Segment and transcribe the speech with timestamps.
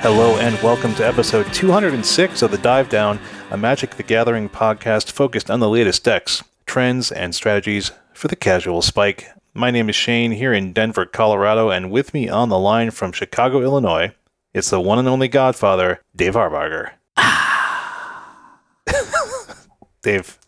[0.00, 3.18] Hello and welcome to episode 206 of the Dive Down,
[3.50, 8.36] a Magic the Gathering podcast focused on the latest decks, trends, and strategies for the
[8.36, 9.26] casual spike.
[9.54, 13.10] My name is Shane here in Denver, Colorado, and with me on the line from
[13.10, 14.14] Chicago, Illinois,
[14.54, 16.92] it's the one and only Godfather, Dave Harbarger.
[17.16, 18.60] Ah.
[20.02, 20.38] Dave,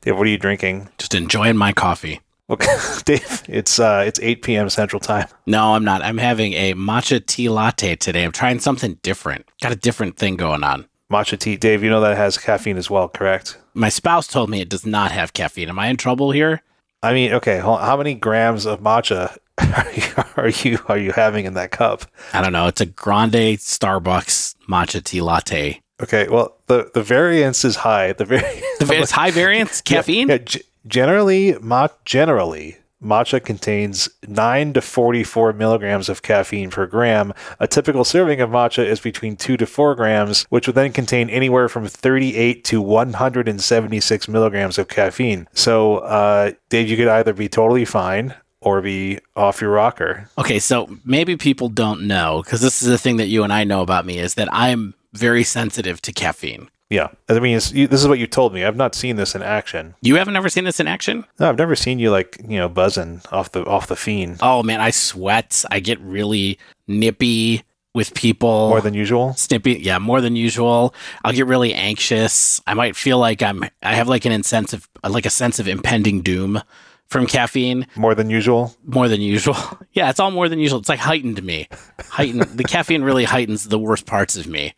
[0.00, 0.88] Dave, what are you drinking?
[0.96, 2.20] Just enjoying my coffee.
[2.50, 4.68] Okay, Dave, it's uh, it's 8 p.m.
[4.70, 5.28] Central Time.
[5.46, 6.02] No, I'm not.
[6.02, 8.24] I'm having a matcha tea latte today.
[8.24, 9.46] I'm trying something different.
[9.62, 10.86] Got a different thing going on.
[11.12, 11.82] Matcha tea, Dave.
[11.84, 13.58] You know that has caffeine as well, correct?
[13.74, 15.68] My spouse told me it does not have caffeine.
[15.68, 16.62] Am I in trouble here?
[17.02, 21.12] I mean, okay, hold- how many grams of matcha are you, are you are you
[21.12, 22.04] having in that cup?
[22.32, 22.66] I don't know.
[22.66, 25.80] It's a grande Starbucks matcha tea latte.
[26.02, 28.12] Okay, well, the the variance is high.
[28.12, 28.42] The very
[28.80, 30.28] The it's high variance caffeine.
[30.28, 37.32] Yeah, g- generally, ma- generally, matcha contains nine to forty-four milligrams of caffeine per gram.
[37.58, 41.30] A typical serving of matcha is between two to four grams, which would then contain
[41.30, 45.48] anywhere from thirty-eight to one hundred and seventy-six milligrams of caffeine.
[45.54, 50.28] So, uh, Dave, you could either be totally fine or be off your rocker.
[50.36, 53.64] Okay, so maybe people don't know because this is the thing that you and I
[53.64, 56.68] know about me is that I'm very sensitive to caffeine.
[56.90, 58.64] Yeah, I mean, it's, you, this is what you told me.
[58.64, 59.94] I've not seen this in action.
[60.02, 61.24] You haven't ever seen this in action?
[61.38, 64.62] No, I've never seen you like you know buzzing off the off the fiend Oh
[64.64, 65.64] man, I sweat.
[65.70, 67.62] I get really nippy
[67.94, 68.68] with people.
[68.68, 69.34] more than usual.
[69.34, 73.94] snippy yeah more than usual i'll get really anxious i might feel like i'm i
[73.94, 76.62] have like an incentive like a sense of impending doom
[77.08, 78.76] from caffeine More than usual.
[78.84, 79.56] more than usual
[79.92, 81.66] yeah it's all more than usual it's like heightened to me
[82.10, 84.72] heightened the caffeine really heightens the worst parts of me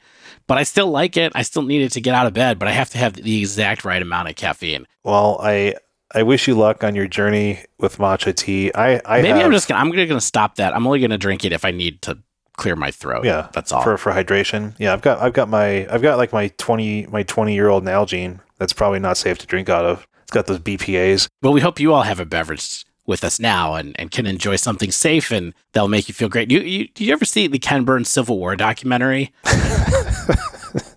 [0.53, 2.69] but i still like it i still need it to get out of bed but
[2.69, 5.77] i have to have the exact right amount of caffeine Well, I
[6.15, 8.71] I wish you luck on your journey with matcha tea.
[8.75, 11.47] I I maybe have, i'm just gonna i'm gonna, stop that i'm only gonna drink
[11.47, 12.19] it if i need to
[12.59, 14.75] clear my throat yeah that's all for for hydration.
[14.79, 17.83] Yeah, I've got I've got my I've got like my twenty my twenty year old
[17.85, 18.41] Nalgene.
[18.59, 20.07] That's probably not safe to drink out of.
[20.23, 21.29] It's got those BPA's.
[21.41, 24.57] Well, we hope you all have a beverage with us now and, and can enjoy
[24.57, 26.51] something safe and that'll make you feel great.
[26.51, 29.33] You, you, did you ever see the Ken Burns Civil War documentary?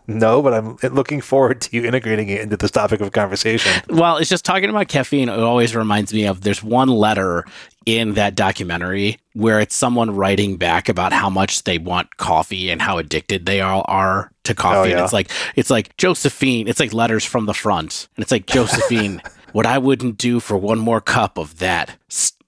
[0.08, 3.82] No, but I'm looking forward to you integrating it into this topic of conversation.
[3.90, 5.30] Well, it's just talking about caffeine.
[5.30, 7.44] It always reminds me of there's one letter
[7.88, 12.82] in that documentary where it's someone writing back about how much they want coffee and
[12.82, 14.94] how addicted they all are to coffee.
[14.94, 16.68] Oh, And it's like it's like Josephine.
[16.68, 19.22] It's like letters from the front, and it's like Josephine.
[19.56, 21.96] What I wouldn't do for one more cup of that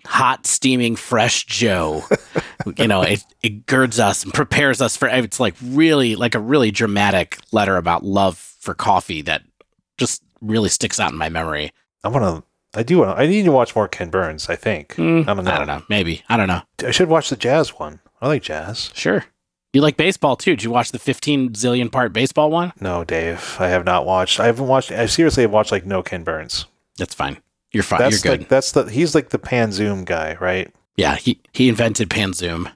[0.06, 2.04] hot, steaming, fresh Joe.
[2.78, 5.08] you know, it, it girds us and prepares us for.
[5.08, 9.44] It's like really like a really dramatic letter about love for coffee that
[9.98, 11.72] just really sticks out in my memory.
[12.04, 12.78] I want to.
[12.78, 13.16] I do want.
[13.16, 14.50] to I need to watch more Ken Burns.
[14.50, 14.96] I think.
[14.96, 15.52] Mm, I don't know.
[15.52, 15.84] I don't know.
[15.88, 16.24] Maybe.
[16.28, 16.62] I don't know.
[16.86, 18.02] I should watch the jazz one.
[18.22, 18.92] I like jazz.
[18.94, 19.24] Sure.
[19.72, 20.58] You like baseball too.
[20.58, 22.74] Did you watch the 15 zillion part baseball one?
[22.82, 23.56] No, Dave.
[23.60, 24.42] I have not watched.
[24.42, 24.92] I haven't watched.
[24.92, 26.66] I seriously have watched like no Ken Burns.
[26.98, 27.38] That's fine.
[27.72, 28.00] You're fine.
[28.00, 28.42] That's You're good.
[28.42, 30.74] like that's the he's like the pan zoom guy, right?
[30.98, 32.72] yeah, he, he invented Panzoom.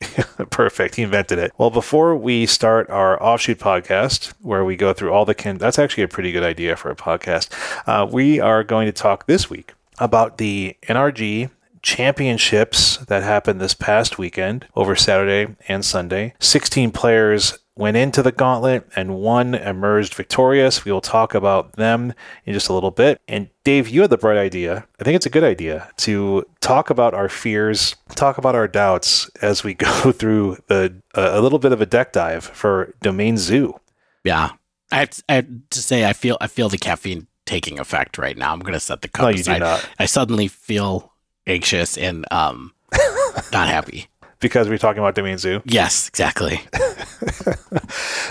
[0.50, 0.94] Perfect.
[0.96, 1.52] He invented it.
[1.58, 5.78] Well, before we start our offshoot podcast, where we go through all the Ken, that's
[5.78, 7.48] actually a pretty good idea for a podcast.
[7.86, 11.50] Uh, we are going to talk this week about the NRG
[11.82, 16.34] championships that happened this past weekend over Saturday and Sunday.
[16.40, 20.84] 16 players went into the gauntlet and one emerged victorious.
[20.84, 22.14] We will talk about them
[22.46, 23.20] in just a little bit.
[23.28, 24.86] And Dave, you had the bright idea.
[24.98, 29.28] I think it's a good idea to talk about our fears, talk about our doubts
[29.42, 33.36] as we go through the a, a little bit of a deck dive for Domain
[33.36, 33.78] Zoo.
[34.24, 34.52] Yeah.
[34.90, 38.18] I have, to, I have to say, I feel I feel the caffeine taking effect
[38.18, 38.52] right now.
[38.52, 39.54] I'm going to set the cup No, you aside.
[39.54, 41.12] do not, I suddenly feel
[41.46, 42.72] anxious and um
[43.52, 44.06] not happy.
[44.40, 45.62] Because we're talking about Domain Zoo.
[45.64, 46.60] Yes, exactly.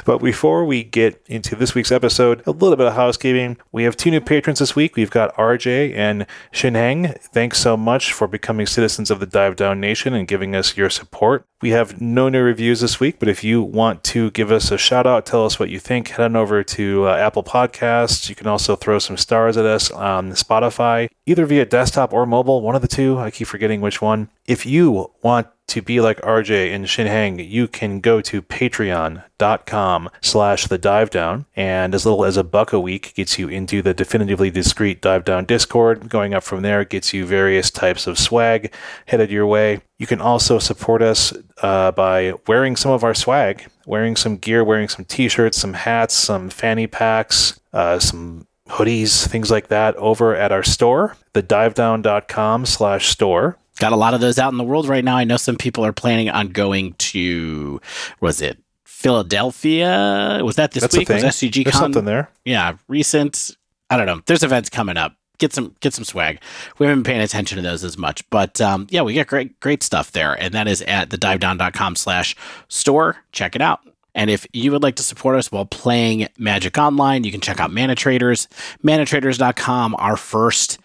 [0.05, 3.57] But before we get into this week's episode, a little bit of housekeeping.
[3.72, 4.96] We have two new patrons this week.
[4.96, 7.19] We've got RJ and Shinheng.
[7.19, 10.91] Thanks so much for becoming citizens of the Dive Down Nation and giving us your
[10.91, 11.47] support.
[11.61, 14.78] We have no new reviews this week, but if you want to give us a
[14.78, 18.29] shout out, tell us what you think, head on over to uh, Apple Podcasts.
[18.29, 22.61] You can also throw some stars at us on Spotify, either via desktop or mobile,
[22.61, 23.17] one of the two.
[23.17, 24.29] I keep forgetting which one.
[24.46, 30.67] If you want to be like RJ and Shinhang, you can go to patreon.com slash
[30.67, 31.46] the dive down.
[31.56, 35.26] And as little as a buck a week gets you into the definitively discreet dive
[35.26, 36.09] down Discord.
[36.09, 38.73] Going up from there gets you various types of swag
[39.08, 39.82] headed your way.
[39.97, 44.64] You can also support us uh, by wearing some of our swag, wearing some gear,
[44.64, 50.35] wearing some t-shirts, some hats, some fanny packs, uh, some hoodies, things like that over
[50.35, 53.58] at our store, thedivedown.com slash store.
[53.79, 55.17] Got a lot of those out in the world right now.
[55.17, 57.81] I know some people are planning on going to,
[58.22, 58.57] was it
[59.05, 60.39] Philadelphia.
[60.43, 61.09] Was that this That's week?
[61.09, 61.23] Was.
[61.23, 61.81] SCG There's Con?
[61.81, 62.29] something there.
[62.43, 63.51] Yeah, recent.
[63.89, 64.22] I don't know.
[64.25, 65.16] There's events coming up.
[65.37, 66.39] Get some get some swag.
[66.79, 69.59] We haven't been paying attention to those as much, but um, yeah, we get great
[69.59, 72.35] great stuff there, and that is at the divedown.com slash
[72.69, 73.17] store.
[73.31, 73.81] Check it out.
[74.16, 77.59] And if you would like to support us while playing Magic Online, you can check
[77.59, 78.47] out Mana Traders,
[78.81, 80.79] manatraders.com, our first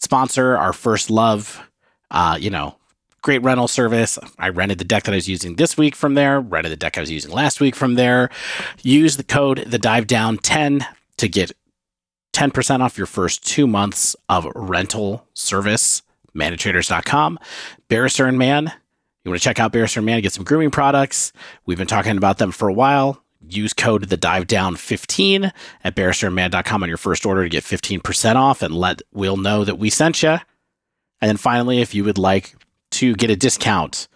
[0.00, 1.62] sponsor, our first love.
[2.12, 2.76] Uh, you know,
[3.22, 4.18] great rental service.
[4.38, 6.98] I rented the deck that I was using this week from there, rented the deck
[6.98, 8.30] I was using last week from there.
[8.82, 10.86] Use the code the dive down 10
[11.16, 11.52] to get
[12.34, 16.02] 10% off your first two months of rental service.
[16.34, 17.38] Manatraders.com.
[17.88, 18.72] Barrister and Mann.
[19.24, 21.32] You want to check out Barrister and Mann get some grooming products.
[21.66, 23.22] We've been talking about them for a while.
[23.48, 25.52] Use code the dive down 15
[25.84, 29.78] at barristerandmann.com on your first order to get 15% off and let Will know that
[29.78, 30.38] we sent you.
[31.22, 32.54] And then finally, if you would like
[32.92, 34.08] to get a discount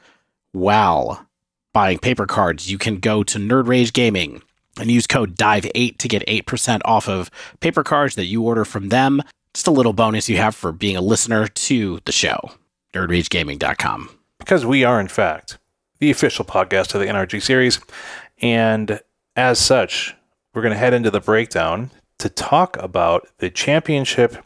[0.53, 1.25] while
[1.73, 4.43] buying paper cards, you can go to Nerd Rage Gaming
[4.79, 7.31] and use code DIVE8 to get 8% off of
[7.61, 9.23] paper cards that you order from them.
[9.55, 12.51] Just a little bonus you have for being a listener to the show.
[12.93, 14.11] NerdRageGaming.com.
[14.39, 15.59] because we are, in fact,
[15.99, 17.79] the official podcast of the NRG series.
[18.43, 19.01] And
[19.35, 20.15] as such,
[20.53, 24.37] we're going to head into the breakdown to talk about the championship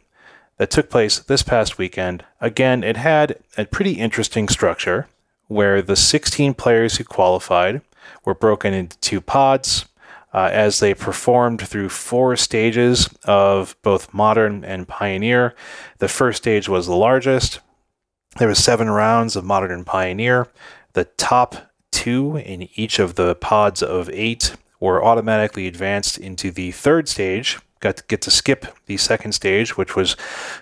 [0.61, 2.23] that took place this past weekend.
[2.39, 5.09] Again, it had a pretty interesting structure
[5.49, 7.81] where the 16 players who qualified
[8.27, 9.87] were broken into two pods.
[10.33, 15.57] Uh, as they performed through four stages of both modern and pioneer.
[15.99, 17.59] The first stage was the largest,
[18.37, 20.47] there were seven rounds of Modern and Pioneer.
[20.93, 26.71] The top two in each of the pods of eight were automatically advanced into the
[26.71, 27.59] third stage.
[27.81, 30.17] Got to get to skip the second stage, which was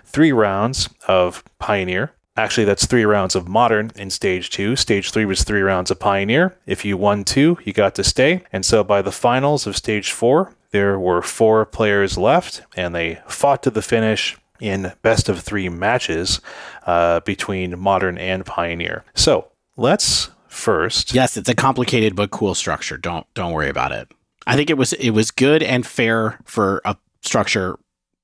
[0.05, 2.13] three rounds of Pioneer.
[2.37, 4.77] Actually, that's three rounds of Modern in stage two.
[4.77, 6.57] Stage three was three rounds of Pioneer.
[6.65, 8.43] If you won two, you got to stay.
[8.53, 13.19] And so by the finals of stage four, there were four players left, and they
[13.27, 16.39] fought to the finish in best of three matches
[16.85, 19.03] uh, between Modern and Pioneer.
[19.15, 21.13] So let's first.
[21.13, 22.97] Yes, it's a complicated but cool structure.
[22.97, 24.09] Don't don't worry about it.
[24.47, 27.77] I think it was it was good and fair for a structure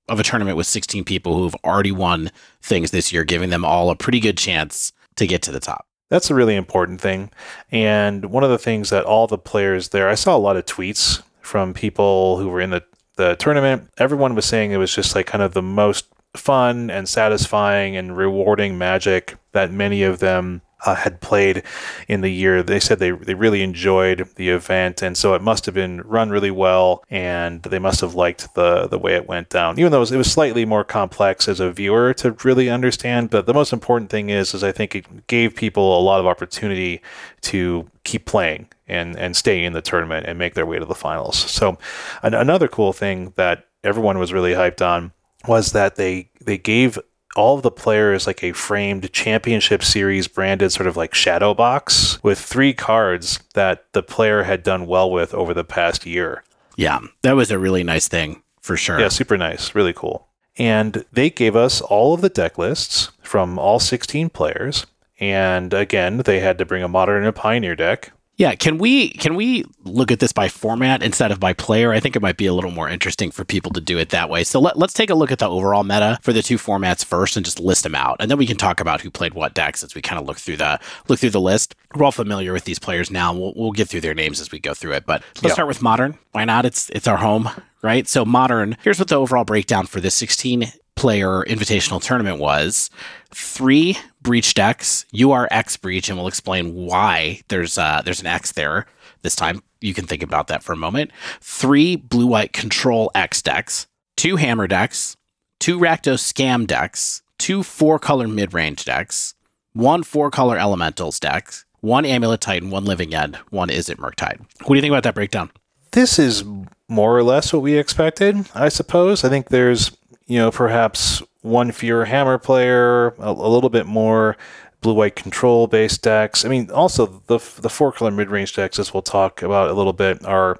[0.07, 2.31] of a tournament with 16 people who've already won
[2.61, 5.87] things this year, giving them all a pretty good chance to get to the top.
[6.09, 7.31] That's a really important thing.
[7.71, 10.65] And one of the things that all the players there, I saw a lot of
[10.65, 12.83] tweets from people who were in the,
[13.15, 13.89] the tournament.
[13.97, 16.05] Everyone was saying it was just like kind of the most
[16.35, 21.63] fun and satisfying and rewarding magic that many of them uh, had played
[22.07, 22.61] in the year.
[22.61, 26.29] They said they, they really enjoyed the event, and so it must have been run
[26.29, 29.79] really well, and they must have liked the the way it went down.
[29.79, 33.29] Even though it was, it was slightly more complex as a viewer to really understand,
[33.29, 36.27] but the most important thing is is I think it gave people a lot of
[36.27, 37.01] opportunity
[37.41, 40.95] to keep playing and and stay in the tournament and make their way to the
[40.95, 41.37] finals.
[41.55, 41.77] So
[42.21, 45.13] an, another cool thing that everyone was really hyped on
[45.47, 46.99] was that they they gave
[47.35, 52.21] all of the players like a framed championship series branded sort of like shadow box
[52.23, 56.43] with three cards that the player had done well with over the past year.
[56.75, 58.99] Yeah, that was a really nice thing for sure.
[58.99, 60.27] Yeah, super nice, really cool.
[60.57, 64.85] And they gave us all of the deck lists from all 16 players.
[65.19, 68.11] And again, they had to bring a modern and a pioneer deck.
[68.37, 71.93] Yeah, can we can we look at this by format instead of by player?
[71.93, 74.29] I think it might be a little more interesting for people to do it that
[74.29, 74.43] way.
[74.43, 77.37] So let, let's take a look at the overall meta for the two formats first
[77.37, 79.83] and just list them out, and then we can talk about who played what decks
[79.83, 81.75] as we kind of look through the look through the list.
[81.93, 83.33] We're all familiar with these players now.
[83.33, 85.81] We'll, we'll get through their names as we go through it, but let's start with
[85.81, 86.17] modern.
[86.33, 86.65] Why not?
[86.65, 87.49] It's it's our home,
[87.81, 88.05] right?
[88.05, 88.75] So modern.
[88.83, 92.89] Here's what the overall breakdown for this 16 player invitational tournament was:
[93.31, 95.05] three breach decks.
[95.11, 98.85] You are X breach, and we'll explain why there's uh, there's an X there
[99.21, 99.61] this time.
[99.81, 101.11] You can think about that for a moment.
[101.41, 105.15] Three blue white control X decks, two hammer decks,
[105.59, 109.35] two Rakdos scam decks, two four color mid range decks,
[109.73, 114.39] one four color elementals decks, one amulet titan, one living end, one Izzet Murktide.
[114.61, 115.51] What do you think about that breakdown?
[115.91, 116.43] This is
[116.89, 119.23] more or less what we expected, I suppose.
[119.23, 119.91] I think there's,
[120.27, 124.35] you know, perhaps one fewer hammer player, a, a little bit more
[124.81, 126.45] blue white control based decks.
[126.45, 129.73] I mean, also the the four color mid range decks, as we'll talk about a
[129.73, 130.59] little bit, are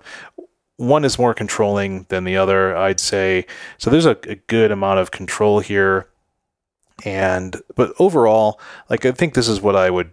[0.78, 3.46] one is more controlling than the other, I'd say.
[3.78, 6.08] So there's a, a good amount of control here.
[7.04, 10.12] And but overall, like I think this is what I would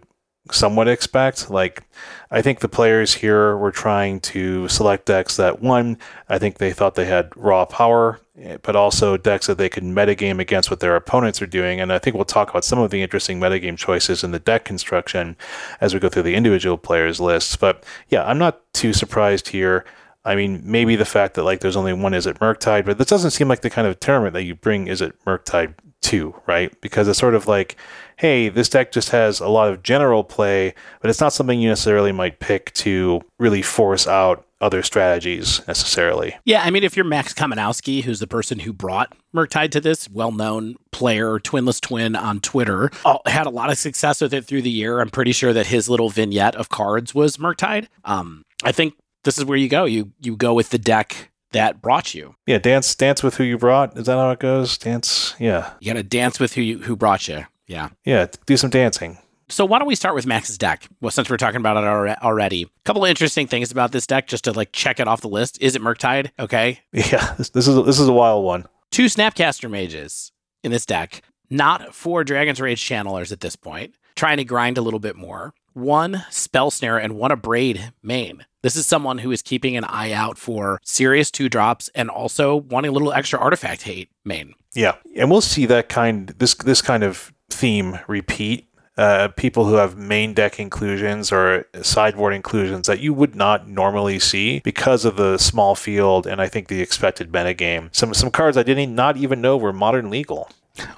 [0.51, 1.49] somewhat expect.
[1.49, 1.83] Like,
[2.29, 5.97] I think the players here were trying to select decks that one,
[6.27, 9.83] I think they thought they had raw power, eh, but also decks that they could
[9.83, 11.79] metagame against what their opponents are doing.
[11.79, 14.65] And I think we'll talk about some of the interesting metagame choices in the deck
[14.65, 15.37] construction
[15.79, 17.55] as we go through the individual players lists.
[17.55, 19.85] But yeah, I'm not too surprised here.
[20.25, 23.31] I mean, maybe the fact that like there's only one Izzet Murktide, but this doesn't
[23.31, 26.79] seem like the kind of tournament that you bring Izzet Murktide to, right?
[26.81, 27.75] Because it's sort of like,
[28.17, 31.69] hey, this deck just has a lot of general play, but it's not something you
[31.69, 36.37] necessarily might pick to really force out other strategies necessarily.
[36.45, 40.09] Yeah, I mean, if you're Max Kamenowski, who's the person who brought Murktide to this,
[40.09, 42.89] well-known player, Twinless Twin on Twitter,
[43.25, 45.01] had a lot of success with it through the year.
[45.01, 47.87] I'm pretty sure that his little vignette of cards was Murktide.
[48.05, 48.93] Um, I think
[49.25, 49.83] this is where you go.
[49.83, 52.35] You you go with the deck that brought you.
[52.45, 53.97] Yeah, dance dance with who you brought.
[53.97, 54.77] Is that how it goes?
[54.77, 55.35] Dance.
[55.39, 55.73] Yeah.
[55.79, 57.45] You got to dance with who you who brought you.
[57.67, 57.89] Yeah.
[58.05, 58.27] Yeah.
[58.45, 59.17] Do some dancing.
[59.49, 60.87] So why don't we start with Max's deck?
[61.01, 64.27] Well, since we're talking about it already, a couple of interesting things about this deck,
[64.27, 65.61] just to like check it off the list.
[65.61, 66.31] Is it Murktide?
[66.39, 66.79] Okay.
[66.93, 68.65] Yeah, this, this is a, this is a wild one.
[68.91, 70.31] Two Snapcaster mages
[70.63, 74.81] in this deck, not four Dragon's Rage channelers at this point, trying to grind a
[74.81, 75.53] little bit more.
[75.73, 78.45] One Spell Snare and one Abrade main.
[78.61, 82.55] This is someone who is keeping an eye out for serious two drops and also
[82.55, 84.53] wanting a little extra artifact hate main.
[84.73, 88.67] Yeah, and we'll see that kind this this kind of theme repeat.
[88.95, 94.19] Uh, people who have main deck inclusions or sideboard inclusions that you would not normally
[94.19, 97.93] see because of the small field and I think the expected metagame.
[97.93, 100.49] Some some cards I didn't not even know were modern legal.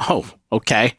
[0.02, 0.94] Oh, okay.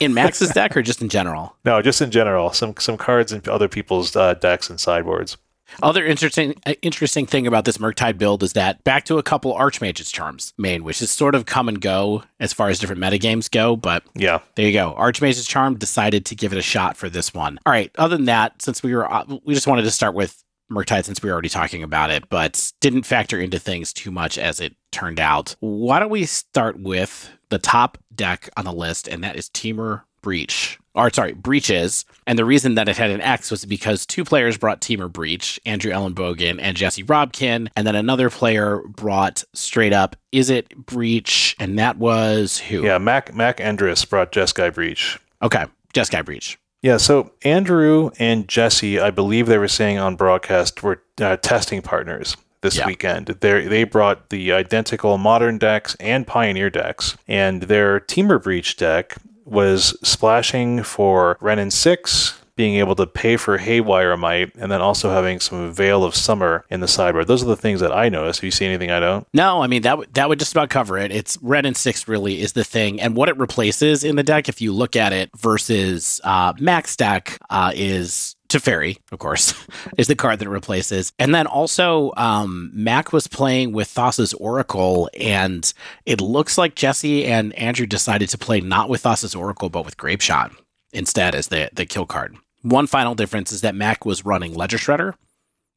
[0.00, 1.56] In Max's deck or just in general?
[1.64, 2.52] No, just in general.
[2.52, 5.36] Some some cards in other people's uh, decks and sideboards.
[5.82, 9.52] Other interesting uh, interesting thing about this Murktide build is that back to a couple
[9.52, 13.50] Archmage's charms main, which is sort of come and go as far as different metagames
[13.50, 14.94] go, but yeah, there you go.
[14.94, 17.58] Archmage's charm decided to give it a shot for this one.
[17.66, 17.90] All right.
[17.96, 21.22] Other than that, since we were uh, we just wanted to start with Murktide since
[21.22, 24.74] we were already talking about it, but didn't factor into things too much as it
[24.92, 25.56] turned out.
[25.60, 30.02] Why don't we start with the top deck on the list, and that is Temur
[30.22, 32.04] Breach or sorry, breaches.
[32.26, 35.60] And the reason that it had an X was because two players brought Temur Breach,
[35.66, 41.78] Andrew Ellenbogen and Jesse Robkin, and then another player brought straight up Izzet Breach, and
[41.78, 42.84] that was who?
[42.84, 45.18] Yeah, Mac Mac Endris brought Jeskai Breach.
[45.42, 46.58] Okay, Jeskai Breach.
[46.82, 51.80] Yeah, so Andrew and Jesse, I believe they were saying on broadcast, were uh, testing
[51.80, 52.86] partners this yeah.
[52.86, 53.26] weekend.
[53.26, 59.16] They they brought the identical modern decks and pioneer decks, and their Temur Breach deck
[59.44, 65.10] was splashing for and 6, being able to pay for Haywire Mite, and then also
[65.10, 67.26] having some Veil of Summer in the sideboard.
[67.26, 68.40] Those are the things that I noticed.
[68.40, 69.26] Have you seen anything I don't?
[69.34, 71.12] No, I mean that w- that would just about cover it.
[71.12, 74.48] It's Wrenn and Six really is the thing, and what it replaces in the deck,
[74.48, 79.54] if you look at it versus uh, Max deck, uh, is Teferi, of course,
[79.98, 81.12] is the card that it replaces.
[81.18, 85.72] And then also, um, Mac was playing with Thassa's Oracle, and
[86.06, 89.96] it looks like Jesse and Andrew decided to play not with Thassa's Oracle, but with
[89.96, 90.54] Grapeshot
[90.92, 92.36] instead as the, the kill card.
[92.62, 95.14] One final difference is that Mac was running Ledger Shredder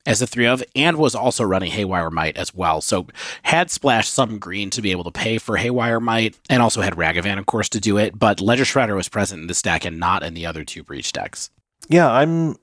[0.06, 2.80] as a three of, and was also running Haywire Mite as well.
[2.80, 3.08] So
[3.44, 6.94] had splashed some green to be able to pay for Haywire Mite, and also had
[6.94, 8.18] Ragavan, of course, to do it.
[8.18, 11.12] But Ledger Shredder was present in this deck and not in the other two breach
[11.12, 11.50] decks.
[11.90, 12.56] Yeah, I'm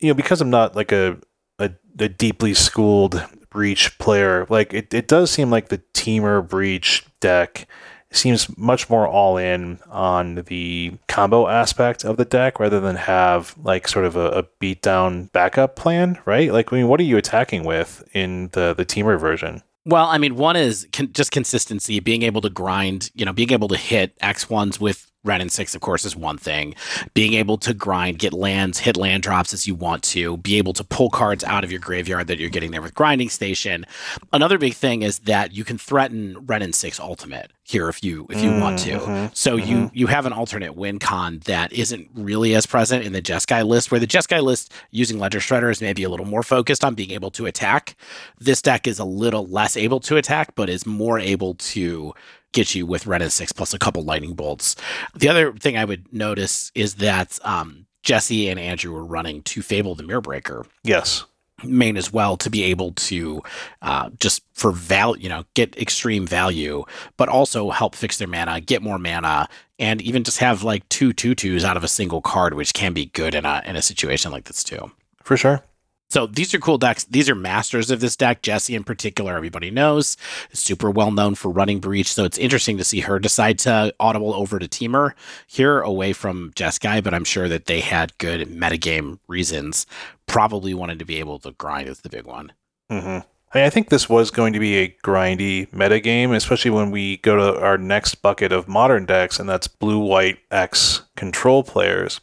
[0.00, 1.18] you know, because I'm not like a,
[1.58, 7.04] a, a deeply schooled breach player, like it, it does seem like the Temur breach
[7.20, 7.66] deck
[8.12, 13.54] seems much more all in on the combo aspect of the deck rather than have
[13.62, 16.52] like sort of a, a beat down backup plan, right?
[16.52, 19.62] Like, I mean, what are you attacking with in the the Temur version?
[19.84, 23.52] Well, I mean, one is con- just consistency, being able to grind, you know, being
[23.52, 26.74] able to hit X ones with Wrenn and Six, of course, is one thing.
[27.14, 30.72] Being able to grind, get lands, hit land drops as you want to, be able
[30.74, 33.86] to pull cards out of your graveyard that you're getting there with Grinding Station.
[34.32, 38.26] Another big thing is that you can threaten Wrenn and Six Ultimate here if you
[38.30, 38.60] if you mm-hmm.
[38.60, 38.92] want to.
[38.92, 39.26] Mm-hmm.
[39.32, 39.68] So mm-hmm.
[39.68, 43.66] you you have an alternate win con that isn't really as present in the Jeskai
[43.66, 46.94] list, where the Jeskai list using Ledger Shredder is maybe a little more focused on
[46.94, 47.96] being able to attack.
[48.38, 52.14] This deck is a little less able to attack, but is more able to
[52.52, 54.76] get you with Wrenn and 6 plus a couple lightning bolts.
[55.14, 59.62] The other thing I would notice is that um, Jesse and Andrew were running to
[59.62, 60.66] Fable the Mirror Breaker.
[60.84, 61.24] Yes.
[61.64, 63.42] Main as well to be able to
[63.82, 66.84] uh, just for value, you know, get extreme value,
[67.16, 69.48] but also help fix their mana, get more mana,
[69.78, 73.06] and even just have like two tutus out of a single card, which can be
[73.06, 74.90] good in a in a situation like this too.
[75.22, 75.62] For sure.
[76.08, 77.04] So these are cool decks.
[77.04, 78.42] These are masters of this deck.
[78.42, 80.16] Jesse, in particular, everybody knows,
[80.52, 82.12] super well known for running Breach.
[82.12, 85.12] So it's interesting to see her decide to audible over to Temur
[85.46, 89.86] here away from Jeskai, but I'm sure that they had good metagame reasons.
[90.26, 92.52] Probably wanted to be able to grind is the big one.
[92.90, 93.26] Mm-hmm.
[93.52, 97.16] I, mean, I think this was going to be a grindy metagame, especially when we
[97.18, 102.20] go to our next bucket of modern decks, and that's blue, white, X control players.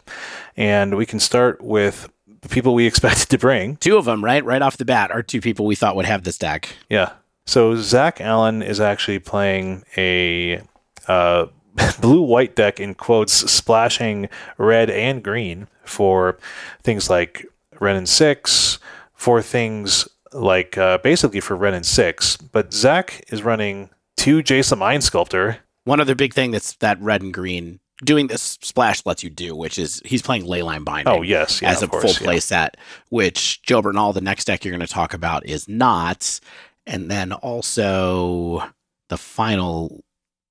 [0.56, 2.10] And we can start with
[2.44, 3.78] the people we expected to bring.
[3.78, 4.46] Two of them, right?
[4.46, 6.70] Right off the bat, are two people we thought would have this deck.
[6.90, 7.14] Yeah.
[7.46, 10.62] So Zach Allen is actually playing a
[11.08, 11.48] uh,
[12.00, 16.38] blue white deck in quotes, splashing red and green for
[16.84, 17.46] things like
[17.80, 18.80] Wrenn and Six,
[19.14, 22.38] for things like uh, basically for Wrenn and Six.
[22.38, 25.58] But Zach is running two Jace the Mind Sculptor.
[25.84, 29.56] One other big thing that's that red and green doing this splash lets you do,
[29.56, 31.14] which is he's playing Leyline Binding.
[31.14, 32.40] Oh yes, yeah, as a course, full play yeah.
[32.40, 32.78] set,
[33.10, 36.40] which Joe Bernal, the next deck you're going to talk about, is not.
[36.86, 38.64] And then also
[39.10, 40.04] the final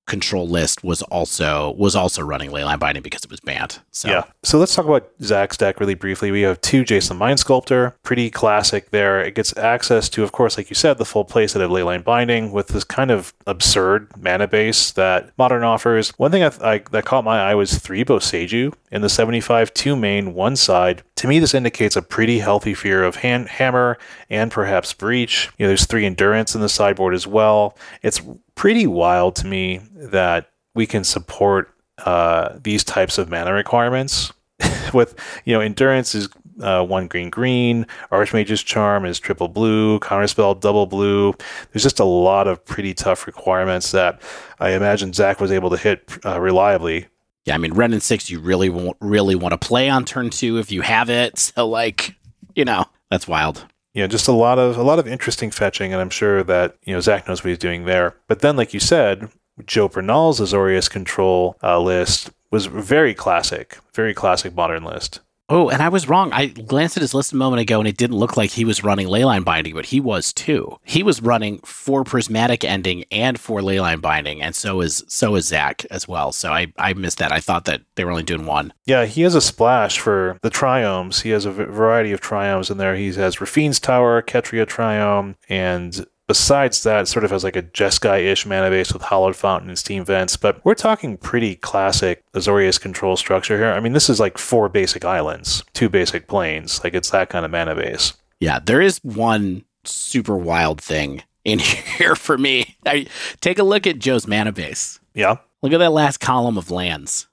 [0.06, 3.78] control list was also was also running Leyline Binding because it was banned.
[3.92, 4.25] So Yeah.
[4.42, 6.30] So let's talk about Zach's deck really briefly.
[6.30, 9.21] We have two Jace the Mind Sculptor, pretty classic there.
[9.21, 12.52] It gets access to, of course, like you said, the full playset of Leyline Binding
[12.52, 16.11] with this kind of absurd mana base that Modern offers.
[16.18, 19.97] One thing I, I, that caught my eye was three Boseiju in the 75, two
[19.97, 21.02] main, one side.
[21.16, 25.49] To me, this indicates a pretty healthy fear of hand, Hammer and perhaps Breach.
[25.59, 27.76] You know, there's three Endurance in the sideboard as well.
[28.02, 28.21] It's
[28.62, 31.75] pretty wild to me that we can support
[32.07, 34.33] uh, these types of mana requirements.
[34.95, 36.28] With you know, endurance is
[36.61, 37.88] uh, one green green.
[38.12, 39.99] Archmage's charm is triple blue.
[39.99, 41.35] Counterspell double blue.
[41.73, 44.23] There's just a lot of pretty tough requirements that
[44.61, 47.09] I imagine Zach was able to hit uh, reliably.
[47.45, 50.31] Yeah, I mean, Wrenn and six, you really won't really want to play on turn
[50.31, 51.52] two if you have it.
[51.57, 52.14] So, like,
[52.54, 53.66] you know, that's wild.
[53.95, 56.77] You know, just a lot of a lot of interesting fetching, and I'm sure that
[56.85, 58.17] you know Zach knows what he's doing there.
[58.27, 59.29] But then, like you said,
[59.67, 65.21] Joe Bernal's Azorius control uh, list was very classic, very classic modern list.
[65.49, 66.33] Oh, and I was wrong.
[66.33, 68.85] I glanced at his list a moment ago and it didn't look like he was
[68.85, 70.79] running Leyline Binding, but he was too.
[70.85, 75.49] He was running for Prismatic Ending and for Leyline Binding, and so is so is
[75.49, 76.33] Zach as well.
[76.33, 77.33] So I, I missed that.
[77.33, 78.73] I thought that they were only doing one.
[78.87, 81.23] Yeah, he has a splash for the triomes.
[81.23, 82.97] He has a v- variety of triomes in there.
[82.97, 88.47] He has Raffine's Tower, Ketria Triome, and besides that, sort of has like a Jeskai-ish
[88.47, 90.37] mana base with Hallowed Fountain and Steam Vents.
[90.37, 93.73] But we're talking pretty classic Azorius control structure here.
[93.73, 96.82] I mean, this is like four basic islands, two basic plains.
[96.82, 98.15] Like it's that kind of mana base.
[98.41, 101.58] Yeah, there is one super wild thing in
[101.99, 102.76] here for me.
[102.87, 103.06] I,
[103.41, 105.00] take a look at Joe's mana base.
[105.15, 105.37] Yeah.
[105.63, 107.28] Look at that last column of lands.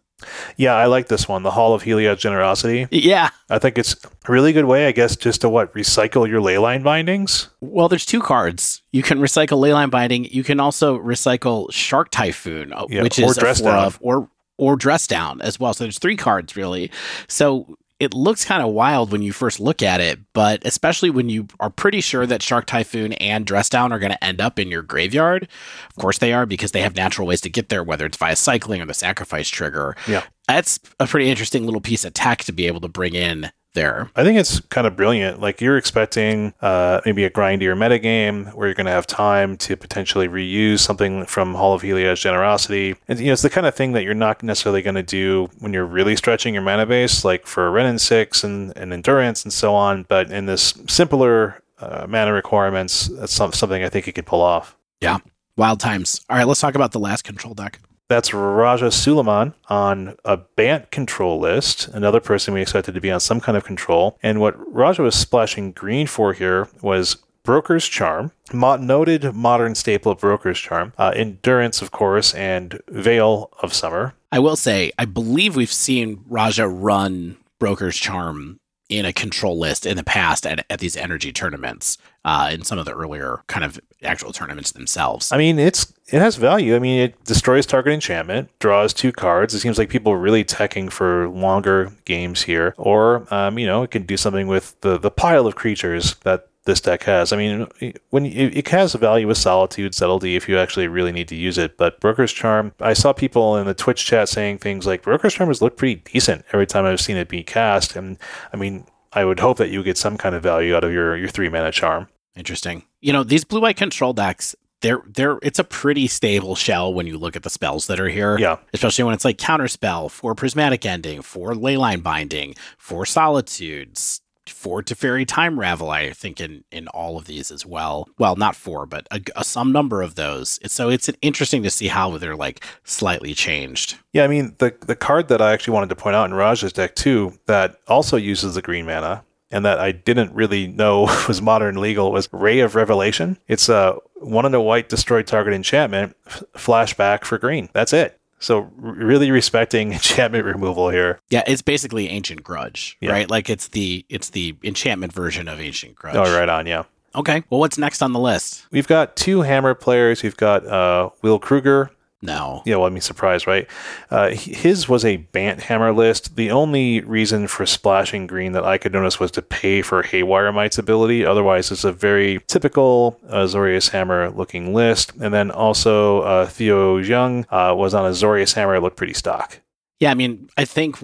[0.57, 2.87] Yeah, I like this one, the Hall of Heliod's Generosity.
[2.91, 3.29] Yeah.
[3.49, 3.93] I think it's
[4.27, 7.49] a really good way, I guess, just to what recycle your leyline bindings.
[7.61, 8.81] Well, there's two cards.
[8.91, 10.25] You can recycle Leyline Binding.
[10.25, 13.85] You can also recycle Shark Typhoon, uh, Yeah, which is a four Down.
[13.85, 15.73] of, or or Dress Down as well.
[15.73, 16.91] So there's three cards really.
[17.27, 21.29] So it looks kind of wild when you first look at it, but especially when
[21.29, 24.57] you are pretty sure that Shark Typhoon and Dress Down are going to end up
[24.57, 25.47] in your graveyard.
[25.89, 28.37] Of course they are because they have natural ways to get there, whether it's via
[28.37, 29.97] cycling or the sacrifice trigger.
[30.07, 30.23] Yeah.
[30.47, 34.09] That's a pretty interesting little piece of tech to be able to bring in there.
[34.15, 35.39] I think it's kind of brilliant.
[35.39, 39.77] Like you're expecting uh, maybe a grindier metagame where you're going to have time to
[39.77, 42.95] potentially reuse something from Hall of Heliod's Generosity.
[43.07, 45.49] And you know, it's the kind of thing that you're not necessarily going to do
[45.59, 49.43] when you're really stretching your mana base, like for Wrenn and Six and, and Endurance
[49.43, 50.03] and so on.
[50.03, 54.41] But in this simpler uh, mana requirements, that's some, something I think you could pull
[54.41, 54.75] off.
[54.99, 55.19] Yeah.
[55.55, 56.21] Wild times.
[56.29, 57.79] All right, let's talk about the last control deck.
[58.09, 63.19] That's Raja Suleiman on a Bant control list, another person we expected to be on
[63.19, 64.17] some kind of control.
[64.23, 70.19] And what Raja was splashing green for here was Broker's Charm, noted modern staple of
[70.19, 74.15] Broker's Charm, uh, Endurance, of course, and Veil of Summer.
[74.31, 79.85] I will say, I believe we've seen Raja run Broker's Charm in a control list
[79.85, 83.63] in the past at, at these NRG tournaments, uh, in some of the earlier kind
[83.63, 85.31] of actual tournaments themselves.
[85.31, 86.75] I mean, it's it has value.
[86.75, 89.53] I mean, it destroys target enchantment, draws two cards.
[89.53, 93.83] It seems like people are really teching for longer games here, or um, you know,
[93.83, 97.33] it can do something with the the pile of creatures that this deck has.
[97.33, 97.67] I mean,
[98.09, 101.57] when it, it has value with Solitude, Subtlety, if you actually really need to use
[101.57, 101.77] it.
[101.77, 105.49] But Broker's Charm, I saw people in the Twitch chat saying things like Broker's Charm
[105.49, 108.17] has looked pretty decent every time I've seen it be cast, and
[108.53, 108.85] I mean.
[109.13, 111.49] I would hope that you get some kind of value out of your, your three
[111.49, 112.07] mana charm.
[112.35, 112.83] Interesting.
[113.01, 117.05] You know, these blue white control decks, they're they're it's a pretty stable shell when
[117.05, 118.37] you look at the spells that are here.
[118.37, 118.57] Yeah.
[118.73, 124.95] Especially when it's like counterspell for prismatic ending, for leyline binding, for solitudes, four to
[124.95, 128.07] Teferi Time Ravel, I think, in, in all of these as well.
[128.17, 130.59] Well, not four, but a, a, some number of those.
[130.71, 133.97] So it's interesting to see how they're like slightly changed.
[134.13, 136.73] Yeah, I mean, the, the card that I actually wanted to point out in Raj's
[136.73, 141.41] deck too, that also uses the green mana, and that I didn't really know was
[141.41, 143.37] modern legal was Ray of Revelation.
[143.47, 147.69] It's a one and a white destroy target enchantment, f- flashback for green.
[147.73, 148.18] That's it.
[148.39, 151.19] So really respecting enchantment removal here.
[151.29, 153.11] Yeah, it's basically ancient grudge, yeah.
[153.11, 153.29] right?
[153.29, 156.15] Like it's the it's the enchantment version of ancient grudge.
[156.15, 156.83] Oh, right on, yeah.
[157.15, 157.43] Okay.
[157.49, 158.65] Well, what's next on the list?
[158.71, 160.23] We've got two hammer players.
[160.23, 162.63] We've got uh, Will Kruger, no.
[162.65, 163.67] Yeah, well, I mean, surprise, right?
[164.09, 166.35] Uh, his was a Bant Hammer list.
[166.35, 170.51] The only reason for splashing green that I could notice was to pay for Haywire
[170.51, 171.25] Mite's ability.
[171.25, 175.13] Otherwise, it's a very typical uh, Azorius Hammer looking list.
[175.21, 178.75] And then also, uh, Theo Young uh, was on a Azorius Hammer.
[178.75, 179.61] It looked pretty stock.
[179.99, 180.97] Yeah, I mean, I think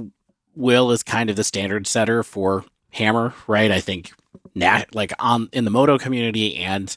[0.56, 3.71] Will is kind of the standard setter for Hammer, right?
[3.71, 4.12] I think
[4.54, 6.95] nat- like on in the Moto community and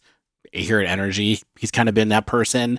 [0.61, 2.79] here at NRG, he's kind of been that person.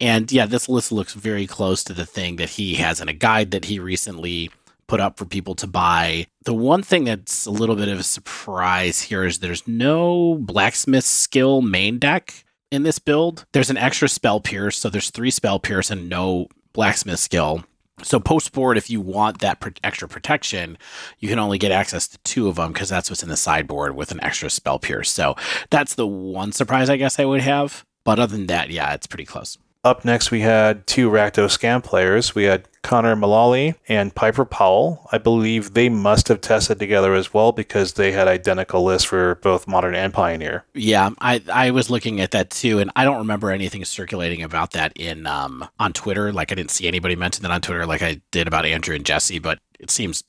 [0.00, 3.12] And yeah, this list looks very close to the thing that he has in a
[3.12, 4.50] guide that he recently
[4.86, 6.26] put up for people to buy.
[6.44, 11.04] The one thing that's a little bit of a surprise here is there's no blacksmith
[11.04, 13.46] skill main deck in this build.
[13.52, 17.64] There's an extra spell pierce, so there's three spell pierce and no blacksmith skill.
[18.02, 20.78] So post board, if you want that extra protection,
[21.18, 23.94] you can only get access to two of them because that's what's in the sideboard
[23.94, 25.10] with an extra spell pierce.
[25.10, 25.36] So
[25.70, 27.84] that's the one surprise I guess I would have.
[28.04, 29.58] But other than that, yeah, it's pretty close.
[29.82, 32.34] Up next, we had two Rakdos Scam players.
[32.34, 35.08] We had Connor Mullally and Piper Powell.
[35.10, 39.36] I believe they must have tested together as well because they had identical lists for
[39.36, 40.64] both Modern and Pioneer.
[40.74, 44.72] Yeah, I, I was looking at that too, and I don't remember anything circulating about
[44.72, 46.30] that in um, on Twitter.
[46.30, 49.04] Like I didn't see anybody mention that on Twitter, like I did about Andrew and
[49.04, 49.38] Jesse.
[49.38, 50.24] But it seems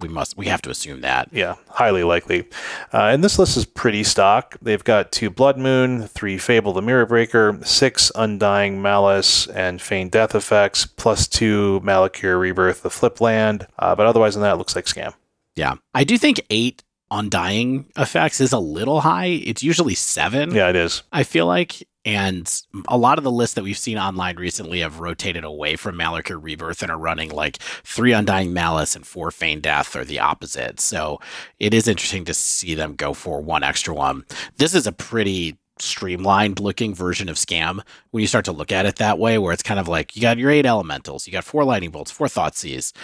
[0.00, 1.28] we must we have to assume that.
[1.32, 2.48] Yeah, highly likely.
[2.92, 4.56] Uh, and this list is pretty stock.
[4.62, 10.10] They've got two Blood Moon, three Fable the Mirror Breaker, six Undying Malice and Feigned
[10.10, 13.66] Death effects, plus two Malakir Rebirth the Flip Land.
[13.78, 15.14] Uh, but otherwise than that, it looks like scam.
[15.56, 19.26] Yeah, I do think eight Undying effects is a little high.
[19.26, 20.54] It's usually seven.
[20.54, 21.02] Yeah, it is.
[21.10, 24.98] I feel like and a lot of the lists that we've seen online recently have
[24.98, 29.60] rotated away from Malakir Rebirth and are running like three Undying Malice and four Feigned
[29.60, 30.80] Death or the opposite.
[30.80, 31.20] So
[31.58, 34.24] it is interesting to see them go for one extra one.
[34.56, 38.86] This is a pretty streamlined looking version of Scam when you start to look at
[38.86, 41.44] it that way, where it's kind of like you got your eight elementals, you got
[41.44, 42.94] four lightning bolts, four Thoughtseize,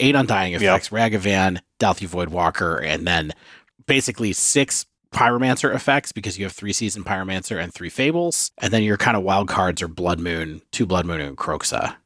[0.00, 1.12] eight Undying effects, yep.
[1.12, 3.32] Ragavan, Dauthi Voidwalker, and then
[3.86, 8.52] basically six pyromancer effects because you have three season pyromancer and three fables.
[8.58, 11.96] And then your kind of wild cards are blood moon two blood moon and kroxa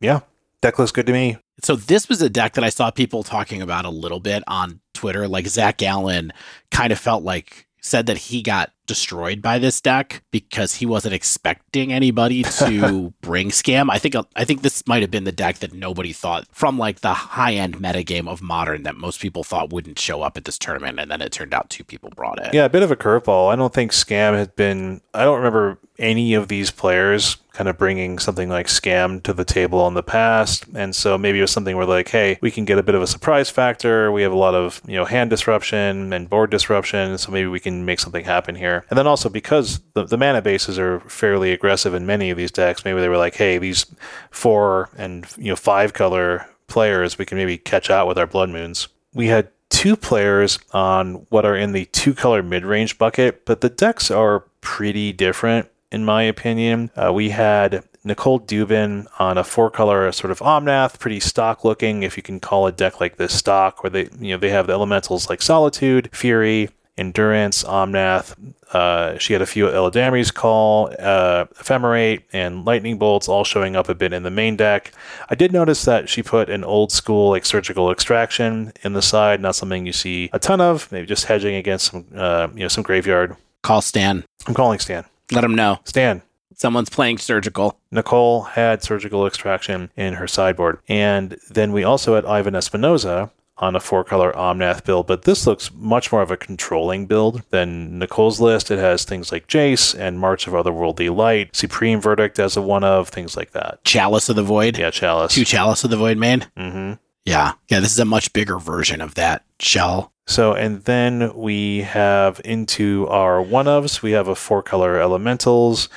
[0.00, 0.20] yeah.
[0.60, 1.38] Deck looks good to me.
[1.62, 4.80] So this was a deck that i saw people talking about a little bit on
[4.94, 5.28] twitter.
[5.28, 6.32] Like zach allen
[6.70, 11.14] kind of felt like said that he got destroyed by this deck because he wasn't
[11.14, 13.88] expecting anybody to bring scam.
[13.90, 17.00] I think I think this might have been the deck that nobody thought from like
[17.00, 20.58] the high end metagame of modern that most people thought wouldn't show up at this
[20.58, 22.52] tournament, and then it turned out two people brought it.
[22.52, 23.52] Yeah, a bit of a curveball.
[23.52, 25.00] I don't think scam had been.
[25.14, 29.44] I don't remember any of these players kind of bringing something like scam to the
[29.44, 30.64] table in the past.
[30.76, 33.02] And so maybe it was something where like, hey, we can get a bit of
[33.02, 34.12] a surprise factor.
[34.12, 37.18] We have a lot of, you know, hand disruption and board disruption.
[37.18, 38.77] So maybe we can make something happen here.
[38.90, 42.50] And then also because the, the mana bases are fairly aggressive in many of these
[42.50, 43.86] decks, maybe they were like, hey, these
[44.30, 48.50] four and, you know, five color players, we can maybe catch out with our blood
[48.50, 48.88] moons.
[49.14, 53.60] We had two players on what are in the two color mid range bucket, but
[53.60, 56.90] the decks are pretty different in my opinion.
[56.96, 62.02] Uh, we had Nicole Dubin on a four color sort of Omnath, pretty stock looking,
[62.02, 64.66] if you can call a deck like this stock, where they you know they have
[64.66, 68.34] the elementals like Solitude, Fury, Endurance, Omnath.
[68.72, 73.88] Uh, she had a few Eladamri's Call, uh, Ephemerate, and Lightning Bolts all showing up
[73.88, 74.92] a bit in the main deck.
[75.30, 79.40] I did notice that she put an old school like surgical extraction in the side,
[79.40, 80.90] not something you see a ton of.
[80.92, 83.36] Maybe just hedging against some uh, you know some graveyard.
[83.62, 84.24] Call Stan.
[84.46, 85.04] I'm calling Stan.
[85.32, 85.78] Let him know.
[85.84, 86.22] Stan.
[86.54, 87.78] Someone's playing surgical.
[87.92, 90.80] Nicole had surgical extraction in her sideboard.
[90.88, 95.46] And then we also had Ivan Espinoza on a four color Omnath build, but this
[95.46, 98.70] looks much more of a controlling build than Nicole's list.
[98.70, 102.84] It has things like Jace and March of Otherworldly Light, Supreme Verdict as a one
[102.84, 103.82] of, things like that.
[103.84, 104.78] Chalice of the Void.
[104.78, 105.34] Yeah, Chalice.
[105.34, 106.46] Two Chalice of the Void main.
[106.56, 106.94] Mm-hmm.
[107.24, 107.52] Yeah.
[107.68, 110.12] Yeah, this is a much bigger version of that shell.
[110.26, 115.88] So, and then we have into our one ofs, we have a four color elementals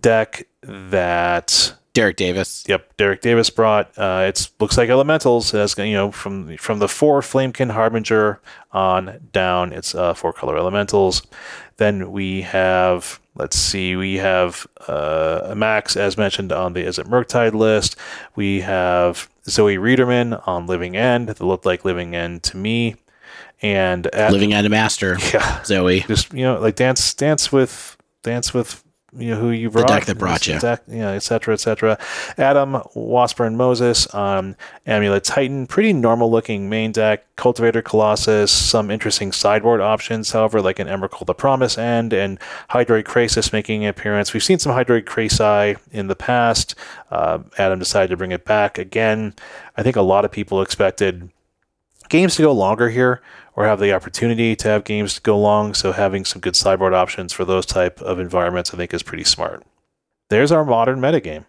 [0.00, 2.62] deck that Derek Davis.
[2.68, 3.90] Yep, Derek Davis brought.
[3.96, 5.54] Uh, it looks like elementals.
[5.54, 8.38] It has you know from from the four Flamekin Harbinger
[8.70, 9.72] on down.
[9.72, 11.22] It's uh, four color elementals.
[11.78, 17.54] Then we have let's see, we have uh, Max as mentioned on the Izzet Murktide
[17.54, 17.96] list.
[18.34, 21.30] We have Zoe Riederman on Living End.
[21.30, 22.96] That looked like Living End to me.
[23.62, 25.16] And at, Living End Master.
[25.32, 26.00] Yeah, Zoe.
[26.00, 28.84] just you know like dance dance with dance with
[29.16, 30.54] you know who you brought the deck that brought you.
[30.54, 31.98] Exact- yeah et cetera et cetera.
[32.36, 37.24] Adam washburn moses on amulet titan pretty normal looking main deck.
[37.36, 40.32] Cultivator colossus some interesting sideboard options.
[40.32, 42.38] However like an emrakul the promised end and
[42.70, 44.34] hydroid krasis making an appearance.
[44.34, 46.74] We've seen some hydroid krasi in the past.
[47.10, 49.34] Uh, adam decided to bring it back again.
[49.76, 51.30] I think a lot of people expected
[52.08, 53.22] games to go longer here
[53.56, 56.94] or have the opportunity to have games to go long so having some good sideboard
[56.94, 59.64] options for those type of environments i think is pretty smart.
[60.28, 61.44] There's our modern metagame.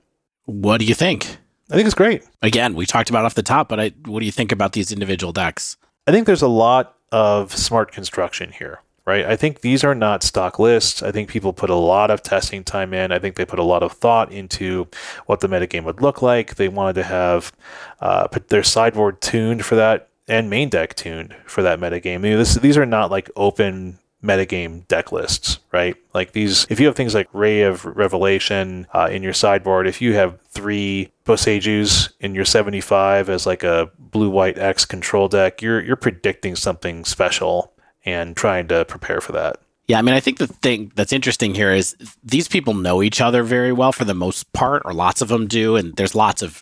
[0.46, 1.38] What do you think?
[1.70, 2.24] i think it's great.
[2.42, 4.92] Again, we talked about off the top, but I, what do you think about these
[4.92, 5.78] individual decks?
[6.08, 9.26] i think there's a lot of smart construction here right?
[9.26, 11.02] I think these are not stock lists.
[11.02, 13.14] I think people put a lot of testing time in.
[13.14, 14.86] I think they put a lot of thought into
[15.28, 16.56] what the metagame would look like.
[16.56, 17.54] They wanted to have
[18.02, 22.18] uh, put their sideboard tuned for that and main deck tuned for that metagame.
[22.18, 25.96] I this, these are not like open metagame deck lists, right?
[26.14, 30.02] Like these, if you have things like Ray of Revelation uh, in your sideboard, if
[30.02, 35.62] you have three Boseijus in your 75 as like a blue white X control deck,
[35.62, 37.72] you're you're predicting something special
[38.06, 39.60] and trying to prepare for that.
[39.88, 43.22] Yeah, I mean, I think the thing that's interesting here is these people know each
[43.22, 46.42] other very well for the most part, or lots of them do, and there's lots
[46.42, 46.62] of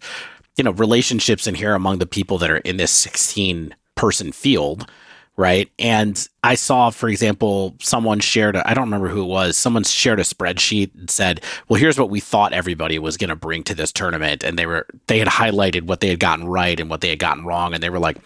[0.58, 4.90] you know relationships in here among the people that are in this 16 person field
[5.38, 9.84] right and i saw for example someone shared I don't remember who it was someone
[9.84, 13.64] shared a spreadsheet and said well here's what we thought everybody was going to bring
[13.64, 16.90] to this tournament and they were they had highlighted what they had gotten right and
[16.90, 18.18] what they had gotten wrong and they were like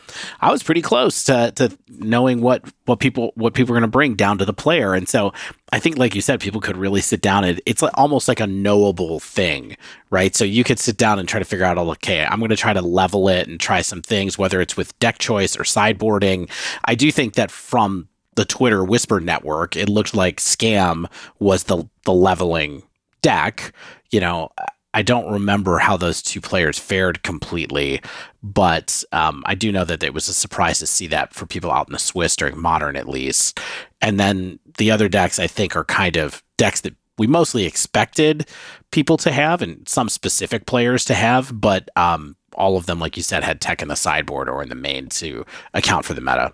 [0.42, 3.92] i was pretty close to, to knowing what what people what people were going to
[3.92, 5.34] bring down to the player and so
[5.72, 8.40] I think, like you said, people could really sit down and it's like almost like
[8.40, 9.78] a knowable thing,
[10.10, 10.36] right?
[10.36, 12.74] So you could sit down and try to figure out, okay, I'm going to try
[12.74, 16.50] to level it and try some things, whether it's with deck choice or sideboarding.
[16.86, 21.06] I do think that from the Twitter Whisper network, it looked like Scam
[21.40, 22.84] was the the leveling
[23.22, 23.74] deck.
[24.12, 24.50] You know,
[24.94, 28.02] I don't remember how those two players fared completely,
[28.42, 31.72] but um, I do know that it was a surprise to see that for people
[31.72, 33.60] out in the Swiss during Modern, at least.
[34.02, 38.48] And then the other decks, I think, are kind of decks that we mostly expected
[38.92, 43.18] people to have and some specific players to have, but um, all of them, like
[43.18, 46.22] you said, had tech in the sideboard or in the main to account for the
[46.22, 46.54] meta.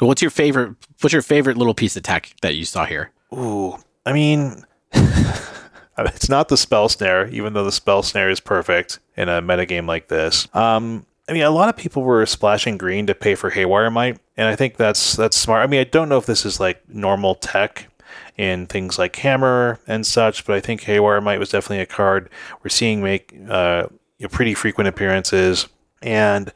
[0.00, 0.76] What's your favorite?
[1.00, 3.10] What's your favorite little piece of tech that you saw here?
[3.32, 8.98] Ooh, I mean, it's not the spell snare, even though the spell snare is perfect
[9.16, 10.48] in a metagame like this.
[10.54, 14.18] Um, I mean, a lot of people were splashing green to pay for Haywire Mite,
[14.36, 15.62] and I think that's that's smart.
[15.62, 17.86] I mean, I don't know if this is like normal tech
[18.36, 22.30] in things like Hammer and such, but I think Haywire Mite was definitely a card
[22.64, 23.86] we're seeing make uh,
[24.30, 25.68] pretty frequent appearances,
[26.02, 26.52] and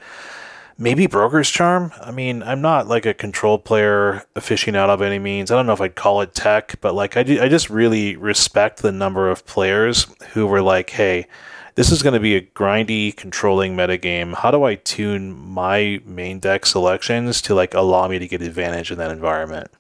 [0.78, 1.92] maybe Broker's Charm.
[2.00, 5.50] I mean, I'm not like a control player aficionado by any means.
[5.50, 8.16] I don't know if I'd call it tech, but like I, do, I just really
[8.16, 11.26] respect the number of players who were like, hey,
[11.74, 14.34] this is going to be a grindy, controlling metagame.
[14.34, 18.90] How do I tune my main deck selections to like allow me to get advantage
[18.90, 19.70] in that environment?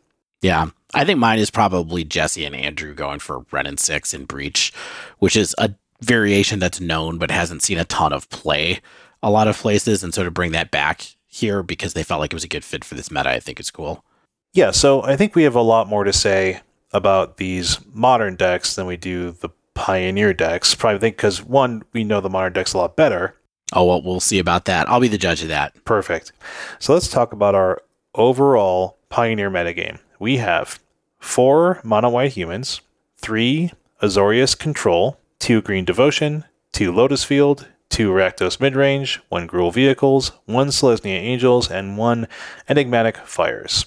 [0.42, 0.70] Yeah.
[0.92, 4.72] I think mine is probably Jesse and Andrew going for Wrenn and Six and Breach,
[5.18, 8.80] which is a variation that's known but hasn't seen a ton of play
[9.24, 10.04] a lot of places.
[10.04, 12.64] And so to bring that back here because they felt like it was a good
[12.64, 14.04] fit for this meta, I think it's cool.
[14.52, 16.60] Yeah, so I think we have a lot more to say
[16.92, 20.74] about these modern decks than we do the Pioneer decks.
[20.74, 23.34] Probably think because one, we know the modern decks a lot better.
[23.72, 24.88] Oh, well, we'll see about that.
[24.88, 25.84] I'll be the judge of that.
[25.84, 26.30] Perfect.
[26.78, 27.82] So let's talk about our
[28.14, 29.98] overall Pioneer metagame.
[30.20, 30.78] We have
[31.18, 32.82] four mono white humans,
[33.16, 40.32] three Azorius Control, two Green Devotion, two Lotus Field, two Rakdos Midrange, one Gruul Vehicles,
[40.46, 42.26] one Selesnya Angels, and one
[42.68, 43.86] Enigmatic Fires.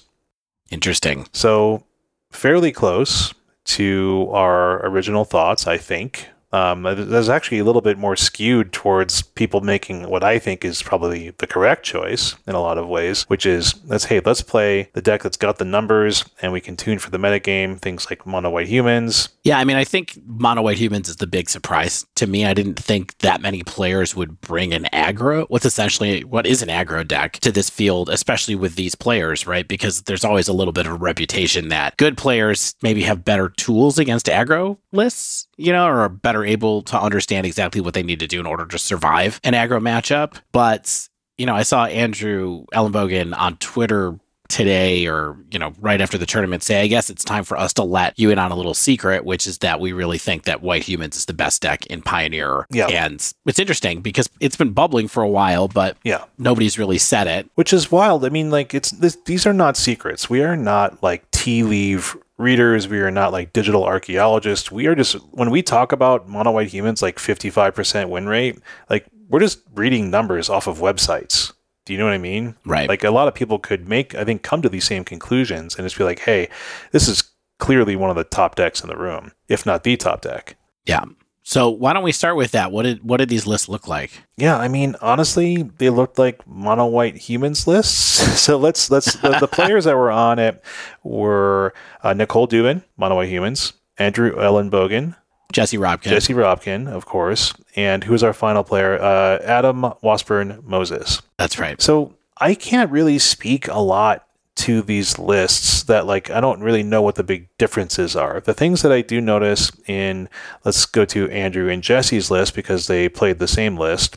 [0.70, 1.26] Interesting.
[1.34, 1.84] So
[2.30, 6.30] fairly close to our original thoughts, I think.
[6.52, 10.82] Um, there's actually a little bit more skewed towards people making what I think is
[10.82, 14.90] probably the correct choice in a lot of ways, which is let's hey, let's play
[14.94, 18.26] the deck that's got the numbers and we can tune for the metagame, things like
[18.26, 19.28] mono white humans.
[19.44, 22.46] Yeah, I mean, I think mono white humans is the big surprise to me.
[22.46, 26.68] I didn't think that many players would bring an aggro, what's essentially what is an
[26.68, 29.66] aggro deck to this field, especially with these players, right?
[29.68, 33.48] Because there's always a little bit of a reputation that good players maybe have better
[33.50, 38.02] tools against aggro lists you know, or are better able to understand exactly what they
[38.02, 40.36] need to do in order to survive an aggro matchup.
[40.52, 44.18] But, you know, I saw Andrew Ellenbogen on Twitter
[44.48, 47.74] today or you know right after the tournament say i guess it's time for us
[47.74, 50.62] to let you in on a little secret which is that we really think that
[50.62, 52.86] white humans is the best deck in pioneer Yeah.
[52.86, 56.24] and it's interesting because it's been bubbling for a while but Yeah.
[56.38, 58.24] nobody's really said it which is wild.
[58.24, 60.30] I mean, like it's this, these are not secrets.
[60.30, 62.88] We are not like tea leaf readers.
[62.88, 64.72] We are not like digital archaeologists.
[64.72, 68.26] We are just when we talk about mono white humans, like fifty five percent win
[68.26, 68.58] rate,
[68.90, 71.52] like we're just reading numbers off of websites.
[71.86, 72.56] Do you know what I mean?
[72.66, 72.88] Right.
[72.88, 75.86] Like a lot of people could make, I think, come to these same conclusions and
[75.86, 76.48] just be like, hey,
[76.90, 77.22] this is
[77.58, 80.56] clearly one of the top decks in the room, if not the top deck.
[80.86, 81.04] yeah
[81.48, 84.10] so why don't we start with that what did what did these lists look like
[84.36, 88.18] Yeah, I mean, honestly, they looked like mono white humans lists.
[88.38, 90.62] So let's let's the, the players that were on it
[91.02, 95.16] were uh, Nicole Dubin, mono white humans, Andrew Ellenbogen,
[95.52, 99.00] jesse robkin Jesse Robkin, of course, and who was our final player?
[99.00, 101.22] Uh, Adam Washburn Moses.
[101.38, 104.27] that's right So I can't really speak a lot
[104.58, 108.40] to these lists that like I don't really know what the big differences are.
[108.40, 110.28] The things that I do notice in
[110.64, 114.16] let's go to Andrew and Jesse's list because they played the same list.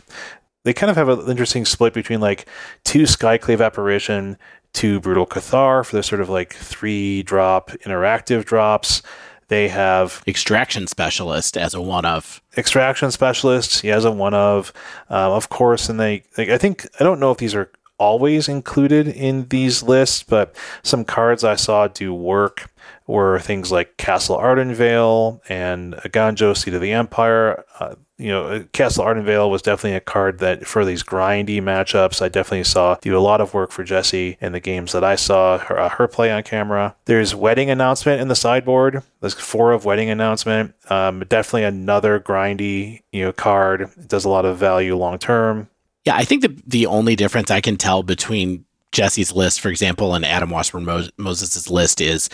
[0.64, 2.48] They kind of have an interesting split between like
[2.84, 4.38] two Skyclave apparition,
[4.74, 9.04] two brutal Cathar for their sort of like three drop interactive drops.
[9.48, 13.82] They have extraction specialist as a one of extraction specialist.
[13.82, 14.74] He has a one of,
[15.10, 16.24] um, of course, and they.
[16.38, 17.70] Like, I think I don't know if these are
[18.02, 22.68] always included in these lists, but some cards I saw do work
[23.06, 27.64] were things like Castle Ardenvale and Eiganjo, Seat of the Empire.
[27.80, 32.30] Uh, you know, Castle Ardenvale was definitely a card that for these grindy matchups, I
[32.30, 35.60] definitely saw do a lot of work for Jesse in the games that I saw
[35.60, 36.96] her, uh, her play on camera.
[37.06, 39.04] There's wedding announcement in the sideboard.
[39.20, 40.74] There's four of wedding announcement.
[40.90, 43.82] Um, definitely another grindy, you know, card.
[43.82, 45.68] It does a lot of value long term.
[46.06, 50.16] Yeah, I think the the only difference I can tell between Jesse's list, for example,
[50.16, 52.30] and Adam Washburn Mo- Moses' list is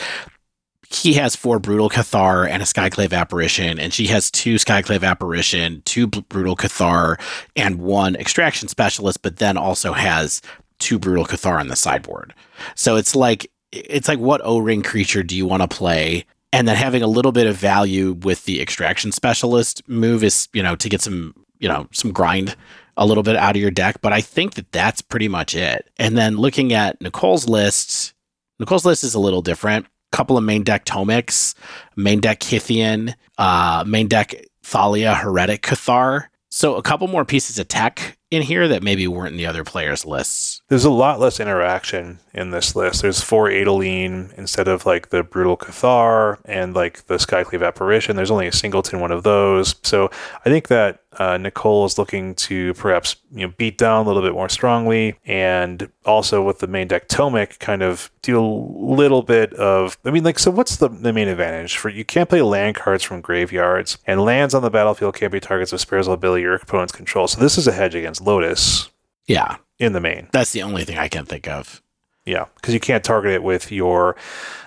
[0.90, 5.82] he has four brutal Cathar and a Skyclave apparition, and she has two Skyclave apparition,
[5.86, 7.20] two brutal Cathar,
[7.56, 10.42] and one extraction specialist, but then also has
[10.80, 12.34] two brutal Cathar on the sideboard.
[12.76, 16.26] So it's like it's like what O ring creature do you want to play?
[16.54, 20.64] And then having a little bit of value with the extraction specialist move is, you
[20.64, 22.56] know, to get some, you know, some grind
[22.98, 24.02] a little bit out of your deck.
[24.02, 25.90] But I think that that's pretty much it.
[25.98, 28.14] And then looking at Nicole's lists,
[28.60, 29.86] Nicole's list is a little different.
[30.12, 31.54] Couple of main deck Tomiks,
[31.96, 34.34] main deck Kytheon, uh, main deck
[34.64, 36.28] Thalia Heretic Cathar.
[36.50, 39.64] So a couple more pieces of tech in here that maybe weren't in the other
[39.64, 40.62] players' lists.
[40.70, 43.02] There's a lot less interaction in this list.
[43.02, 48.16] There's four Adeline instead of like the Brutal Cathar and like the Skyclave Apparition.
[48.16, 49.76] There's only a singleton one of those.
[49.84, 50.10] So
[50.46, 54.22] I think that uh, Nicole is looking to perhaps you know beat down a little
[54.22, 59.24] bit more strongly, and also with the main deck Tomik, kind of do a little
[59.24, 59.98] bit of.
[60.06, 62.06] I mean, like, so what's the, the main advantage for you?
[62.06, 65.80] Can't play land cards from graveyards, and lands on the battlefield can't be targets of
[65.82, 67.28] Spare's of ability or opponent's control.
[67.28, 68.90] So this is a hedge against Lotus
[69.26, 70.30] Yeah, in the main.
[70.32, 71.82] that's the only thing I can think of.
[72.26, 74.16] Yeah, because you can't target it with your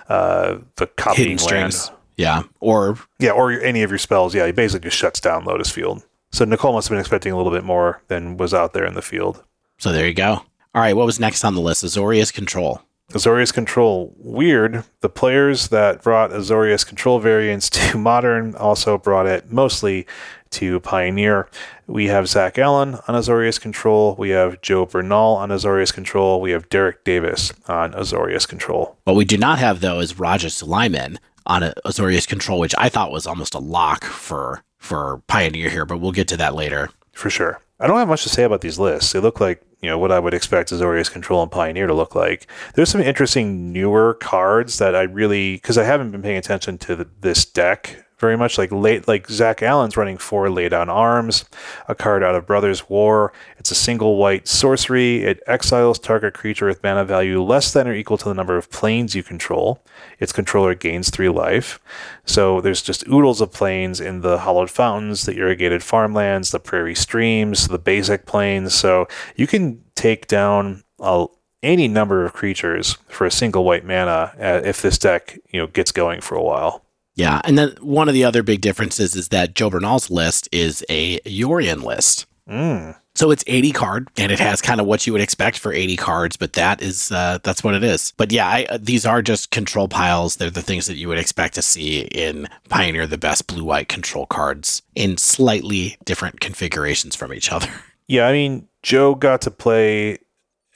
[0.09, 1.73] uh, the copying Hidden land.
[1.73, 1.91] strings.
[2.17, 4.35] Yeah, or Yeah, or any of your spells.
[4.35, 6.03] Yeah, it basically just shuts down Lotus Field.
[6.31, 8.93] So Nicole must have been expecting a little bit more than was out there in
[8.93, 9.43] the field.
[9.77, 10.43] so there you go.
[10.73, 11.83] All right, what was next on the list?
[11.83, 12.81] Azorius Control.
[13.11, 14.85] Azorius Control, weird.
[15.01, 20.07] The players that brought Azorius Control variants to Modern also brought it mostly
[20.51, 21.49] to Pioneer.
[21.87, 24.15] We have Zach Allen on Azorius Control.
[24.17, 26.39] We have Joe Bernal on Azorius Control.
[26.39, 28.97] We have Derek Davis on Azorius Control.
[29.03, 32.89] What we do not have though is Raja Sulaiman on a Azorius Control, which I
[32.89, 36.89] thought was almost a lock for for Pioneer here, but we'll get to that later.
[37.13, 37.61] for sure.
[37.79, 39.11] I don't have much to say about these lists.
[39.11, 42.13] They look like you know what I would expect Azorius Control and Pioneer to look
[42.15, 42.47] like.
[42.75, 46.95] There's some interesting newer cards that I really because I haven't been paying attention to
[46.95, 48.57] the, this deck very much.
[48.57, 51.43] Like late, like Zach Allen's running four lay down arms,
[51.89, 53.33] a card out of Brothers War.
[53.57, 55.23] It's a single white sorcery.
[55.23, 58.71] It exiles target creature with mana value less than or equal to the number of
[58.71, 59.83] plains you control.
[60.19, 61.79] Its controller gains three life.
[62.23, 66.95] So there's just oodles of plains in the Hallowed Fountains, the irrigated farmlands, the prairie
[66.95, 68.73] streams, the basic plains.
[68.73, 71.25] So you can take down a,
[71.63, 75.67] any number of creatures for a single white mana uh, if this deck you know
[75.67, 76.85] gets going for a while.
[77.15, 80.85] Yeah, and then one of the other big differences is that Joe Bernal's list is
[80.89, 82.25] a Yorion list.
[82.49, 82.95] Mm.
[83.13, 85.97] So it's 80 card and it has kind of what you would expect for 80
[85.97, 88.13] cards, but that is uh, that's what it is.
[88.15, 90.37] But yeah, I, uh, these are just control piles.
[90.37, 93.89] They're the things that you would expect to see in Pioneer the best blue white
[93.89, 97.67] control cards in slightly different configurations from each other.
[98.07, 100.17] Yeah, I mean, Joe got to play,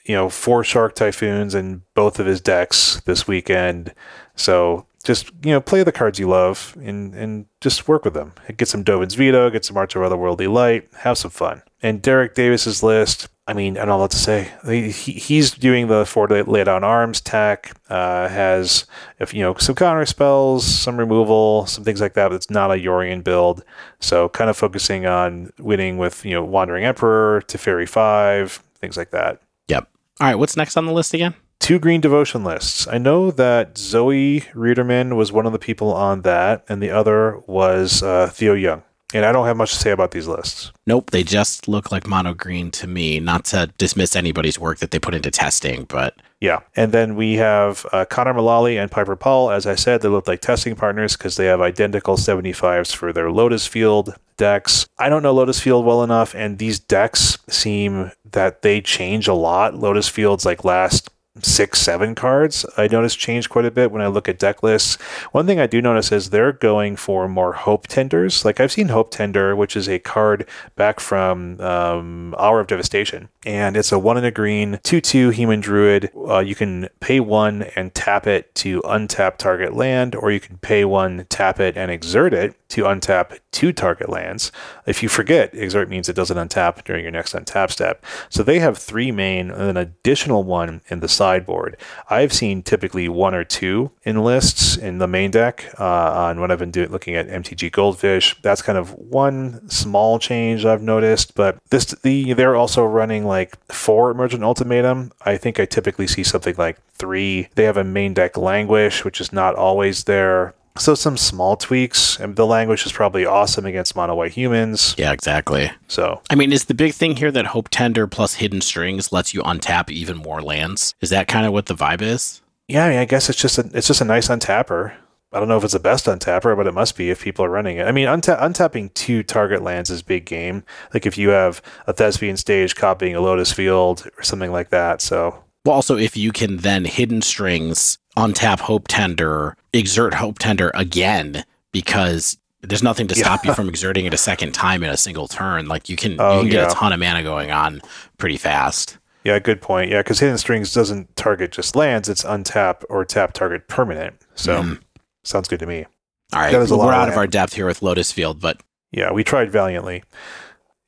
[0.06, 3.92] you know, four Shark Typhoons in both of his decks this weekend.
[4.36, 8.32] So just you know play the cards you love and and just work with them.
[8.56, 11.62] Get some Dovin's Veto, get some March of Otherworldly Light, have some fun.
[11.80, 13.28] And Derek Davis's list.
[13.46, 14.50] I mean, I don't know what to say.
[14.66, 17.76] He, he's doing the four lay down arms tack.
[17.88, 18.86] Uh, has
[19.20, 22.30] if you know some counter spells, some removal, some things like that.
[22.30, 23.62] But it's not a Yorion build,
[24.00, 29.12] so kind of focusing on winning with you know Wandering Emperor, Teferi five, things like
[29.12, 29.40] that.
[29.68, 29.88] Yep.
[30.20, 30.34] All right.
[30.34, 31.34] What's next on the list again?
[31.60, 32.86] Two green devotion lists.
[32.86, 37.40] I know that Zoe Riederman was one of the people on that, and the other
[37.46, 38.82] was uh, Theo Young.
[39.14, 40.72] And I don't have much to say about these lists.
[40.86, 43.20] Nope, they just look like mono green to me.
[43.20, 46.60] Not to dismiss anybody's work that they put into testing, but yeah.
[46.74, 49.50] And then we have uh, Connor Mullally and Piper Powell.
[49.50, 53.30] As I said, they look like testing partners because they have identical 75s for their
[53.30, 54.86] Lotus Field decks.
[54.98, 59.34] I don't know Lotus Field well enough, and these decks seem that they change a
[59.34, 59.74] lot.
[59.74, 61.10] Lotus Field's like last
[61.42, 65.00] six, seven cards, I notice change quite a bit when I look at deck lists.
[65.32, 68.44] One thing I do notice is they're going for more Hope Tenders.
[68.44, 73.28] Like I've seen Hope Tender, which is a card back from um, Hour of Devastation,
[73.46, 76.10] and it's a one in a green, 2 2 Human Druid.
[76.28, 80.58] Uh, you can pay one and tap it to untap target land, or you can
[80.58, 84.50] pay one, tap it, and exert it to untap two target lands.
[84.86, 88.04] If you forget, exert means it doesn't untap during your next untap step.
[88.28, 91.76] So they have three main and an additional one in the sideboard.
[92.10, 96.50] I've seen typically one or two in lists in the main deck uh, on when
[96.50, 98.36] I've been doing looking at MTG Goldfish.
[98.42, 103.35] That's kind of one small change I've noticed, but this the they're also running like
[103.68, 105.12] four Emergent Ultimatum.
[105.24, 107.48] I think I typically see something like three.
[107.54, 110.54] They have a main deck Languish, which is not always there.
[110.78, 114.94] So some small tweaks, and the Languish is probably awesome against mono white humans.
[114.98, 115.70] Yeah, exactly.
[115.88, 119.32] So I mean, is the big thing here that Hope Tender plus Hidden Strings lets
[119.32, 120.94] you untap even more lands?
[121.00, 122.42] Is that kind of what the vibe is?
[122.68, 124.94] Yeah, I, mean, I guess it's just a it's just a nice untapper.
[125.32, 127.50] I don't know if it's the best untapper, but it must be if people are
[127.50, 127.86] running it.
[127.86, 130.62] I mean, unta- untapping two target lands is big game.
[130.94, 135.00] Like if you have a Thespian stage copying a Lotus Field or something like that.
[135.00, 140.70] So well, also if you can then hidden strings untap Hope Tender, exert Hope Tender
[140.74, 143.50] again because there's nothing to stop yeah.
[143.50, 145.66] you from exerting it a second time in a single turn.
[145.66, 146.70] Like you can, oh, you can get yeah.
[146.70, 147.82] a ton of mana going on
[148.16, 148.98] pretty fast.
[149.24, 149.90] Yeah, good point.
[149.90, 154.14] Yeah, because hidden strings doesn't target just lands; it's untap or tap target permanent.
[154.36, 154.80] So mm.
[155.26, 155.86] Sounds good to me.
[156.32, 158.60] All right, well, we're out of our depth here with Lotus Field, but
[158.90, 160.02] yeah, we tried valiantly.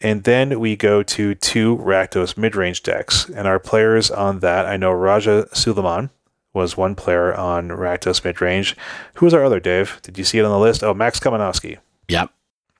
[0.00, 4.76] And then we go to two Rakdos mid-range decks, and our players on that I
[4.76, 6.10] know Raja Suleiman,
[6.58, 8.74] was one player on Rakdos midrange.
[9.14, 10.00] Who was our other, Dave?
[10.02, 10.82] Did you see it on the list?
[10.82, 11.78] Oh, Max Kamenowski.
[12.08, 12.30] Yep.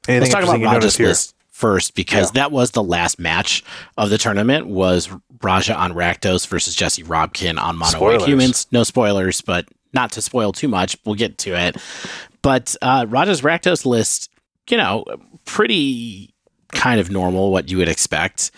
[0.09, 2.42] Anything Let's talk about Raja's list first because yeah.
[2.42, 3.64] that was the last match
[3.96, 5.09] of the tournament was
[5.42, 8.68] Raja on Rakdos versus Jesse Robkin on Mono White Humans.
[8.72, 10.97] No spoilers, but not to spoil too much.
[11.05, 11.76] We'll get to it.
[12.43, 14.30] But uh, Raja's Rakdos list,
[14.68, 15.05] you know,
[15.45, 16.34] pretty
[16.72, 18.50] kind of normal, what you would expect.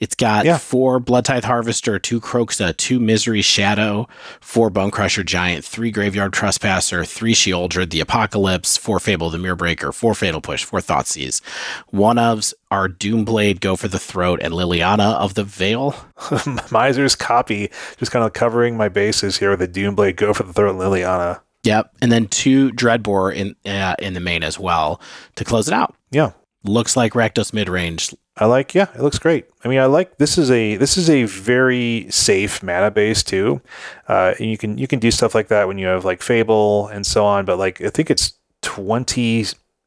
[0.00, 0.58] It's got yeah.
[0.58, 4.08] four Blood Tithe Harvester, two Kroxa, two Misery Shadow,
[4.40, 9.92] four Bonecrusher Giant, three Graveyard Trespasser, three Sheoldred, the Apocalypse, four Fable the Mirror Breaker,
[9.92, 11.42] four Fatal Push, four Thoughtseize.
[11.88, 15.94] One ofs are Doomblade, Go for the Throat, and Liliana of the Veil.
[16.70, 20.52] Miser's copy, just kind of covering my bases here with the Doomblade, Go for the
[20.52, 21.40] Throat, and Liliana.
[21.64, 25.00] Yep, and then two Dreadbore in uh, in the main as well
[25.34, 25.94] to close it out.
[26.10, 26.30] Yeah,
[26.68, 28.14] looks like Rakdos mid range.
[28.36, 29.46] I like, yeah, it looks great.
[29.64, 33.60] I mean, I like this is a this is a very safe mana base too.
[34.06, 36.88] Uh, and you can you can do stuff like that when you have like Fable
[36.88, 37.44] and so on.
[37.44, 39.44] But like, I think it's twenty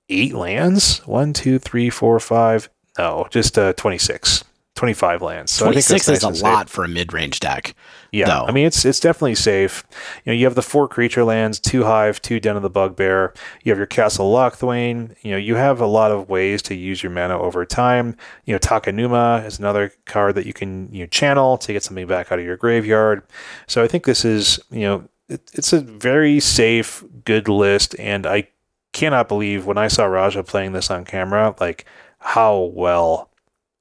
[0.09, 0.99] eight lands.
[1.07, 2.69] One, two, three, four, five.
[2.97, 4.43] No, just uh, twenty six.
[4.75, 5.51] 25 lands.
[5.51, 7.75] So 26 nice is a lot for a mid-range deck.
[8.11, 8.45] Yeah, though.
[8.45, 9.85] I mean it's it's definitely safe.
[10.25, 13.33] You know, you have the four creature lands, two hive, two den of the bugbear.
[13.63, 15.15] You have your castle Locthwain.
[15.21, 18.17] You know, you have a lot of ways to use your mana over time.
[18.45, 22.05] You know, Takenuma is another card that you can you know, channel to get something
[22.05, 23.23] back out of your graveyard.
[23.67, 28.27] So I think this is you know it, it's a very safe, good list, and
[28.27, 28.49] I
[28.91, 31.85] cannot believe when I saw Raja playing this on camera, like
[32.19, 33.30] how well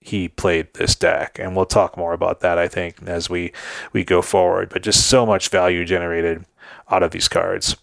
[0.01, 3.53] he played this deck and we'll talk more about that i think as we
[3.93, 6.45] we go forward but just so much value generated
[6.91, 7.77] out of these cards.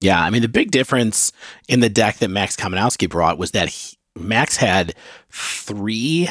[0.00, 1.32] Yeah i mean the big difference
[1.68, 4.94] in the deck that max kamenowski brought was that he, max had
[5.30, 6.28] three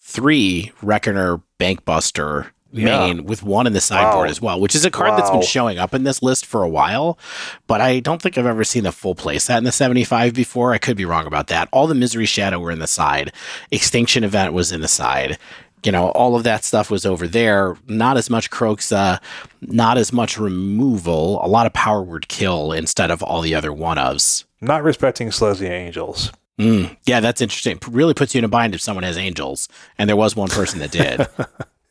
[0.00, 3.22] three Reckoner Bankbuster main Yeah.
[3.22, 4.30] with one in the sideboard Wow.
[4.30, 6.68] as well, which is a card that's been showing up in this list for a
[6.68, 7.18] while,
[7.66, 10.72] but I don't think I've ever seen a full play set in the 75 before.
[10.74, 11.68] I could be wrong about that.
[11.72, 13.32] All the Misery Shadow were in the side,
[13.70, 15.38] Extinction Event was in the side.
[15.84, 17.76] You know, all of that stuff was over there.
[17.86, 19.20] Not as much Kroxa,
[19.62, 23.72] not as much removal, a lot of power word kill instead of all the other
[23.72, 24.44] one ofs.
[24.60, 26.32] Not respecting Selesnya Angels.
[26.60, 27.78] Mm, yeah, that's interesting.
[27.88, 30.80] Really puts you in a bind if someone has angels, and there was one person
[30.80, 31.26] that did.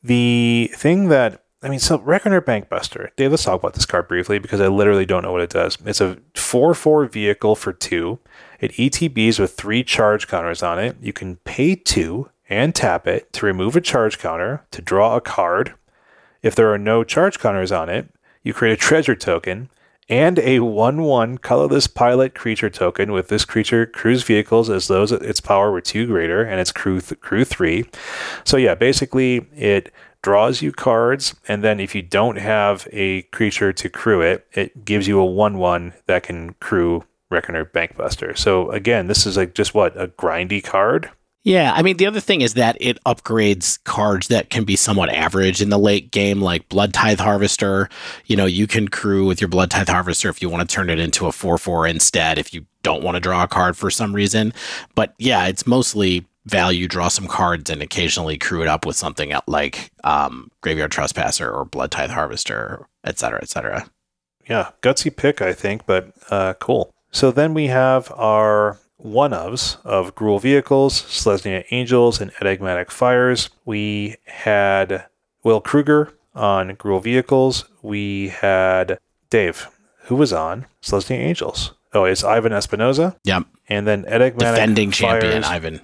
[0.08, 3.10] The thing that I mean, so Reckoner Bankbuster.
[3.18, 5.78] Dave, let's talk about this card briefly because I literally don't know what it does.
[5.86, 8.20] It's a 4 4 vehicle for two.
[8.62, 10.95] It ETBs with three charge counters on it.
[11.01, 15.22] You can pay two and tap it to remove a charge counter to draw a
[15.22, 15.74] card.
[16.41, 18.08] If there are no charge counters on it,
[18.43, 19.70] you create a treasure token
[20.10, 25.03] and a 1 1 colorless pilot creature token with this creature crews vehicles as though
[25.03, 27.86] its power were 2 greater and its crew, th- crew 3.
[28.43, 29.91] So, yeah, basically it
[30.22, 34.86] draws you cards, and then if you don't have a creature to crew it, it
[34.86, 38.38] gives you a 1 1 that can crew Reckoner Bankbuster.
[38.38, 39.99] So, again, this is like just what?
[39.99, 41.12] A grindy card?
[41.48, 45.08] Yeah, I mean the other thing is that it upgrades cards that can be somewhat
[45.08, 47.88] average in the late game, like Blood Tithe Harvester.
[48.26, 50.89] You know, you can crew with your Blood Tithe Harvester if you want to turn
[50.89, 53.89] it into a four four instead, if you don't want to draw a card for
[53.89, 54.52] some reason.
[54.93, 59.32] But yeah, it's mostly value draw some cards and occasionally crew it up with something
[59.48, 63.89] like um, Graveyard Trespasser or Blood Tithe Harvester, et cetera, et cetera.
[64.50, 66.91] Yeah, gutsy pick, I think, but uh, cool.
[67.12, 73.50] So then we have our one ofs of Gruul Vehicles, Selesnya Angels, and Enigmatic Fires.
[73.66, 75.06] We had
[75.43, 77.66] Will Kruger on Gruul Vehicles.
[77.82, 79.68] We had Dave,
[80.06, 81.74] who was on Selesnya Angels.
[81.93, 83.16] Oh, it's Ivan Espinoza.
[83.24, 83.43] Yep.
[83.70, 85.45] And then Enigmatic Defending champion, Fires.
[85.45, 85.82] Ivan.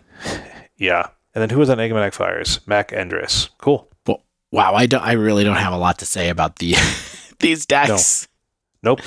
[0.78, 1.08] Yeah.
[1.34, 2.60] And then who was on Enigmatic Fires?
[2.68, 3.50] Mac Endress.
[3.58, 3.88] Cool.
[4.06, 6.76] Well, wow, I don't I really don't have a lot to say about the
[7.40, 8.28] these decks.
[8.84, 9.00] Nope.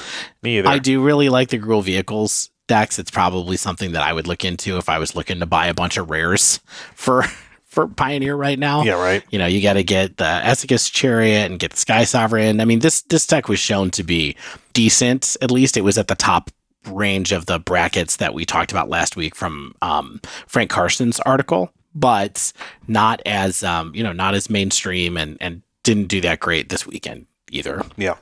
[0.43, 0.69] Me either.
[0.69, 2.99] I do really like the Gruul vehicles decks.
[2.99, 5.75] It's probably something that I would look into if I was looking to buy a
[5.75, 6.61] bunch of rares
[6.95, 7.25] for
[7.64, 8.85] for Pioneer right now.
[8.85, 9.23] yeah, right.
[9.31, 12.61] You know, you got to get the Esika's Chariot and get the Sky Sovereign.
[12.61, 14.37] I mean, this this deck was shown to be
[14.73, 15.37] decent.
[15.43, 16.51] At least it was at the top
[16.87, 21.71] range of the brackets that we talked about last week from um, Frank Karsten's article,
[21.95, 22.53] but
[22.89, 26.87] not as um, you know, not as mainstream and and didn't do that great this
[26.87, 27.83] weekend either.
[27.97, 28.17] Yeah.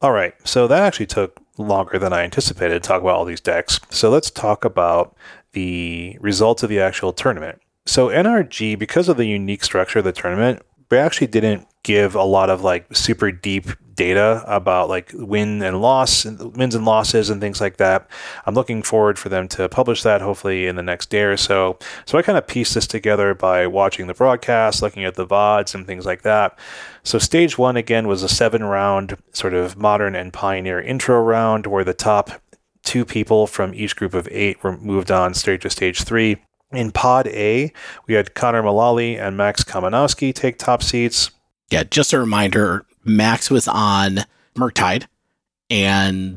[0.00, 0.34] All right.
[0.44, 3.80] So that actually took longer than I anticipated to talk about all these decks.
[3.90, 5.16] So let's talk about
[5.52, 7.60] the results of the actual tournament.
[7.86, 12.22] So NRG, because of the unique structure of the tournament, they actually didn't give a
[12.22, 17.40] lot of like super deep data about like win and loss, wins and losses, and
[17.40, 18.08] things like that.
[18.44, 21.78] I'm looking forward for them to publish that hopefully in the next day or so.
[22.04, 25.74] So I kind of pieced this together by watching the broadcast, looking at the VODs
[25.74, 26.58] and things like that.
[27.02, 31.66] So stage one again was a seven round sort of modern and pioneer intro round
[31.66, 32.30] where the top
[32.82, 36.36] two people from each group of eight were moved on straight to stage three.
[36.72, 37.72] In Pod A,
[38.06, 41.30] we had Connor Mullally and Max Kamanowski take top seats.
[41.70, 44.20] Yeah, just a reminder Max was on
[44.56, 45.06] Murktide
[45.70, 46.36] and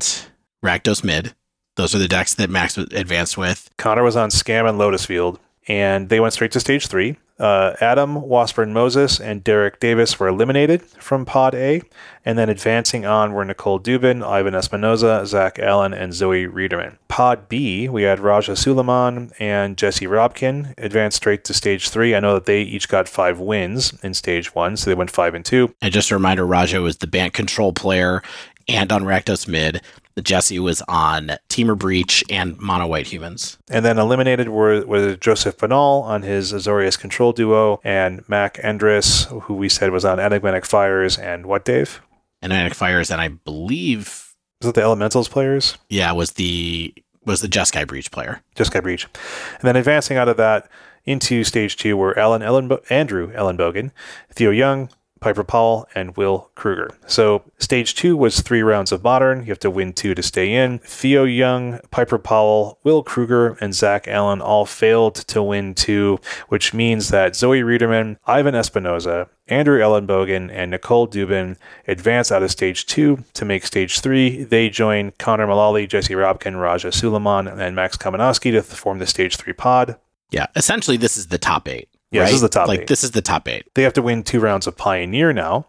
[0.64, 1.34] Rakdos Mid.
[1.76, 3.70] Those are the decks that Max advanced with.
[3.78, 7.18] Connor was on Scam and Lotus Field, and they went straight to stage three.
[7.40, 11.82] Uh, Adam, Washburn Moses, and Derek Davis were eliminated from Pod A,
[12.26, 16.98] and then advancing on were Nicole Dubin, Ivan Espinoza, Zach Allen, and Zoe Riederman.
[17.08, 22.14] Pod B, we had Raja Suleiman and Jesse Robkin advanced straight to stage three.
[22.14, 25.34] I know that they each got five wins in stage one, so they went five
[25.34, 25.74] and two.
[25.82, 28.22] And just a reminder Raja was the Bant control player
[28.68, 29.82] and on Rakdos Mid.
[30.22, 33.58] Jesse was on Temur Breach and Mono White Humans.
[33.70, 39.26] And then eliminated were, were Joseph Bernal on his Azorius control duo, and Mac Endress,
[39.44, 42.02] who we said was on Enigmatic Fires, and what, Dave?
[42.42, 45.78] Atlantic Fires, and I believe, Was it the Elementals players?
[45.90, 46.94] yeah, was the
[47.26, 48.42] was the Jeskai Breach player.
[48.56, 49.04] Just got breach.
[49.04, 50.70] And then advancing out of that
[51.06, 53.92] into stage two were Alan Ellen Andrew Ellenbogen,
[54.34, 54.90] Theo Young,
[55.20, 56.90] Piper Powell, and Will Kruger.
[57.08, 59.40] So stage two was three rounds of modern.
[59.40, 60.80] You have to win two to stay in.
[60.80, 66.74] Theo Young, Piper Powell, Will Kruger, and Zach Allen all failed to win two, which
[66.74, 71.58] means that Zoe Riederman, Ivan Espinoza, Andrew Ellenbogen, and Nicole Dubin
[71.88, 74.44] advance out of stage two to make stage three.
[74.44, 79.38] They join Connor Mullally, Jesse Robkin, Raja Suleiman, and Max Kamenowski to form the stage
[79.38, 79.98] three pod.
[80.32, 81.90] Yeah, essentially, this is the top eight.
[82.12, 82.88] Yeah, this is the top like eight.
[82.88, 83.68] this is the top eight.
[83.76, 85.68] They have to win two rounds of Pioneer now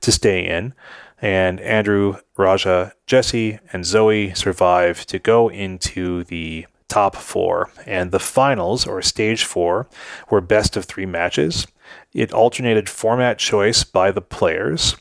[0.00, 0.74] to stay in.
[1.20, 7.70] And Andrew, Raja, Jesse, and Zoe survive to go into the top four.
[7.86, 9.88] And the finals, or stage four,
[10.30, 11.66] were best of three matches.
[12.12, 14.96] It alternated format choice by the players.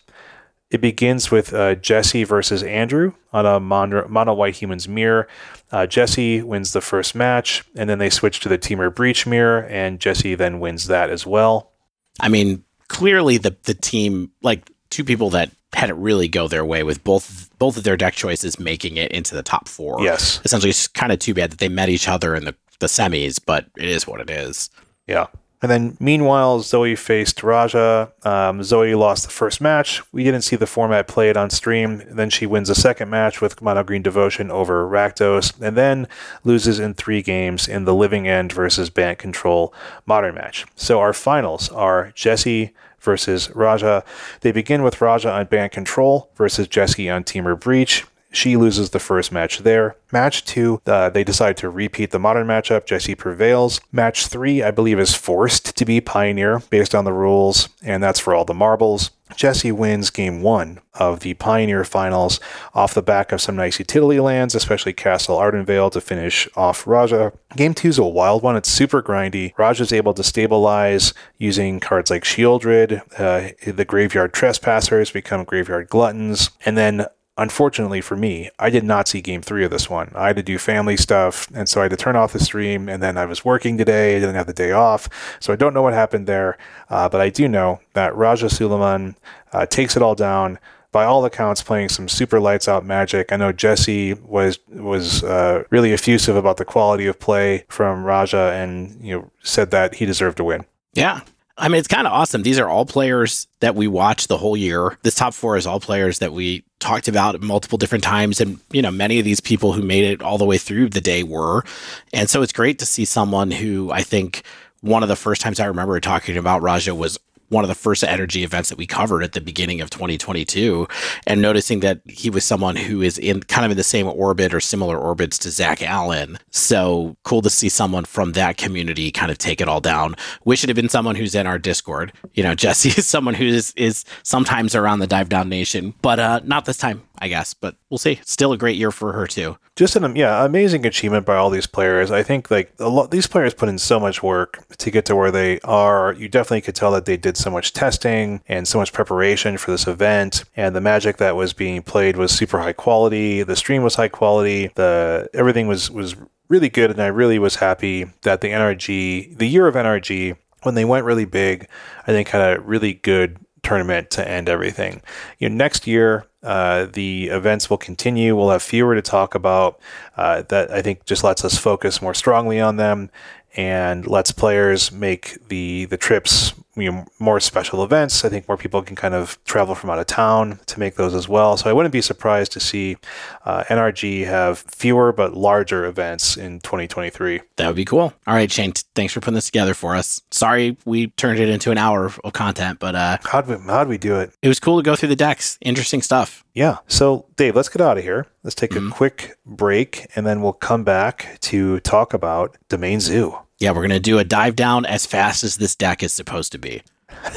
[0.73, 5.27] It begins with uh, Jesse versus Andrew on a mono, mono white humans mirror.
[5.71, 9.67] Uh, Jesse wins the first match, and then they switch to the Temur breach mirror,
[9.69, 11.71] and Jesse then wins that as well.
[12.19, 16.65] I mean, clearly the the team, like two people that had it really go their
[16.65, 20.01] way with both both of their deck choices making it into the top four.
[20.01, 22.87] Yes, essentially, it's kind of too bad that they met each other in the the
[22.87, 24.71] semis, but it is what it is.
[25.05, 25.27] Yeah.
[25.63, 28.11] And then meanwhile, Zoe faced Raja.
[28.23, 30.01] Um, Zoe lost the first match.
[30.11, 32.03] We didn't see the format played on stream.
[32.05, 36.09] Then she wins the second match with Mono Green Devotion over Rakdos, and then
[36.43, 39.73] loses in three games in the Living End versus Bant Control
[40.05, 40.65] modern match.
[40.75, 44.03] So our finals are Jesse versus Raja.
[44.41, 48.05] They begin with Raja on Bant Control versus Jesse on Temur Breach.
[48.33, 49.95] She loses the first match there.
[50.11, 52.85] Match two, uh, they decide to repeat the modern matchup.
[52.85, 53.79] Jesse prevails.
[53.91, 58.19] Match three, I believe, is forced to be Pioneer based on the rules, and that's
[58.19, 59.11] for all the marbles.
[59.35, 62.39] Jesse wins game one of the Pioneer Finals
[62.73, 67.33] off the back of some nice utility lands, especially Castle Ardenvale to finish off Raja.
[67.55, 68.55] Game two is a wild one.
[68.55, 69.53] It's super grindy.
[69.57, 73.01] Raja's able to stabilize using cards like Sheoldred.
[73.17, 76.49] Uh, the Graveyard Trespassers become Graveyard Gluttons.
[76.65, 77.05] And then
[77.37, 80.11] unfortunately for me, I did not see game three of this one.
[80.15, 82.87] I had to do family stuff, and so I had to turn off the stream.
[82.89, 85.09] And then I was working today; I didn't have the day off,
[85.39, 86.57] so I don't know what happened there.
[86.89, 89.15] Uh, but I do know that Raja Suleiman
[89.51, 90.59] uh, takes it all down.
[90.91, 93.31] By all accounts, playing some super lights out magic.
[93.31, 98.51] I know Jesse was was uh, really effusive about the quality of play from Raja,
[98.53, 100.65] and you know said that he deserved to win.
[100.93, 101.21] Yeah,
[101.57, 102.41] I mean, it's kind of awesome.
[102.41, 104.97] These are all players that we watched the whole year.
[105.03, 108.41] This top four is all players that we talked about multiple different times.
[108.41, 111.01] And, you know, many of these people who made it all the way through the
[111.01, 111.63] day were.
[112.11, 114.43] And so it's great to see someone who I think
[114.81, 117.19] one of the first times I remember talking about Raja was
[117.53, 120.87] one of the first NRG events that we covered at the beginning of 2022
[121.27, 124.53] and noticing that he was someone who is in kind of in the same orbit
[124.53, 126.37] or similar orbits to Zach Allen.
[126.51, 130.15] So cool to see someone from that community kind of take it all down.
[130.43, 132.11] Wish it had been someone who's in our Discord.
[132.33, 136.19] You know, Jesse is someone who is, is sometimes around the Dive Down Nation, but
[136.19, 137.03] uh, not this time.
[137.19, 138.19] I guess, but we'll see.
[138.25, 139.57] Still a great year for her too.
[139.75, 142.11] Just an yeah, amazing achievement by all these players.
[142.11, 145.15] I think like a lot these players put in so much work to get to
[145.15, 146.13] where they are.
[146.13, 149.71] You definitely could tell that they did so much testing and so much preparation for
[149.71, 150.43] this event.
[150.55, 153.43] And the magic that was being played was super high quality.
[153.43, 154.71] The stream was high quality.
[154.75, 156.15] The everything was was
[156.49, 160.75] really good, and I really was happy that the NRG, the year of NRG, when
[160.75, 161.67] they went really big,
[162.07, 165.01] I think had a really good tournament to end everything.
[165.39, 168.35] You know, next year uh, the events will continue.
[168.35, 169.79] We'll have fewer to talk about.
[170.17, 173.09] Uh, that I think just lets us focus more strongly on them
[173.55, 178.25] and lets players make the the trips you know, more special events.
[178.25, 181.13] I think more people can kind of travel from out of town to make those
[181.13, 181.57] as well.
[181.57, 182.97] So I wouldn't be surprised to see
[183.45, 187.41] uh, NRG have fewer but larger events in 2023.
[187.57, 188.13] That would be cool.
[188.27, 190.21] All right, Shane, t- thanks for putting this together for us.
[190.31, 193.87] Sorry we turned it into an hour of, of content, but uh, how'd we, how'd
[193.87, 194.33] we do it?
[194.41, 195.57] It was cool to go through the decks.
[195.61, 196.43] Interesting stuff.
[196.53, 196.77] Yeah.
[196.87, 198.27] So, Dave, let's get out of here.
[198.43, 198.91] Let's take mm-hmm.
[198.91, 203.37] a quick break and then we'll come back to talk about Domain Zoo.
[203.59, 206.51] Yeah, we're going to do a dive down as fast as this deck is supposed
[206.53, 206.81] to be.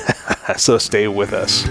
[0.56, 1.66] so stay with us.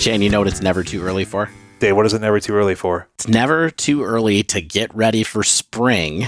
[0.00, 1.50] Shane, you know what it's never too early for?
[1.78, 3.06] Dave, what is it never too early for?
[3.16, 6.26] It's never too early to get ready for spring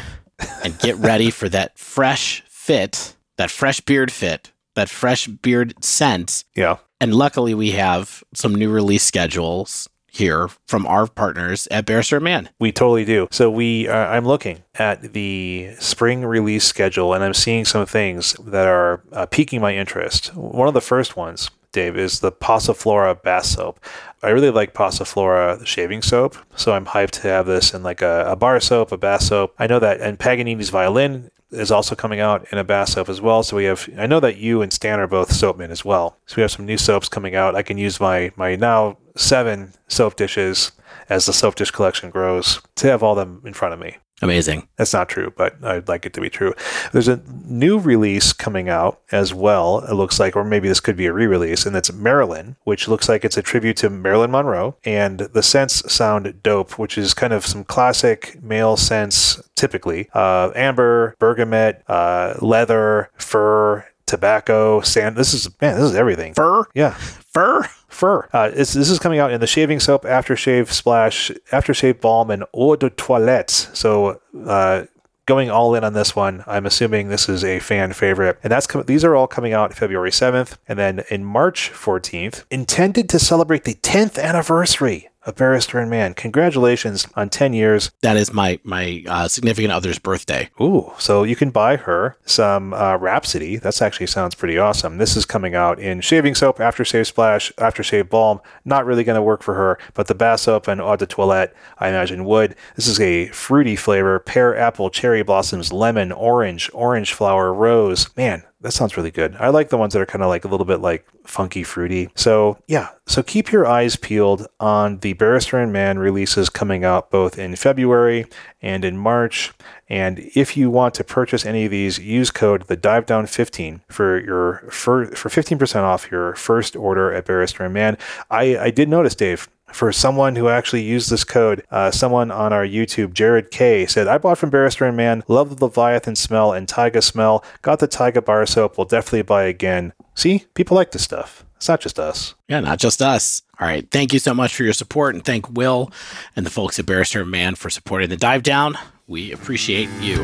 [0.63, 6.45] and get ready for that fresh fit, that fresh beard fit, that fresh beard scent.
[6.55, 6.79] Yeah.
[7.03, 12.49] And luckily, we have some new release schedules here from our partners at Bear Man.
[12.61, 13.27] We totally do.
[13.33, 18.35] So we, uh, I'm looking at the spring release schedule, and I'm seeing some things
[18.35, 20.33] that are uh, piquing my interest.
[20.37, 23.81] One of the first ones, Dave, is the Passiflora bath soap.
[24.23, 28.27] I really like Passiflora shaving soap, so I'm hyped to have this in like a,
[28.29, 29.57] a bar soap, a bath soap.
[29.59, 33.21] I know that, and Paganini's violin is also coming out in a bath soap as
[33.21, 33.43] well.
[33.43, 36.17] So we have, I know that you and Stan are both soapmen as well.
[36.27, 37.55] So we have some new soaps coming out.
[37.55, 40.73] I can use my, my now seven soap dishes
[41.09, 43.99] as the soap dish collection grows to have all them in front of me.
[44.23, 44.69] Amazing.
[44.77, 46.55] That's not true, but I'd like it to be true.
[46.93, 50.97] There's a new release coming out as well, it looks like, or maybe this could
[50.97, 54.31] be a re release, and it's Marilyn, which looks like it's a tribute to Marilyn
[54.31, 54.77] Monroe.
[54.85, 60.51] And the Sense sound dope, which is kind of some classic male sense typically uh,
[60.55, 65.17] amber, bergamot, uh, leather, fur, tobacco, sand.
[65.17, 66.35] This is man, this is everything.
[66.35, 66.65] Fur?
[66.75, 66.97] Yeah,
[67.33, 67.63] Fur?
[67.89, 68.29] fur.
[68.33, 72.45] Uh, this, this is coming out in the shaving soap, aftershave splash, aftershave balm, and
[72.55, 73.51] eau de toilette.
[73.51, 74.21] So.
[74.47, 74.85] Uh,
[75.25, 78.67] Going all in on this one, I'm assuming this is a fan favorite, and that's
[78.67, 83.21] com- these are all coming out February 7th, and then in March 14th, intended to
[83.21, 86.15] celebrate the 10th anniversary of Barrister and Mann.
[86.15, 87.91] Congratulations on 10 years.
[88.03, 90.51] That is my my uh, significant other's birthday.
[90.61, 93.57] Ooh, so you can buy her some uh, Rhapsody.
[93.57, 94.99] That's actually sounds pretty awesome.
[94.99, 98.41] This is coming out in shaving soap, aftershave splash, aftershave balm.
[98.65, 101.55] Not really going to work for her, but the bath soap and eau de toilette,
[101.79, 102.55] I imagine would.
[102.77, 108.15] This is a fruity flavor: pear, apple, cherry blossoms, lemon, orange, orange flower, rose.
[108.17, 109.37] Man, that sounds really good.
[109.39, 112.09] I like the ones that are kind of like a little bit like funky fruity.
[112.15, 112.91] So, yeah.
[113.07, 117.57] So keep your eyes peeled on the Barrister and Mann releases coming out both in
[117.57, 118.27] February
[118.63, 119.53] and in March.
[119.89, 123.83] And if you want to purchase any of these, use code the Dive Down 15
[123.89, 127.99] for your for, for 15% off your first order at Barrister and Mann.
[128.31, 131.65] I, I did notice, Dave, for someone who actually used this code.
[131.71, 135.57] Uh, someone on our YouTube, Jared K, said, I bought from Barrister and Mann, love
[135.57, 139.93] the Leviathan smell and Taiga smell, got the Taiga bar soap, will definitely buy again.
[140.15, 141.45] See, people like this stuff.
[141.57, 142.35] It's not just us.
[142.49, 143.43] Yeah, not just us.
[143.61, 143.89] All right.
[143.91, 145.93] Thank you so much for your support and thank Will
[146.35, 148.77] and the folks at Barrister and Mann for supporting the dive down.
[149.07, 150.21] We appreciate you.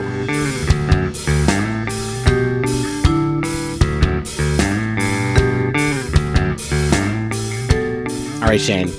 [8.43, 8.91] All right, Shane.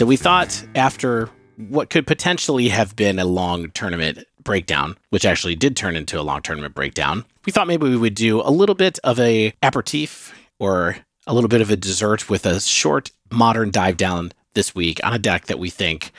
[0.00, 1.28] So we thought after
[1.68, 6.22] what could potentially have been a long tournament breakdown, which actually did turn into a
[6.22, 10.34] long tournament breakdown, we thought maybe we would do a little bit of a aperitif
[10.58, 10.96] or
[11.26, 15.12] a little bit of a dessert with a short modern dive down this week on
[15.12, 16.12] a deck that we think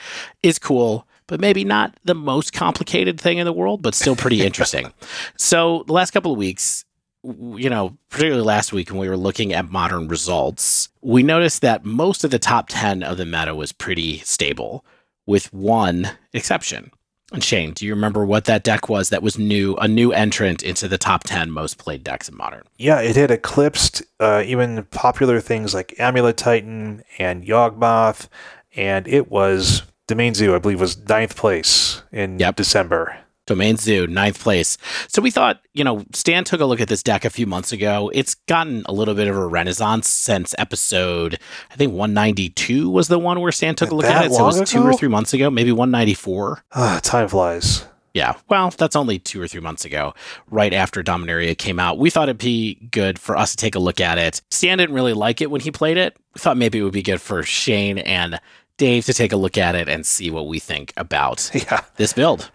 [0.44, 4.42] is cool, but maybe not the most complicated thing in the world, but still pretty
[4.46, 4.92] interesting.
[5.36, 6.84] so the last couple of weeks,
[7.24, 11.84] you know, particularly last week when we were looking at modern results, we noticed that
[11.84, 14.84] most of the top 10 of the meta was pretty stable,
[15.26, 16.90] with one exception.
[17.32, 20.62] And Shane, do you remember what that deck was that was new, a new entrant
[20.62, 22.64] into the top 10 most played decks in modern?
[22.76, 28.28] Yeah, it had eclipsed uh, even popular things like Amulet Titan and Yawgmoth,
[28.76, 32.56] and it was Domain Zoo, I believe, was ninth place in Yep.
[32.56, 33.16] December.
[33.52, 34.78] Domain Zoo, ninth place.
[35.08, 37.70] So we thought, you know, Stan took a look at this deck a few months
[37.70, 38.10] ago.
[38.14, 41.38] It's gotten a little bit of a renaissance since episode,
[41.70, 44.34] I think 192 was the one where Stan took a look That at it.
[44.34, 46.64] So it was long two or three months ago, maybe 194.
[46.72, 47.84] Ah, time flies.
[48.14, 50.14] Yeah, well, that's only two or three months ago,
[50.50, 51.98] right after Dominaria came out.
[51.98, 54.42] We thought it'd be good for us to take a look at it.
[54.50, 56.16] Stan didn't really like it when he played it.
[56.34, 58.38] We thought maybe it would be good for Shane and
[58.76, 61.80] Dave to take a look at it and see what we think about Yeah.
[61.96, 62.50] this build.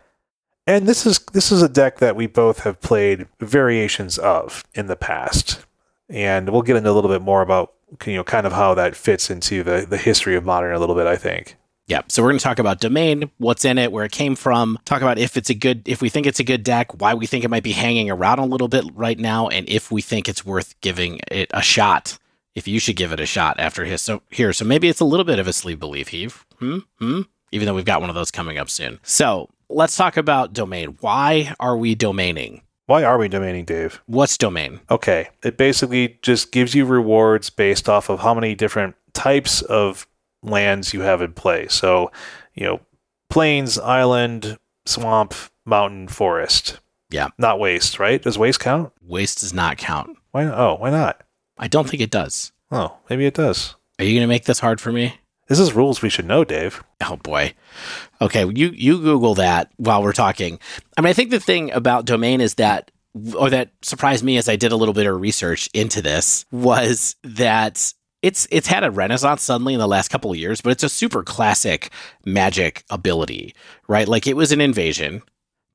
[0.67, 4.87] And this is this is a deck that we both have played variations of in
[4.87, 5.65] the past.
[6.09, 7.73] And we'll get into a little bit more about
[8.05, 10.95] you know kind of how that fits into the, the history of modern a little
[10.95, 11.55] bit, I think.
[11.87, 14.77] Yeah, so we're going to talk about domain, what's in it, where it came from,
[14.83, 17.25] talk about if it's a good, if we think it's a good deck, why we
[17.25, 20.27] think it might be hanging around a little bit right now, and if we think
[20.27, 22.19] it's worth giving it a shot.
[22.55, 25.05] If you should give it a shot after his so here, so maybe it's a
[25.05, 27.21] little bit of a sleeve belief heave, hmm, hmm.
[27.53, 28.99] Even though we've got one of those coming up soon.
[29.03, 30.97] So let's talk about domain.
[31.01, 32.61] Why are we domaining?
[32.85, 34.01] Why are we domaining, Dave?
[34.05, 34.79] What's domain?
[34.89, 35.29] Okay.
[35.43, 40.07] It basically just gives you rewards based off of how many different types of
[40.41, 41.67] lands you have in play.
[41.67, 42.11] So,
[42.53, 42.79] you know,
[43.29, 45.33] plains, island, swamp,
[45.65, 46.79] mountain, forest.
[47.09, 47.27] Yeah.
[47.37, 48.21] Not waste, right?
[48.21, 48.93] Does waste count?
[49.01, 50.17] Waste does not count.
[50.31, 50.57] Why not?
[50.57, 51.23] Oh, why not?
[51.57, 52.53] I don't think it does.
[52.71, 53.75] Oh, maybe it does.
[53.99, 55.15] Are you going to make this hard for me?
[55.47, 56.83] This is rules we should know, Dave.
[57.01, 57.53] Oh boy.
[58.21, 60.59] Okay, you you Google that while we're talking.
[60.97, 62.91] I mean, I think the thing about domain is that,
[63.37, 67.15] or that surprised me as I did a little bit of research into this, was
[67.23, 70.83] that it's it's had a renaissance suddenly in the last couple of years, but it's
[70.83, 71.91] a super classic
[72.25, 73.55] magic ability,
[73.87, 74.07] right?
[74.07, 75.21] Like it was an invasion.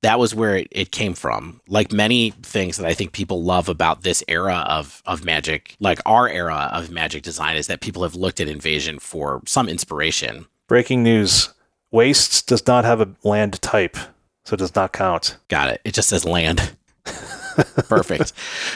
[0.03, 1.61] That was where it, it came from.
[1.69, 6.01] Like many things that I think people love about this era of of magic, like
[6.05, 10.47] our era of magic design, is that people have looked at invasion for some inspiration.
[10.69, 11.51] Breaking news.
[11.91, 13.97] Waste does not have a land type,
[14.45, 15.37] so it does not count.
[15.49, 15.81] Got it.
[15.85, 16.77] It just says land.
[17.89, 18.33] Perfect.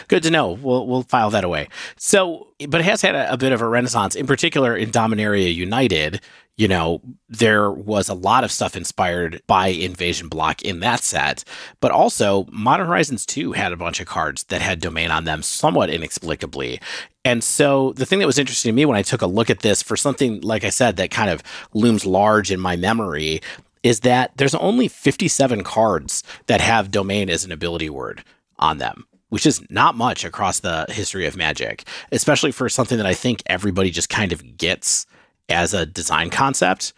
[0.08, 0.52] Good to know.
[0.52, 1.68] We'll we'll file that away.
[1.96, 5.52] So, but it has had a, a bit of a renaissance, in particular in Dominaria
[5.54, 6.20] United.
[6.58, 11.44] You know, there was a lot of stuff inspired by Invasion Block in that set,
[11.80, 15.42] but also Modern Horizons 2 had a bunch of cards that had domain on them
[15.42, 16.80] somewhat inexplicably.
[17.26, 19.60] And so the thing that was interesting to me when I took a look at
[19.60, 21.42] this for something, like I said, that kind of
[21.74, 23.42] looms large in my memory
[23.82, 28.24] is that there's only 57 cards that have domain as an ability word
[28.58, 29.06] on them.
[29.28, 33.42] which is not much across the history of Magic, especially for something that I think
[33.46, 35.06] everybody just kind of gets
[35.48, 36.92] as a design concept.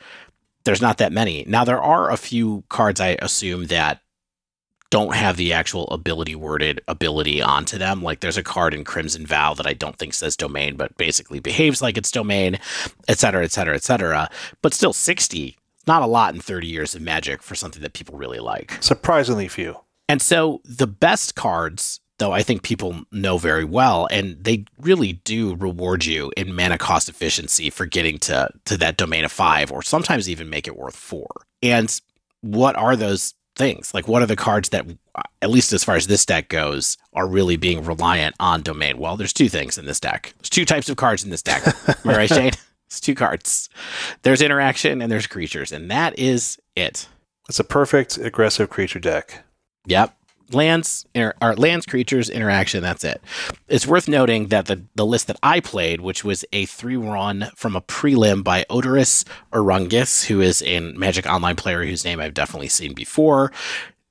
[0.64, 1.44] There's not that many.
[1.46, 4.00] Now, there are a few cards I assume that
[4.90, 8.02] don't have the actual ability worded ability onto them.
[8.02, 11.40] Like there's a card in Crimson Vow that I don't think says domain, but basically
[11.40, 12.58] behaves like it's domain,
[13.06, 14.30] et cetera, et cetera, et cetera.
[14.62, 18.16] But still 60, not a lot in 30 years of magic for something that people
[18.16, 18.78] really like.
[18.80, 19.78] Surprisingly few.
[20.08, 25.14] And so the best cards, though, I think people know very well, and they really
[25.24, 29.72] do reward you in mana cost efficiency for getting to to that domain of five,
[29.72, 31.28] or sometimes even make it worth four.
[31.62, 32.00] And
[32.40, 33.92] what are those things?
[33.92, 36.96] Like, what are the cards that, uh, at least as far as this deck goes,
[37.12, 38.98] are really being reliant on domain?
[38.98, 40.32] Well, there's two things in this deck.
[40.38, 41.66] There's two types of cards in this deck.
[41.88, 42.52] Am I right, Shane?
[42.86, 43.68] It's two cards.
[44.22, 47.06] There's interaction and there's creatures, and that is it.
[47.48, 49.44] It's a perfect aggressive creature deck.
[49.86, 50.17] Yep.
[50.52, 52.82] Lands, inter- or lands, creatures, interaction.
[52.82, 53.20] That's it.
[53.68, 57.50] It's worth noting that the, the list that I played, which was a three run
[57.54, 62.34] from a prelim by Odorous Urungus, who is a Magic Online player whose name I've
[62.34, 63.52] definitely seen before.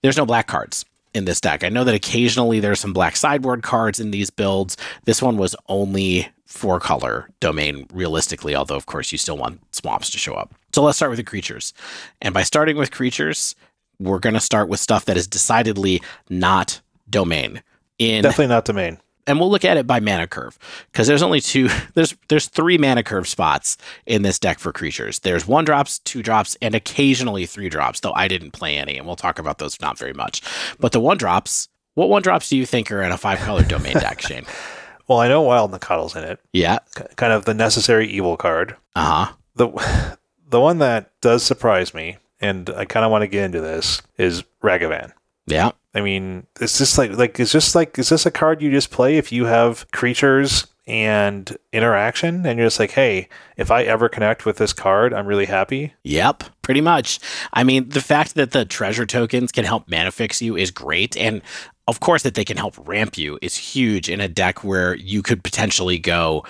[0.03, 1.63] There's no black cards in this deck.
[1.63, 4.77] I know that occasionally there's some black sideboard cards in these builds.
[5.05, 10.09] This one was only four color domain realistically, although of course you still want swamps
[10.11, 10.53] to show up.
[10.73, 11.73] So let's start with the creatures.
[12.21, 13.55] And by starting with creatures,
[13.99, 17.61] we're going to start with stuff that is decidedly not domain.
[17.99, 18.99] In Definitely not domain.
[19.25, 20.57] and we'll look at it by mana curve
[20.91, 23.75] because there's only two there's there's three mana curve spots
[24.05, 28.13] in this deck for creatures there's one drops two drops and occasionally three drops though
[28.13, 30.41] i didn't play any and we'll talk about those not very much
[30.79, 33.63] but the one drops what one drops do you think are in a five color
[33.63, 34.45] domain deck shane
[35.07, 36.39] Well, I know Wild Nakatl's in it.
[36.53, 36.79] yeah
[37.15, 38.75] Kind of the necessary evil card.
[38.95, 40.17] uh-huh The
[40.49, 44.01] the one that does surprise me, and I kind of want to get into this,
[44.17, 45.11] is Ragavan.
[45.45, 48.69] yeah I mean, it's just like like it's just like is this a card you
[48.69, 53.27] just play if you have creatures and interaction and you're just like, hey,
[53.57, 55.93] if I ever connect with this card, I'm really happy.
[56.03, 57.19] Yep, pretty much.
[57.51, 61.17] I mean, the fact that the treasure tokens can help mana fix you is great.
[61.17, 61.41] And
[61.87, 65.23] of course, that they can help ramp you is huge in a deck where you
[65.23, 66.45] could potentially go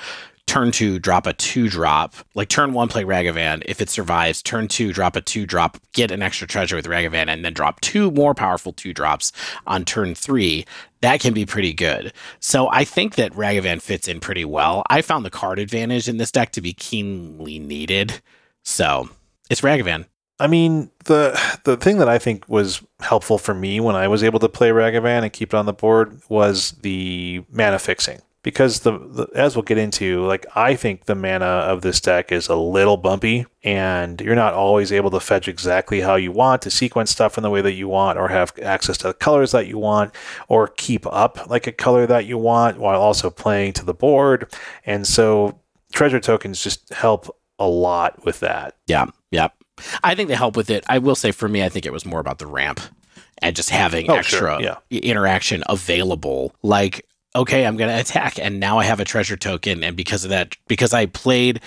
[0.47, 3.61] turn two, drop a two drop, like turn one, play Ragavan.
[3.65, 7.27] If it survives, turn two, drop a two drop, get an extra treasure with Ragavan,
[7.27, 9.31] and then drop two more powerful two drops
[9.67, 10.65] on turn three.
[11.01, 12.13] That can be pretty good.
[12.39, 14.83] So I think that Ragavan fits in pretty well.
[14.89, 18.21] I found the card advantage in this deck to be keenly needed.
[18.63, 19.09] So
[19.49, 20.05] it's Ragavan.
[20.39, 24.23] I mean, the the thing that I think was helpful for me when I was
[24.23, 28.21] able to play Ragavan and keep it on the board was the mana fixing.
[28.47, 32.31] Because the, the as we'll get into, like I think the mana of this deck
[32.31, 36.61] is a little bumpy, and you're not always able to fetch exactly how you want
[36.61, 39.51] to sequence stuff in the way that you want, or have access to the colors
[39.51, 40.15] that you want,
[40.47, 44.49] or keep up like a color that you want while also playing to the board.
[44.85, 45.59] And so
[45.91, 48.77] treasure tokens just help a lot with that.
[48.87, 49.49] Yeah, yeah.
[50.05, 50.85] I think they help with it.
[50.87, 52.79] I will say for me, I think it was more about the ramp
[53.41, 54.77] and just having Oh, extra sure, yeah.
[54.89, 56.55] interaction available.
[56.63, 57.05] Like,
[57.37, 60.29] okay, I'm going to attack, and now I have a treasure token, and because of
[60.31, 61.61] that, because I played.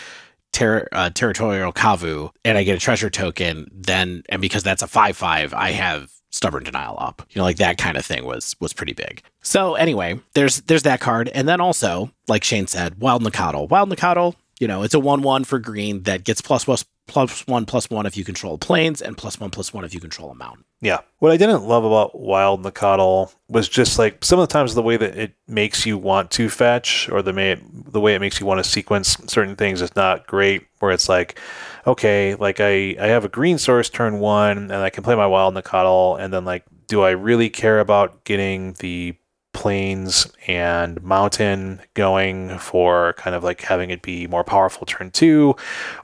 [0.52, 4.88] Ter- uh, territorial kavu and I get a treasure token then and because that's a
[4.88, 8.72] 5-5 I have stubborn denial up you know like that kind of thing was was
[8.72, 9.22] pretty big.
[9.42, 13.90] So anyway there's there's that card and then also like Shane said wild Nakatl wild
[13.90, 17.88] Nakatl you know it's a 1-1 for green that gets plus plus plus 1 plus
[17.88, 20.64] 1 if you control plains and plus 1 plus 1 if you control a mountain
[20.82, 21.00] Yeah.
[21.18, 24.82] What I didn't love about Wild Nakatl was just like some of the times the
[24.82, 28.40] way that it makes you want to fetch or the may the way it makes
[28.40, 30.66] you want to sequence certain things is not great.
[30.78, 31.38] Where it's like,
[31.86, 35.26] okay, like I, I have a green source turn one and I can play my
[35.26, 39.14] Wild Nakatl and then like do I really care about getting the
[39.52, 45.54] plains and mountain going for kind of like having it be more powerful turn two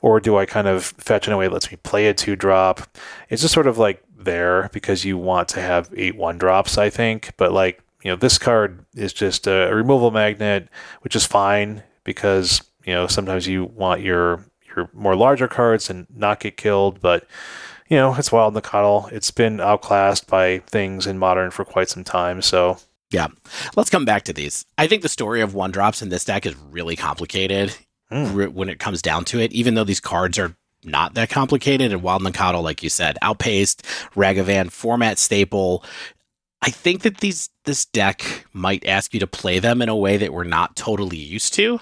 [0.02, 2.36] or do I kind of fetch in a way that lets me play a two
[2.36, 2.80] drop?
[3.30, 6.90] It's just sort of like there because you want to have eight one drops, I
[6.90, 7.32] think.
[7.36, 10.68] But like, you know, this card is just a, removal magnet,
[11.02, 14.44] which is fine because, you know, sometimes you want your
[14.76, 17.26] your more larger cards and not get killed, but
[17.88, 19.10] you know, it's wild Nakatl.
[19.12, 22.42] It's been outclassed by things in modern for quite some time.
[22.42, 22.78] So
[23.12, 23.28] yeah
[23.76, 26.44] let's come back to these I think the story of one drops in this deck
[26.44, 27.72] is really complicated
[28.10, 28.52] Mm.
[28.52, 30.56] when it comes down to it even though these cards are
[30.86, 33.84] not that complicated and Wild Nakatl, like you said, outpaced,
[34.14, 35.84] Ragavan, format staple.
[36.62, 40.16] I think that these this deck might ask you to play them in a way
[40.16, 41.80] that we're not totally used to.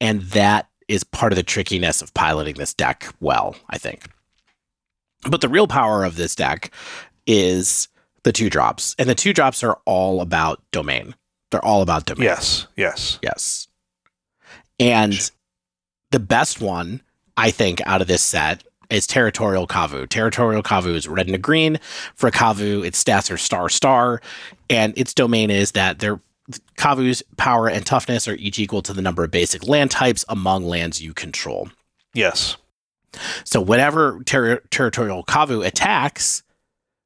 [0.00, 4.04] And that is part of the trickiness of piloting this deck well, I think.
[5.28, 6.70] But the real power of this deck
[7.26, 7.88] is
[8.22, 8.94] the two drops.
[8.98, 11.14] And the two drops are all about domain.
[11.50, 12.24] They're all about domain.
[12.24, 13.18] Yes, yes.
[13.22, 13.68] Yes.
[14.78, 15.30] And
[16.10, 17.02] the best one,
[17.38, 20.08] I think, out of this set is Territorial Kavu.
[20.08, 21.78] Territorial Kavu is red and a green.
[22.16, 24.20] For a Kavu, its stats are star star,
[24.68, 26.20] and its domain is that their
[26.76, 30.64] Kavu's power and toughness are each equal to the number of basic land types among
[30.64, 31.68] lands you control.
[32.12, 32.56] Yes.
[33.44, 36.42] So whenever ter- Territorial Kavu attacks,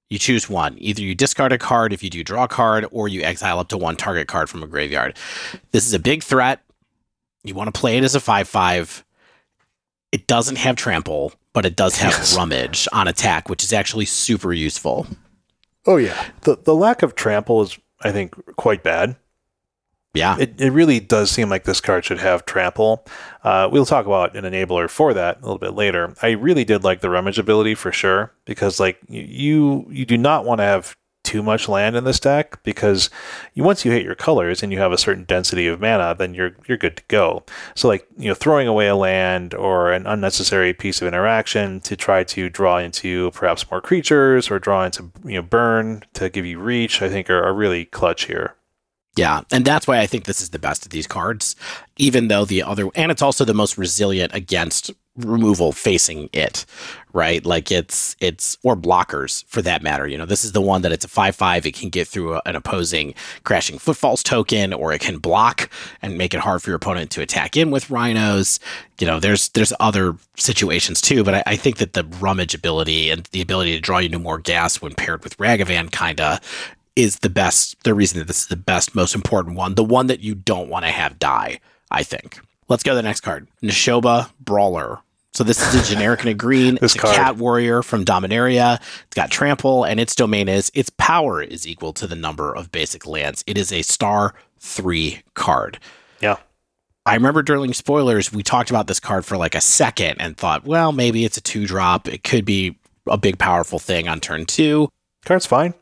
[0.09, 0.76] you choose one.
[0.78, 3.68] Either you discard a card if you do draw a card, or you exile up
[3.68, 5.16] to one target card from a graveyard.
[5.72, 6.62] This is a big threat.
[7.45, 9.05] You want to play it as a 5 5.
[10.12, 12.36] It doesn't have trample, but it does have Yes.
[12.36, 15.06] rummage on attack, which is actually super useful.
[15.86, 16.22] Oh yeah.
[16.42, 19.16] The the lack of trample is I think quite bad.
[20.14, 20.36] Yeah.
[20.38, 23.06] It, it really does seem like this card should have trample.
[23.42, 26.14] Uh, we'll talk about an enabler for that a little bit later.
[26.20, 30.44] I really did like the rummage ability for sure because like you you do not
[30.44, 30.94] want to have
[31.33, 33.09] too much land in this deck because
[33.55, 36.35] you once you hit your colors and you have a certain density of mana, then
[36.35, 37.43] you're you're good to go.
[37.74, 41.97] So like you know throwing away a land or an unnecessary piece of interaction to
[41.97, 46.45] try to draw into perhaps more creatures or draw into you know burn to give
[46.45, 48.55] you reach, I think are, are really clutch here.
[49.16, 51.55] Yeah, and that's why I think this is the best of these cards,
[51.99, 56.64] even though the other, and it's also the most resilient against removal facing it,
[57.12, 57.44] right?
[57.44, 60.06] Like it's it's or blockers for that matter.
[60.06, 61.66] You know, this is the one that it's a five five.
[61.66, 66.18] It can get through a, an opposing crashing footfalls token, or it can block and
[66.18, 68.60] make it hard for your opponent to attack in with rhinos.
[68.98, 73.10] You know, there's there's other situations too, but I, I think that the rummage ability
[73.10, 76.40] and the ability to draw you into more gas when paired with Ragavan kinda
[76.96, 80.06] is the best the reason that this is the best most important one the one
[80.08, 81.58] that you don't want to have die
[81.90, 84.98] i think let's go to the next card nishoba brawler
[85.35, 87.14] so this is a generic and a green This it's a card.
[87.16, 91.93] cat warrior from dominaria it's got trample and its domain is its power is equal
[91.95, 95.78] to the number of basic lands it is a star three card
[96.20, 96.37] Yeah.
[97.05, 100.64] I remember during spoilers, we talked about this card for like a second and thought,
[100.64, 102.07] well, maybe it's a two drop.
[102.07, 102.78] It could be
[103.09, 104.89] a big, powerful thing on turn two.
[105.24, 105.74] Card's fine.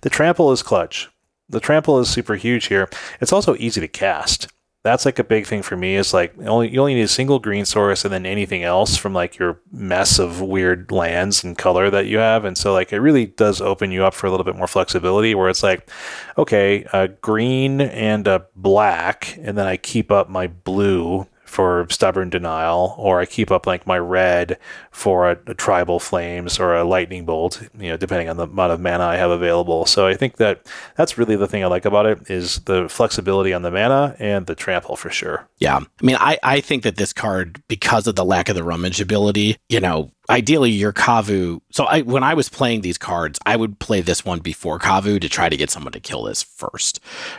[0.00, 1.08] The trample is clutch.
[1.48, 2.88] The trample is super huge here.
[3.20, 4.48] It's also easy to cast.
[4.84, 5.96] That's like a big thing for me.
[5.96, 9.14] Is like only you only need a single green source and then anything else from
[9.14, 12.44] like your mess of weird lands and color that you have.
[12.44, 15.34] And so like it really does open you up for a little bit more flexibility.
[15.34, 15.90] Where it's like,
[16.36, 22.30] okay, a green and a black, and then I keep up my blue for stubborn
[22.30, 24.58] denial, or I keep up like my red
[24.90, 28.72] for a, a tribal flames or a lightning bolt, you know, depending on the amount
[28.72, 29.86] of mana I have available.
[29.86, 33.52] So I think that that's really the thing I like about it is the flexibility
[33.52, 35.48] on the mana and the trample for sure.
[35.58, 35.76] Yeah.
[35.76, 39.00] I mean, I, I think that this card, because of the lack of the rummage
[39.00, 41.60] ability, you know, ideally your Kavu.
[41.70, 45.20] So I when I was playing these cards, I would play this one before Kavu
[45.20, 46.98] to try to get someone to kill this first.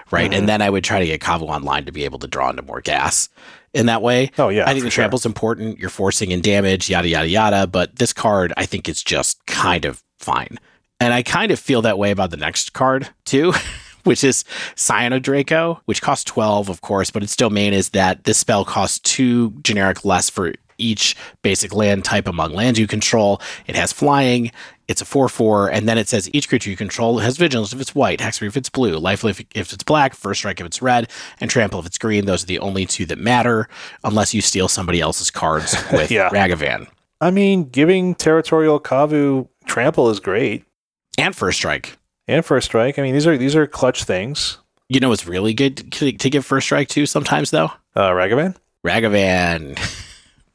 [0.10, 0.32] Right.
[0.32, 0.38] Mhm.
[0.38, 2.62] And then I would try to get Kavu online to be able to draw into
[2.62, 3.28] more gas
[3.76, 4.32] in that way.
[4.40, 5.04] Oh yeah, I think the sure.
[5.04, 5.78] trample's important.
[5.78, 7.68] You're forcing in damage, yada yada yada.
[7.68, 10.58] But this card, I think, is just kind of fine.
[11.00, 13.54] And I kind of feel that way about the next card too,
[14.04, 14.46] which is
[14.76, 18.64] Scion of Draco, which costs 12, of course, but its domain is that this spell
[18.64, 23.42] costs two generic less for each basic land type among lands you control.
[23.68, 24.52] It has flying.
[24.88, 27.82] It's a 4 4, and then it says each creature you control has vigilance if
[27.82, 31.10] it's white, hexproof if it's blue, life if, it's black, first strike if it's red,
[31.42, 32.26] and trample if it's green.
[32.26, 33.68] Those are the only two that matter,
[34.04, 36.30] unless you steal somebody else's cards with Yeah.
[36.30, 36.88] Ragavan.
[37.20, 40.66] I mean, giving territorial Kavu trample is great.
[41.18, 41.98] And first strike.
[42.28, 43.00] And first strike.
[43.00, 44.60] I mean, these are these are clutch things.
[44.88, 47.72] You know what's really good to, to give first strike to sometimes, though?
[47.96, 48.56] Uh, Ragavan?
[48.86, 49.80] Ragavan.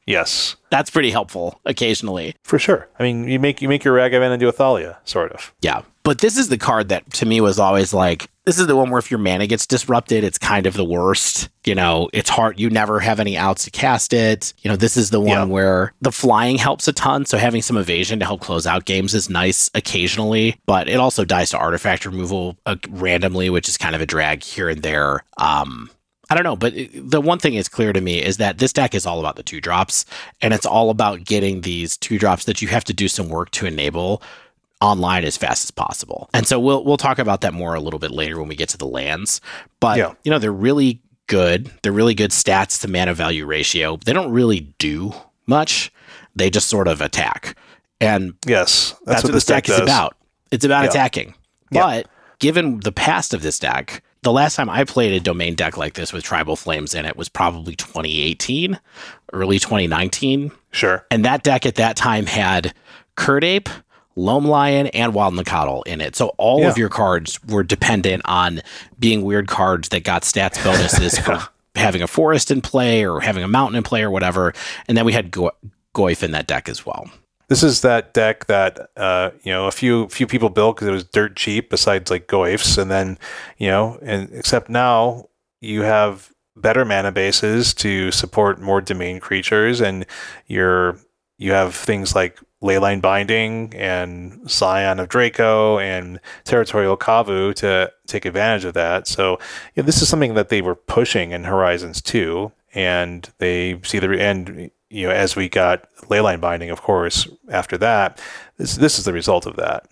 [0.07, 2.35] Yes, That's pretty helpful occasionally.
[2.43, 2.87] for sure.
[2.99, 5.53] I mean, you make you make your Ragavan into a Thalia, sort of.
[5.61, 5.83] Yeah.
[6.03, 8.89] But this is the card that to me was always like, this is the one
[8.89, 11.49] where if your mana gets disrupted, it's kind of the worst.
[11.63, 12.59] You know, it's hard.
[12.59, 14.53] You never have any outs to cast it.
[14.63, 15.43] You know, this is the one Yeah.
[15.43, 17.25] where the flying helps a ton.
[17.25, 21.23] So having some evasion to help close out games is nice occasionally, but it also
[21.23, 25.23] dies to artifact removal uh, randomly, which is kind of a drag here and there.
[25.37, 25.91] Um,
[26.31, 28.95] I don't know, but the one thing is clear to me is that this deck
[28.95, 30.05] is all about the two drops,
[30.41, 33.51] and it's all about getting these two drops that you have to do some work
[33.51, 34.23] to enable
[34.79, 36.29] online as fast as possible.
[36.33, 38.69] And so we'll we'll talk about that more a little bit later when we get
[38.69, 39.41] to the lands.
[39.81, 40.13] But Yeah.
[40.23, 41.69] you know, they're really good.
[41.83, 43.97] They're really good stats to mana value ratio.
[43.97, 45.13] They don't really do
[45.47, 45.91] much.
[46.35, 47.57] They just sort of attack.
[47.99, 50.15] And Yes, that's, what, this deck, is about.
[50.49, 50.89] It's about Yeah.
[50.91, 51.35] attacking.
[51.71, 51.81] Yeah.
[51.83, 52.07] But
[52.39, 55.93] given the past of this deck, the last time I played a domain deck like
[55.95, 58.79] this with tribal flames in it was probably 2018,
[59.33, 60.51] early 2019.
[60.71, 61.05] Sure.
[61.09, 62.73] And that deck at that time had
[63.15, 63.67] Kird Ape,
[64.15, 66.15] Loam Lion, and Wild Nacatl in it.
[66.15, 66.69] So all Yeah.
[66.69, 68.61] of your cards were dependent on
[68.99, 71.41] being weird cards that got stats bonuses for
[71.75, 74.53] having a forest in play or having a mountain in play or whatever.
[74.87, 75.51] And then we had Go-
[75.95, 77.09] Goyf in that deck as well.
[77.51, 80.91] This is that deck that uh, you know a few few people built because it
[80.91, 81.69] was dirt cheap.
[81.69, 83.17] Besides like Goyfs, and then
[83.57, 85.27] you know, and except now
[85.59, 90.05] you have better mana bases to support more domain creatures, and
[90.47, 90.97] you're
[91.39, 98.23] you have things like Leyline Binding and Scion of Draco and Territorial Kavu to take
[98.23, 99.07] advantage of that.
[99.09, 99.39] So
[99.75, 104.71] this is something that they were pushing in Horizons 2, and they see the and
[104.91, 108.21] you know as we got Leyline Binding, of course, after that,
[108.57, 109.87] this this is the result of that.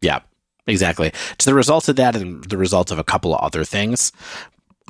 [0.00, 0.20] Yeah,
[0.66, 1.12] exactly.
[1.32, 4.12] It's the result of that and the result of a couple of other things.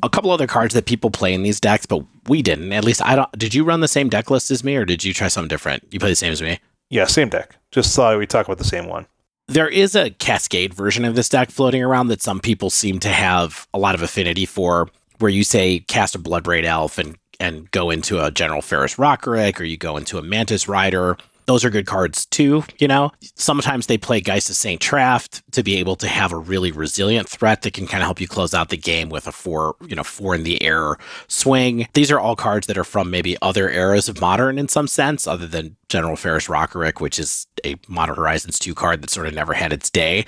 [0.02, 2.72] A couple other cards that people play in these decks, but we didn't.
[2.72, 3.32] At least I don't.
[3.32, 5.84] Did you run the same deck list as me, or did you try something different?
[5.90, 6.60] You play the same as me.
[6.90, 7.56] Yeah, same deck.
[7.72, 9.06] Just thought we'd talk about the same one.
[9.48, 13.08] There is a Cascade version of this deck floating around that some people seem to
[13.08, 14.88] have a lot of affinity for,
[15.18, 19.60] where you say cast a Bloodbraid Elf and and go into a General Ferrous Rokiric,
[19.60, 21.16] or you go into a Mantis Rider.
[21.46, 23.10] Those are good cards too, you know.
[23.34, 27.26] Sometimes they play Geist of Saint Traft to be able to have a really resilient
[27.26, 29.96] threat that can kind of help you close out the game with a four, you
[29.96, 31.88] know, four in the air swing.
[31.94, 35.26] These are all cards that are from maybe other eras of modern in some sense,
[35.26, 39.32] other than General Ferrous Rokiric, which is a Modern Horizons 2 card that sort of
[39.32, 40.26] never had its day.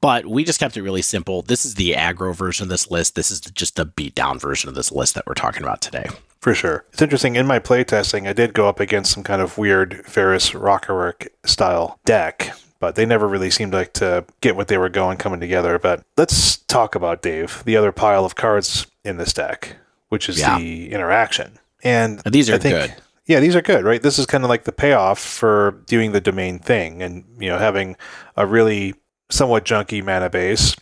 [0.00, 1.42] But we just kept it really simple.
[1.42, 3.14] This is the aggro version of this list.
[3.14, 6.08] This is just the beatdown version of this list that we're talking about today.
[6.42, 6.84] For sure.
[6.92, 7.36] It's interesting.
[7.36, 12.00] In my playtesting, I did go up against some kind of weird Ferrous Rokiric style
[12.04, 15.78] deck, but they never really seemed like to get what they were going coming together.
[15.78, 19.76] But let's talk about Dave, the other pile of cards in this deck,
[20.08, 20.58] which is Yeah.
[20.58, 21.60] the interaction.
[21.84, 22.94] And these are think- good.
[23.24, 24.02] Yeah, these are good, right?
[24.02, 27.58] This is kind of like the payoff for doing the domain thing and, you know,
[27.58, 27.94] having
[28.36, 28.94] a really
[29.30, 30.74] somewhat junky mana base,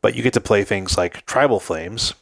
[0.00, 2.14] but you get to play things like Tribal Flames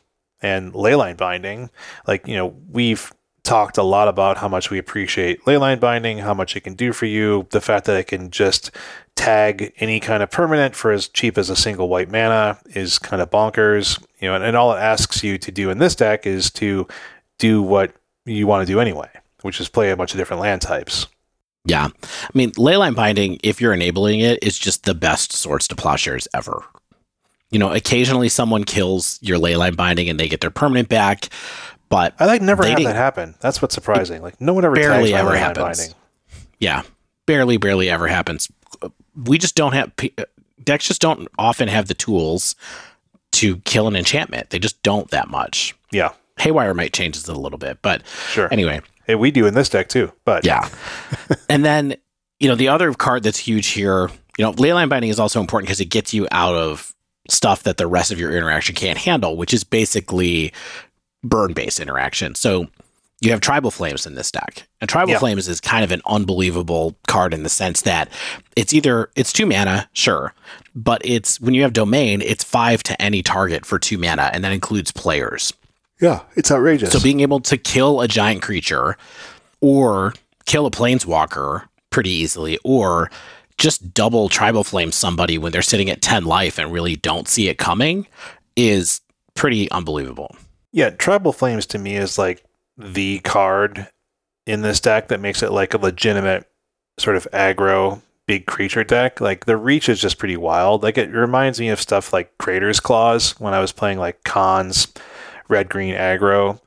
[0.43, 1.71] and Leyline Binding.
[2.07, 3.13] Like, you know, we've
[3.43, 6.93] talked a lot about how much we appreciate Leyline Binding, how much it can do
[6.93, 8.71] for you, the fact that it can just
[9.17, 13.21] tag any kind of permanent for as cheap as a single white mana is kind
[13.21, 14.03] of bonkers.
[14.21, 16.87] You know, and, and all it asks you to do in this deck is to
[17.39, 17.93] do what
[18.25, 19.09] you want to do anyway,
[19.43, 21.07] which is play a bunch of different land types.
[21.65, 21.89] Yeah.
[22.03, 26.27] I mean, Leyline Binding, if you're enabling it, is just the best swords to plowshares
[26.35, 26.63] ever.
[27.51, 31.29] You know, occasionally someone kills your Leyline Binding and they get their permanent back,
[31.89, 33.35] but I like never had that happen.
[33.41, 34.23] That's what's surprising.
[34.23, 35.79] Like no one ever barely ever happens.
[35.79, 35.97] Binding.
[36.59, 36.83] yeah,
[37.27, 38.51] barely, barely ever happens.
[39.17, 39.93] We just don't have
[40.63, 40.87] decks.
[40.87, 42.55] Just don't often have the tools
[43.33, 44.51] to kill an enchantment.
[44.51, 45.75] They just don't that much.
[45.91, 48.49] Yeah, Haywire Mite change it a little bit, but sure.
[48.53, 48.81] anyway,
[49.11, 50.69] Hey, we do in this deck too, but yeah.
[51.49, 51.97] and then
[52.39, 54.09] you know the other card that's huge here.
[54.39, 56.95] You know, leyline binding is also important because it gets you out of
[57.31, 60.53] stuff that the rest of your interaction can't handle, which is basically
[61.23, 62.35] burn based interaction.
[62.35, 62.69] So
[63.21, 66.97] you have tribal flames in this deck and tribal flames is kind of an unbelievable
[67.07, 68.09] card in the sense that
[68.57, 70.33] it's either it's two mana sure
[70.75, 74.43] but it's when you have domain it's five to any target for two mana and
[74.43, 75.53] that includes players
[76.01, 76.93] yeah, it's outrageous.
[76.93, 78.97] so being able to kill a giant creature
[79.61, 80.15] or
[80.47, 83.11] kill a planeswalker pretty easily or
[83.61, 87.49] just double tribal flame somebody when they're sitting at 10 life and really don't see
[87.49, 88.07] it coming
[88.57, 89.01] is
[89.35, 90.35] pretty unbelievable.
[90.73, 92.43] yeah, Tribal Flames to me is like
[92.77, 93.87] the card
[94.47, 96.49] in this deck that makes it like a legitimate
[96.99, 99.21] sort of aggro big creature deck.
[99.21, 100.83] Like the reach is just pretty wild.
[100.83, 104.89] Like it reminds me of stuff like Crater's Claws when I was playing like Khans,
[105.49, 106.61] red green aggro,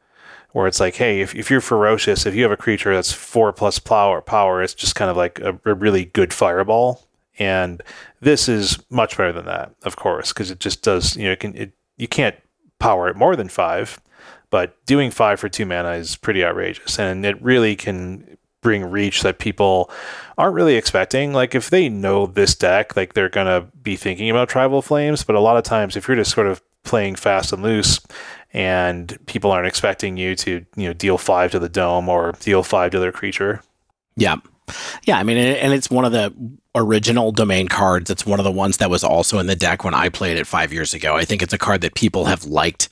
[0.53, 3.51] where it's like, hey, if, if you're ferocious, if you have a creature that's four
[3.51, 7.07] plus power power, it's just kind of like a, a really good fireball.
[7.39, 7.81] And
[8.21, 11.39] this is much better than that, of course, because it just does, you know, it
[11.39, 12.35] can it you can't
[12.79, 13.99] power it more than five,
[14.51, 19.23] but doing five for two mana is pretty outrageous, and it really can bring reach
[19.23, 19.89] that people
[20.37, 21.33] aren't really expecting.
[21.33, 25.35] Like if they know this deck, like they're gonna be thinking about tribal flames, but
[25.35, 27.99] a lot of times if you're just sort of playing fast and loose
[28.53, 32.63] and people aren't expecting you to, you know, deal five to the dome or deal
[32.63, 33.61] five to their creature.
[34.15, 34.37] Yeah.
[35.03, 36.33] Yeah, I mean, and and it's one of the
[36.75, 38.09] original domain cards.
[38.09, 40.47] It's one of the ones that was also in the deck when I played it
[40.47, 41.15] five years ago.
[41.15, 42.89] I think it's a card that people have liked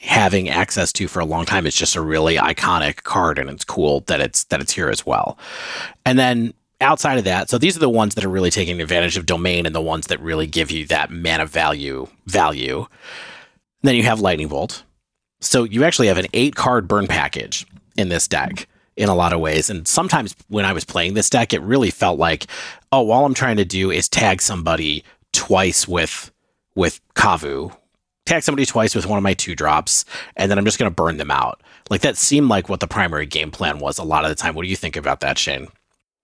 [0.00, 1.66] having access to for a long time.
[1.66, 5.06] It's just a really iconic card, and it's cool that it's that it's here as
[5.06, 5.38] well.
[6.04, 9.16] And then outside of that, so these are the ones that are really taking advantage
[9.16, 12.86] of domain and the ones that really give you that mana value value.
[13.82, 14.84] then you have lightning bolt.
[15.40, 17.66] So you actually have an eight card burn package
[17.96, 18.66] in this deck.
[18.96, 19.70] in a lot of ways.
[19.70, 22.46] And sometimes when I was playing this deck, it really felt like,
[22.90, 26.32] oh, all I'm trying to do is tag somebody twice with
[26.74, 27.76] with Kavu,
[28.26, 30.04] tag somebody twice with one of my two drops,
[30.36, 31.60] and then I'm just going to burn them out.
[31.90, 34.54] Like that seemed like what the primary game plan was a lot of the time.
[34.54, 35.68] What do you think about that, Shane?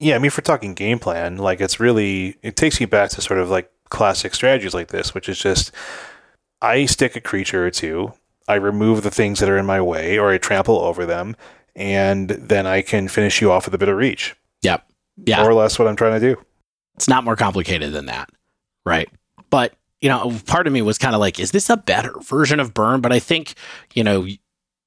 [0.00, 3.20] Yeah, I mean, for talking game plan, like it's really it takes you back to
[3.20, 5.70] sort of like classic strategies like this, which is just
[6.60, 8.12] I stick a creature or two,
[8.46, 11.36] I remove the things that are in my way, or I trample over them,
[11.74, 14.36] and then I can finish you off with a bit of reach.
[14.62, 14.86] Yep.
[15.24, 15.42] Yeah.
[15.42, 16.40] More or less what I'm trying to do.
[16.96, 18.30] It's not more complicated than that.
[18.84, 19.08] Right.
[19.50, 22.60] But, you know, part of me was kind of like, is this a better version
[22.60, 23.00] of burn?
[23.00, 23.54] But I think,
[23.94, 24.26] you know,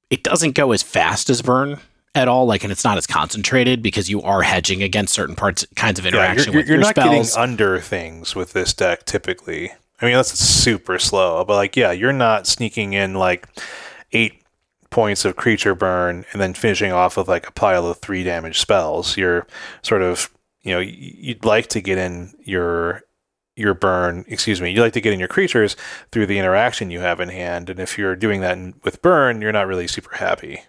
[0.09, 1.79] it doesn't go as fast as burn
[2.15, 2.45] at all.
[2.45, 6.05] Like, and it's not as concentrated because you are hedging against certain parts, kinds of
[6.05, 7.29] interaction yeah, you're, with you're your not spells.
[7.29, 9.71] getting under things with this deck typically.
[9.99, 13.47] I mean, that's super slow, but like, yeah, you're not sneaking in like
[14.11, 14.43] eight
[14.89, 18.59] points of creature burn and then finishing off with like a pile of three damage
[18.59, 19.17] spells.
[19.17, 19.47] You're
[19.81, 20.29] sort of,
[20.61, 23.03] you know, you'd like to get in your
[23.55, 25.75] your burn, excuse me, you like to get in your creatures
[26.11, 27.71] through the interaction you have in hand.
[27.71, 30.61] And if you're doing that in, with burn, you're not really super happy.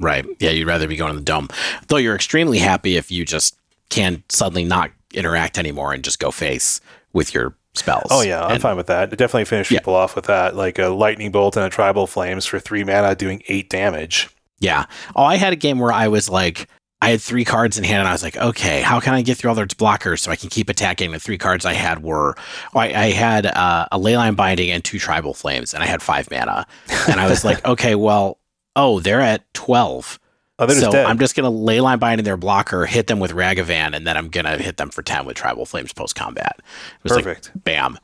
[0.00, 0.24] Right.
[0.40, 1.48] Yeah, you'd rather be going to the dome.
[1.88, 3.58] Though you're extremely happy if you just
[3.90, 6.80] can suddenly not interact anymore and just go face
[7.12, 8.08] with your spells.
[8.10, 9.10] Oh yeah, I'm and, fine with that.
[9.10, 9.78] Definitely finish yeah.
[9.78, 13.14] people off with that, like a lightning bolt and a tribal flames for three mana,
[13.14, 14.28] doing eight damage.
[14.58, 14.86] Yeah.
[15.16, 16.68] Oh, I had a game where I was like,
[17.02, 19.36] I had three cards in hand, and I was like, okay, how can I get
[19.36, 21.10] through all their blockers so I can keep attacking?
[21.10, 22.36] The three cards I had were,
[22.74, 26.00] oh, I, I, had uh, a leyline binding and two tribal flames, and I had
[26.00, 26.64] five mana,
[27.08, 28.38] and I was like, okay, well,
[28.76, 30.20] oh, they're at twelve.
[30.58, 31.06] Oh, so dead.
[31.06, 34.16] I'm just going to leyline bind in their blocker, hit them with Ragavan, and then
[34.16, 36.60] I'm going to hit them for 10 with Tribal Flames post combat.
[37.04, 37.50] Perfect.
[37.54, 37.98] Like, bam.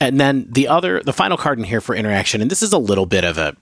[0.00, 2.78] And then the other, the final card in here for interaction, and this is a
[2.78, 3.56] little bit of a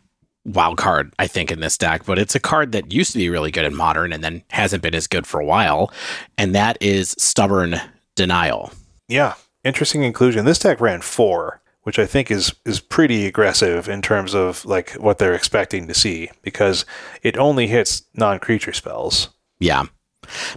[0.45, 3.31] wild card, I think, in this deck, but it's a card that used to be
[3.31, 5.93] really good in modern and then hasn't been as good for a while.
[6.37, 7.77] And that is Stubborn
[8.17, 8.73] Denial.
[9.09, 9.35] Yeah.
[9.65, 10.47] Interesting inclusion.
[10.47, 14.93] This deck ran four which I think is is pretty aggressive in terms of like
[14.93, 16.85] what they're expecting to see because
[17.23, 19.31] it only hits non-creature spells.
[19.59, 19.85] Yeah.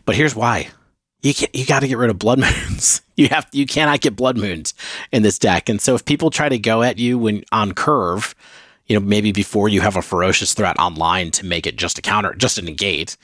[0.06, 0.70] But here's why.
[1.22, 3.02] You can, you got to get rid of blood moons.
[3.16, 4.74] you have you cannot get blood moons
[5.12, 5.70] in this deck.
[5.70, 8.36] And so if people try to go at you when on curve,
[8.88, 12.02] you know, maybe before you have a ferocious threat online to make it just a
[12.02, 13.16] counter, just a negate,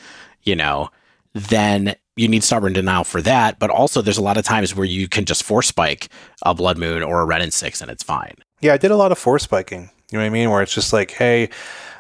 [0.44, 0.90] you know,
[1.34, 3.60] then you need stubborn denial for that.
[3.60, 6.10] But also, there's a lot of times where you can just force spike
[6.44, 8.36] a blood moon or a Wrenn and Six, and it's fine.
[8.62, 9.90] Yeah, I did a lot of force spiking.
[10.12, 10.50] You know what I mean?
[10.50, 11.50] Where it's just like, hey,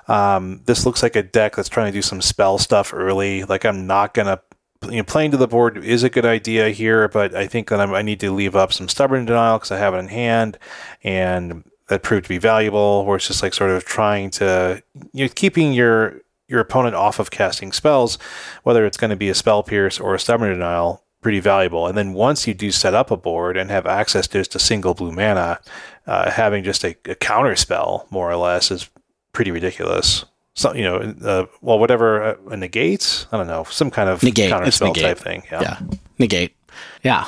[0.07, 3.43] um, this looks like a deck that's trying to do some spell stuff early.
[3.45, 4.41] Like I'm not gonna.
[4.89, 7.81] You know, playing to the board is a good idea here, but I think that
[7.81, 10.57] I'm, I need to leave up some stubborn denial because I have it in hand,
[11.03, 13.05] and that proved to be valuable.
[13.05, 14.81] Where it's just like sort of trying to
[15.11, 18.17] you know keeping your your opponent off of casting spells,
[18.63, 21.87] whether it's going to be a spell pierce or a stubborn denial, pretty valuable.
[21.87, 24.59] And then once you do set up a board and have access to just a
[24.59, 25.59] single blue mana,
[26.07, 28.89] uh, having just a, a, counter spell more or less is
[29.31, 30.25] pretty ridiculous.
[30.55, 34.23] So you know, uh, well, whatever uh, a negate, I don't know, some kind of
[34.23, 34.49] negate.
[34.49, 35.03] counter it's spell negate.
[35.03, 35.43] type thing.
[35.51, 35.61] Yeah.
[35.61, 35.79] yeah,
[36.17, 36.55] negate.
[37.03, 37.27] Yeah,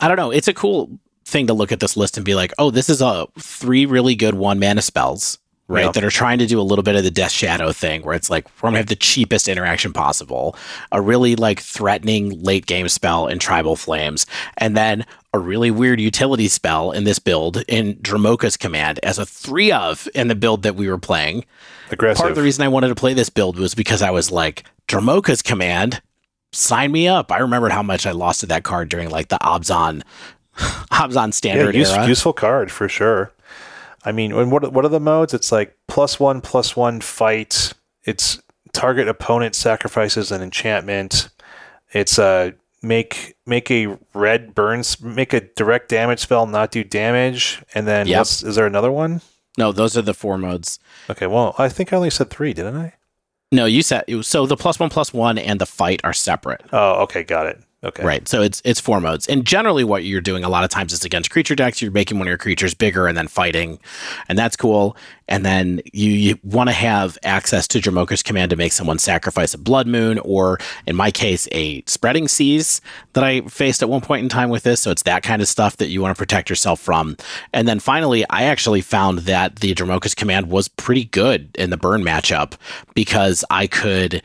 [0.00, 0.30] I don't know.
[0.30, 0.90] It's a cool
[1.24, 4.14] thing to look at this list and be like, oh, this is a three really
[4.14, 5.38] good one mana spells
[5.72, 5.84] right?
[5.86, 5.94] Yep.
[5.94, 8.30] That are trying to do a little bit of the Death Shadow thing where it's
[8.30, 10.56] like, we're going to have the cheapest interaction possible,
[10.90, 14.26] a really like threatening late game spell in Tribal Flames,
[14.58, 15.04] and then
[15.34, 20.06] a really weird utility spell in this build in Dromoka's Command as a three of
[20.14, 21.44] in the build that we were playing.
[21.90, 22.20] Aggressive.
[22.20, 24.64] Part of the reason I wanted to play this build was because I was like,
[24.88, 26.02] Dromoka's Command,
[26.52, 27.32] sign me up.
[27.32, 30.02] I remembered how much I lost to that card during like the Abzan.
[30.56, 32.06] Abzan standard yeah, use, era.
[32.06, 33.32] Useful card for sure.
[34.04, 35.34] I mean, and what what are the modes?
[35.34, 37.72] It's like plus one plus one fight.
[38.04, 38.40] It's
[38.72, 41.28] target opponent sacrifices an enchantment.
[41.92, 42.52] It's uh
[42.82, 48.06] make make a red burns make a direct damage spell not do damage, and then
[48.06, 48.22] yep.
[48.22, 49.20] is there another one?
[49.58, 50.78] No, those are the four modes.
[51.10, 52.94] Okay, well, I think I only said three, didn't I?
[53.52, 54.46] No, you said so.
[54.46, 56.62] The plus one plus one and the fight are separate.
[56.72, 57.60] Oh, okay, got it.
[57.84, 58.04] Okay.
[58.04, 58.28] Right.
[58.28, 59.26] So it's it's four modes.
[59.26, 62.18] And generally what you're doing a lot of times is against creature decks, you're making
[62.18, 63.80] one of your creatures bigger and then fighting.
[64.28, 64.96] And that's cool.
[65.26, 69.52] And then you, you want to have access to Dromoka's command to make someone sacrifice
[69.54, 72.80] a blood moon, or in my case, a spreading seas
[73.14, 74.80] that I faced at one point in time with this.
[74.80, 77.16] So it's that kind of stuff that you want to protect yourself from.
[77.52, 81.76] And then finally, I actually found that the Dromoka's command was pretty good in the
[81.76, 82.54] burn matchup
[82.94, 84.22] because I could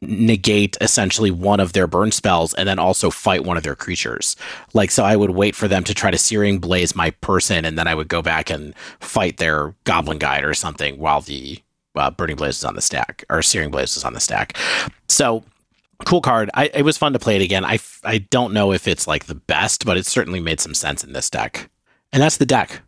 [0.00, 4.36] negate essentially one of their burn spells and then also fight one of their creatures.
[4.72, 7.76] Like, so I would wait for them to try to Searing Blaze my person, and
[7.76, 11.60] then I would go back and fight their Goblin Guide or something while the
[11.96, 14.56] uh, Burning Blazes on the stack or Searing Blazes on the stack.
[15.08, 15.42] So
[16.04, 16.48] cool card.
[16.54, 17.64] I, it was fun to play it again.
[17.64, 21.02] I, I don't know if it's like the best, but it certainly made some sense
[21.02, 21.68] in this deck.
[22.12, 22.82] And that's the deck,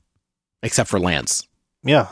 [0.63, 1.47] except for lands.
[1.83, 2.09] Yeah.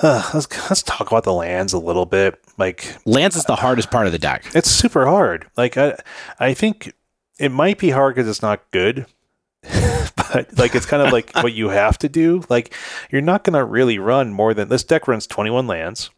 [0.00, 2.40] Uh, let's, let's talk about the lands a little bit.
[2.56, 4.44] Like lands is the hardest part of the deck.
[4.54, 5.46] It's super hard.
[5.56, 5.96] Like I,
[6.38, 6.92] I think
[7.38, 9.06] it might be hard because it's not good.
[9.62, 12.44] but like it's kind of like what you have to do.
[12.48, 12.74] Like
[13.10, 16.10] you're not going to really run more than this deck runs 21 lands.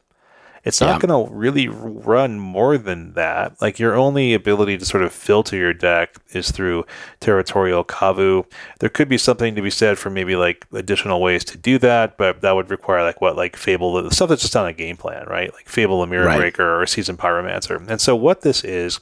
[0.65, 1.07] It's not yeah.
[1.07, 3.61] going to really run more than that.
[3.63, 6.85] Like your only ability to sort of filter your deck is through
[7.19, 8.45] territorial kavu.
[8.79, 12.19] There could be something to be said for maybe like additional ways to do that,
[12.19, 14.97] but that would require like what like Fable, the stuff that's just on a game
[14.97, 15.53] plan, right?
[15.55, 16.39] Like Fable, a Mirror right.
[16.39, 17.89] Breaker, or a Season Pyromancer.
[17.89, 19.01] And so what this is,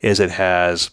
[0.00, 0.90] is it has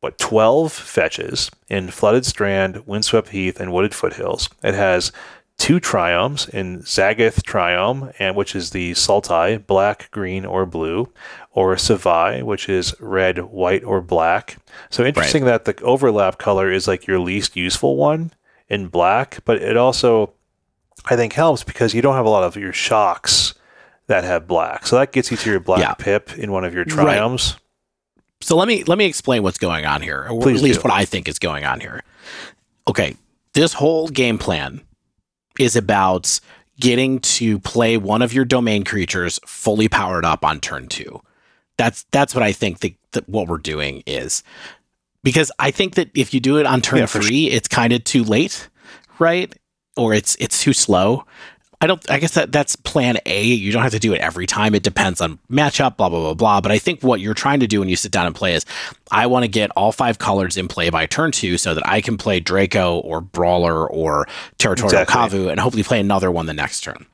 [0.00, 4.48] what 12 fetches in Flooded Strand, Windswept Heath, and Wooded Foothills.
[4.62, 5.12] It has
[5.58, 11.12] two triomes in Zagoth Triome, and which is the Sultai, black, green, or blue,
[11.52, 14.56] or Savai, which is red, white, or black.
[14.88, 15.62] So interesting right.
[15.64, 18.32] that the overlap color is like your least useful one
[18.68, 20.32] in black, but it also
[21.06, 23.54] I think helps because you don't have a lot of your shocks
[24.06, 24.86] that have black.
[24.86, 25.94] So that gets you to your black yeah.
[25.94, 27.52] pip in one of your triomes.
[27.52, 27.60] Right.
[28.40, 30.88] So let me let me explain what's going on here, or Please at least do.
[30.88, 32.04] what I think is going on here.
[32.86, 33.16] Okay,
[33.54, 34.80] this whole game plan
[35.58, 36.40] is about
[36.80, 41.20] getting to play one of your domain creatures fully powered up on turn two.
[41.76, 44.42] That's that's what I think the, that what we're doing is
[45.22, 47.56] because I think that if you do it on turn yeah, three, sure.
[47.56, 48.68] it's kind of too late,
[49.18, 49.54] right?
[49.96, 51.24] Or it's it's too slow.
[51.80, 52.10] I don't.
[52.10, 53.44] I guess that that's plan A.
[53.44, 54.74] You don't have to do it every time.
[54.74, 55.96] It depends on matchup.
[55.96, 56.60] Blah blah blah blah.
[56.60, 58.66] But I think what you're trying to do when you sit down and play is,
[59.12, 62.00] I want to get all five colors in play by turn two, so that I
[62.00, 64.26] can play Draco or Brawler or
[64.58, 65.38] Territorial exactly.
[65.38, 67.06] Kavu, and hopefully play another one the next turn.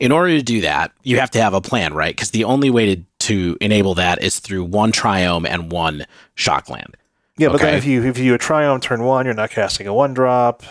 [0.00, 2.16] In order to do that, you have to have a plan, right?
[2.16, 6.94] Because the only way to to enable that is through one Triome and one Shockland.
[7.36, 7.66] Yeah, but okay?
[7.66, 10.62] then if you if you a Triome turn one, you're not casting a one drop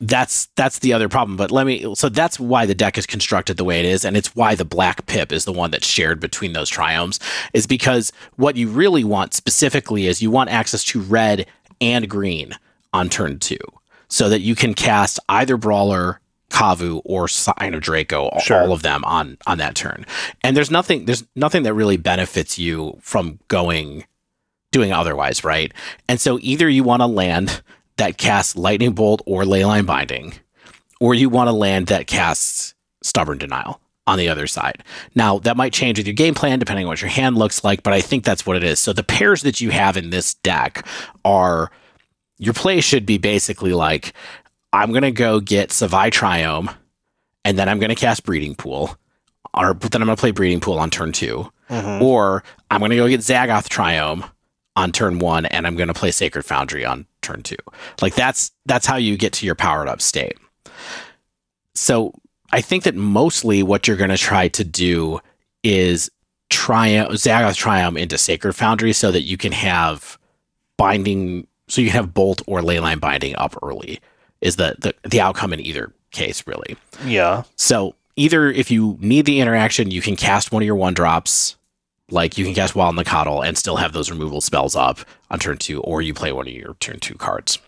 [0.00, 1.36] that's that's the other problem.
[1.36, 4.16] But let me so that's why the deck is constructed the way it is, and
[4.16, 7.18] it's why the black pip is the one that's shared between those triomes,
[7.54, 11.46] is because what you really want specifically is you want access to red
[11.80, 12.52] and green
[12.92, 13.58] on turn two.
[14.08, 16.20] So that you can cast either brawler,
[16.50, 18.62] Kavu, or Sign of Draco, sure.
[18.62, 20.06] all of them on on that turn.
[20.42, 24.04] And there's nothing there's nothing that really benefits you from going
[24.70, 25.72] doing otherwise, right?
[26.08, 27.62] And so either you want to land
[27.96, 30.34] that casts Lightning Bolt or Leyline Binding,
[31.00, 34.84] or you want a land that casts Stubborn Denial on the other side.
[35.14, 37.82] Now, that might change with your game plan depending on what your hand looks like,
[37.82, 38.78] but I think that's what it is.
[38.78, 40.86] So the pairs that you have in this deck
[41.24, 41.70] are
[42.38, 44.12] your play should be basically like
[44.72, 46.74] I'm going to go get Savai Triome,
[47.44, 48.96] and then I'm going to cast Breeding Pool,
[49.54, 52.02] or then I'm going to play Breeding Pool on turn 2 mm-hmm.
[52.02, 54.28] or I'm going to go get Zagoth Triome
[54.76, 57.56] on turn one, and I'm going to play Sacred Foundry on turn two.
[58.00, 60.38] Like that's that's how you get to your powered up state.
[61.74, 62.12] So
[62.52, 65.20] I think that mostly what you're going to try to do
[65.62, 66.10] is
[66.48, 70.18] try Zagoth Triome into Sacred Foundry so that you can have
[70.76, 74.00] binding, so you can have Bolt or Leyline binding up early.
[74.40, 76.76] Is the, the the outcome in either case really?
[77.04, 77.42] Yeah.
[77.56, 81.56] So either if you need the interaction, you can cast one of your one drops
[82.10, 85.00] like you can cast Wild Nacatl and still have those removal spells up
[85.30, 87.58] on turn two, or you play one of your turn two cards.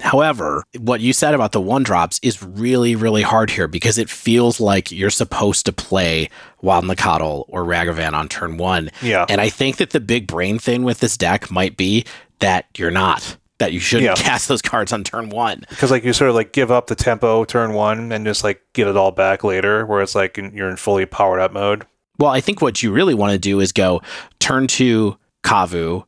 [0.00, 4.08] However, what you said about the one drops is really, really hard here because it
[4.08, 6.30] feels like you're supposed to play
[6.60, 8.90] Wild Nacatl or Ragavan on turn one.
[9.02, 9.26] Yeah.
[9.28, 12.04] And I think that the big brain thing with this deck might be
[12.38, 13.36] that you're not.
[13.58, 14.24] That you shouldn't yeah.
[14.24, 15.64] cast those cards on turn one.
[15.68, 18.60] Because like you sort of like give up the tempo turn one and just like
[18.72, 21.86] get it all back later, where it's like you're in fully powered up mode.
[22.18, 24.02] Well, I think what you really want to do is go
[24.40, 26.04] turn two Kavu,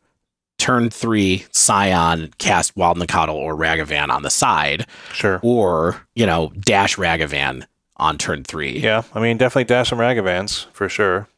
[0.58, 4.86] turn three Scion, cast Wild Nacatl or Ragavan on the side.
[5.12, 5.40] Sure.
[5.42, 7.66] Or, you know, dash Ragavan
[7.96, 8.78] on turn three.
[8.78, 9.02] Yeah.
[9.14, 11.28] I mean, definitely dash some Ragavans for sure.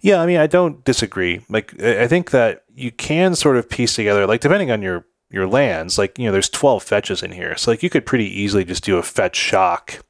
[0.00, 0.20] Yeah.
[0.20, 1.44] I mean, I don't disagree.
[1.48, 5.46] Like, I think that you can sort of piece together, like, depending on your your
[5.46, 7.56] lands, like, you know, there's 12 fetches in here.
[7.56, 10.02] So, like, you could pretty easily just do a fetch shock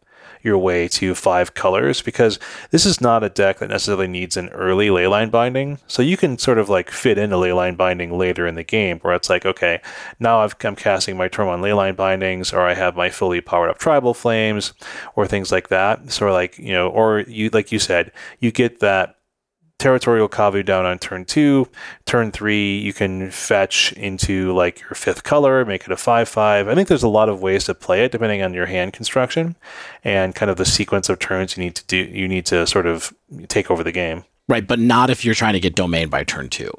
[0.43, 2.39] your way to five colors because
[2.71, 5.79] this is not a deck that necessarily needs an early leyline binding.
[5.87, 8.99] So you can sort of like fit in a leyline binding later in the game
[9.01, 9.81] where it's like, okay,
[10.21, 13.71] now i am casting my turn on leyline bindings or I have my fully powered
[13.71, 14.73] up tribal flames
[15.17, 16.11] or things like that.
[16.13, 19.18] So like, you know, or you, like you said, you get that
[19.79, 21.69] territorial Kavu down on turn two.
[22.05, 26.69] Turn three, you can fetch into like your fifth color, make it a 5 5.
[26.69, 29.57] I think there's a lot of ways to play it depending on your hand construction
[30.05, 32.87] and kind of the sequence of turns you need to do, you need to sort
[32.87, 33.15] of
[33.49, 34.25] take over the game.
[34.49, 36.73] Right, but not if you're trying to get domain by turn two.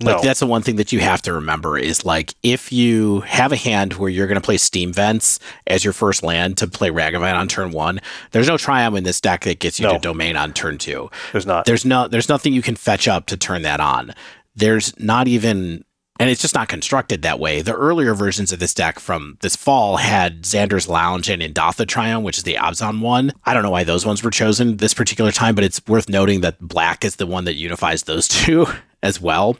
[0.00, 0.22] Like No.
[0.22, 3.56] that's the one thing that you have to remember is like if you have a
[3.56, 7.34] hand where you're going to play Steam Vents as your first land to play Ragavan
[7.34, 8.00] on turn one,
[8.32, 9.92] there's no Triome in this deck that gets you No.
[9.94, 11.08] to domain on turn two.
[11.30, 11.66] There's not.
[11.66, 14.12] There's no there's nothing you can fetch up to turn that on.
[14.56, 15.84] There's not even
[16.20, 17.62] and it's just not constructed that way.
[17.62, 22.22] The earlier versions of this deck from this fall had Xander's Lounge and Indatha Triome,
[22.22, 23.32] which is the Abzan one.
[23.44, 26.40] I don't know why those ones were chosen this particular time, but it's worth noting
[26.42, 28.66] that black is the one that unifies those two
[29.02, 29.56] as well.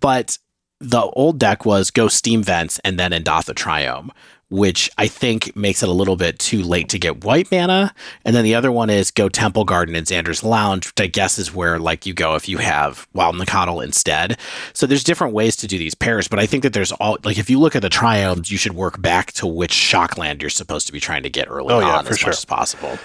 [0.00, 0.38] But
[0.80, 4.10] the old deck was go Steam Vents and then Indatha Triome,
[4.48, 7.94] which I think makes it a little bit too late to get white mana.
[8.26, 11.38] And then the other one is go Temple Garden and Xander's Lounge, which I guess
[11.38, 14.38] is where like you go if you have Wild Nacatl instead.
[14.74, 17.38] So there's different ways to do these pairs, but I think that there's all like
[17.38, 20.50] if you look at the triomes, you should work back to which shock land you're
[20.50, 22.28] supposed to be trying to get early Oh, yeah, on for as sure.
[22.28, 22.98] much as possible.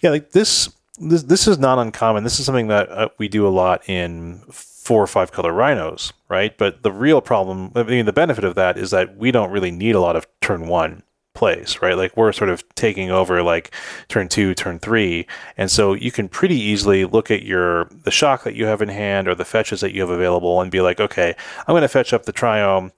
[0.00, 2.24] Yeah, like this, this this is not uncommon.
[2.24, 4.42] This is something that uh, we do a lot in
[4.88, 6.56] four or five color rhinos, right?
[6.56, 9.70] But the real problem, I mean, the benefit of that is that we don't really
[9.70, 11.02] need a lot of turn one
[11.34, 11.94] plays, right?
[11.94, 13.74] Like we're sort of taking over like
[14.08, 15.26] turn two, turn three,
[15.58, 18.88] and so you can pretty easily look at your the shock that you have in
[18.88, 21.36] hand or the fetches that you have available and be like, okay,
[21.66, 22.92] I'm going to fetch up the triome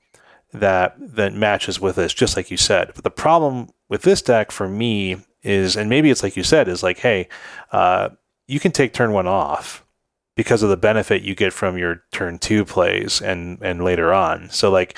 [0.52, 2.92] that that matches with this, just like you said.
[2.94, 6.68] But the problem with this deck for me is, and maybe it's like you said,
[6.68, 7.28] is like, hey,
[7.72, 8.10] uh,
[8.46, 9.84] you can take turn one off
[10.36, 14.50] because of the benefit you get from your turn two plays and and later on.
[14.50, 14.96] So like,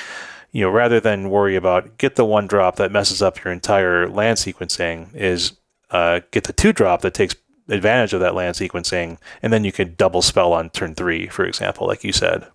[0.53, 4.09] you know, rather than worry about get the one drop that messes up your entire
[4.09, 5.53] land sequencing, is
[5.91, 7.35] uh, get the two drop that takes
[7.69, 11.45] advantage of that land sequencing, and then you can double spell on turn three, for
[11.45, 12.47] example, like you said.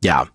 [0.00, 0.26] Yeah.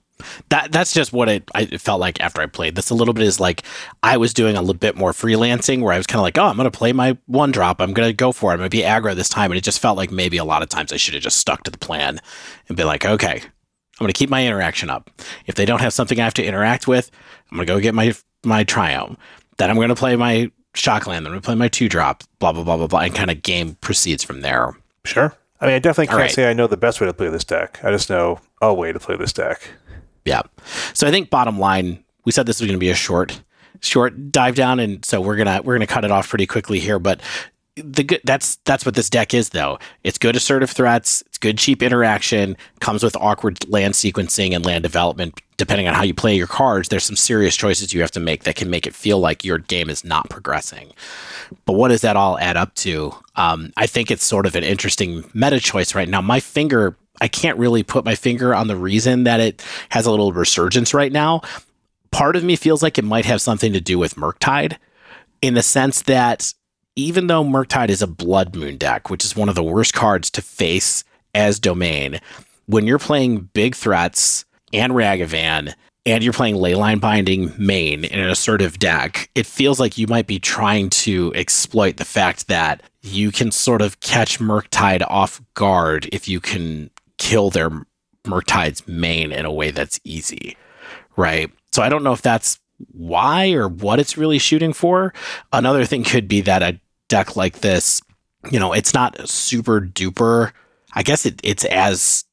[0.49, 2.89] That that's just what it, I, it felt like after I played this.
[2.89, 3.63] A little bit is like
[4.03, 6.45] I was doing a little bit more freelancing where I was kind of like, oh,
[6.45, 7.81] I'm going to play my one drop.
[7.81, 8.53] I'm going to go for it.
[8.53, 9.51] I'm going to be aggro this time.
[9.51, 11.63] And it just felt like maybe a lot of times I should have just stuck
[11.63, 12.19] to the plan
[12.67, 15.11] and be like, okay, I'm going to keep my interaction up.
[15.45, 17.11] If they don't have something I have to interact with,
[17.51, 18.13] I'm going to go get my
[18.43, 19.17] my triome.
[19.57, 21.23] Then I'm going to play my shockland.
[21.23, 22.23] Then I'm going to play my two drop.
[22.39, 22.99] Blah blah blah blah blah.
[22.99, 24.73] And kind of game proceeds from there.
[25.03, 25.35] Sure.
[25.61, 26.31] I mean, I definitely can't right.
[26.31, 27.79] say I know the best way to play this deck.
[27.83, 29.69] I just know a way to play this deck.
[30.25, 30.41] Yeah.
[30.93, 33.41] So I think bottom line, we said this was going to be a short,
[33.79, 36.99] short dive down, and so we're gonna we're gonna cut it off pretty quickly here.
[36.99, 37.21] But
[37.75, 39.77] the good that's that's what this deck is, though.
[40.03, 41.21] It's good assertive threats.
[41.27, 42.57] It's good cheap interaction.
[42.79, 45.39] Comes with awkward land sequencing and land development.
[45.57, 48.43] Depending on how you play your cards, there's some serious choices you have to make
[48.43, 50.91] that can make it feel like your game is not progressing.
[51.65, 53.13] But what does that all add up to?
[53.35, 56.21] Um, I think it's sort of an interesting meta choice right now.
[56.21, 60.11] My finger, I can't really put my finger on the reason that it has a
[60.11, 61.41] little resurgence right now.
[62.11, 64.77] Part of me feels like it might have something to do with Murktide
[65.41, 66.53] in the sense that
[66.95, 70.29] even though Murktide is a Blood Moon deck, which is one of the worst cards
[70.31, 72.19] to face as domain,
[72.67, 75.73] when you're playing big threats and Ragavan
[76.05, 80.27] and you're playing Leyline Binding main in an assertive deck, it feels like you might
[80.27, 86.07] be trying to exploit the fact that you can sort of catch Murktide off guard
[86.11, 87.69] if you can kill their
[88.23, 90.57] Murktide's main in a way that's easy,
[91.15, 91.51] right?
[91.71, 92.59] So I don't know if that's
[92.91, 95.13] why or what it's really shooting for.
[95.53, 98.01] Another thing could be that a deck like this,
[98.51, 100.51] you know, it's not super duper.
[100.93, 102.25] I guess it, it's as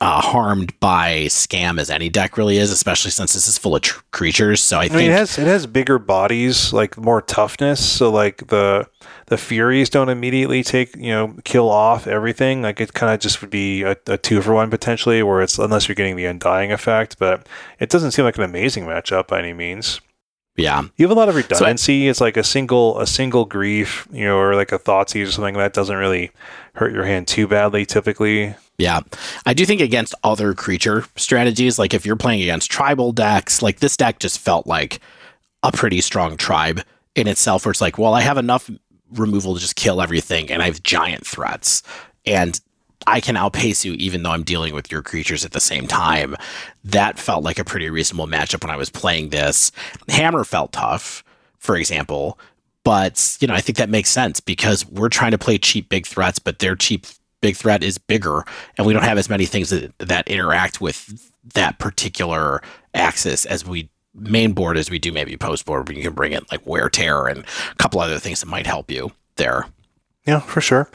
[0.00, 3.82] uh, harmed by scam as any deck really is, especially since this is full of
[3.82, 4.60] tr- creatures.
[4.60, 7.84] So I, I think mean, it has it has bigger bodies, like more toughness.
[7.88, 8.88] So like the
[9.32, 12.60] the Furies don't immediately take you know kill off everything.
[12.60, 15.58] Like it kind of just would be a, a two for one potentially, where it's
[15.58, 17.18] unless you're getting the undying effect.
[17.18, 17.48] But
[17.80, 20.02] it doesn't seem like an amazing matchup by any means.
[20.54, 22.08] yeah, You have a lot of redundancy.
[22.08, 25.54] it's like a single a single grief, you know, or like a Thoughtseize or something
[25.54, 26.30] that doesn't really
[26.74, 28.54] hurt your hand too badly typically.
[28.76, 29.00] Yeah.
[29.46, 33.80] I do think against other creature strategies, like if you're playing against tribal decks, like
[33.80, 35.00] this deck just felt like
[35.62, 36.82] a pretty strong tribe
[37.14, 38.70] in itself, where it's like, well, I have enough
[39.12, 41.82] removal to just kill everything, and I have giant threats.
[42.24, 42.60] And
[43.06, 46.36] I can outpace you even though I'm dealing with your creatures at the same time.
[46.84, 49.72] That felt like a pretty reasonable matchup when I was playing this.
[50.08, 51.24] Hammer felt tough,
[51.58, 52.38] for example,
[52.84, 56.06] but you know, I think that makes sense because we're trying to play cheap big
[56.06, 57.06] threats, but their cheap
[57.40, 58.44] big threat is bigger,
[58.78, 62.62] and we don't have as many things that, that interact with that particular
[62.94, 65.86] axis as we main board as we do maybe post board.
[65.86, 68.66] But you can bring in like wear tear and a couple other things that might
[68.66, 69.66] help you there.
[70.26, 70.88] Yeah, for sure.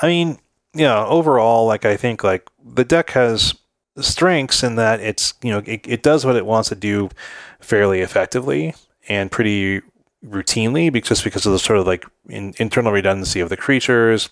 [0.00, 0.38] I mean,
[0.74, 3.54] yeah, overall, like I think like the deck has
[3.98, 7.10] strengths in that it's you know it, it does what it wants to do
[7.60, 8.74] fairly effectively
[9.08, 9.82] and pretty
[10.24, 14.30] routinely because because of the sort of like in, internal redundancy of the creatures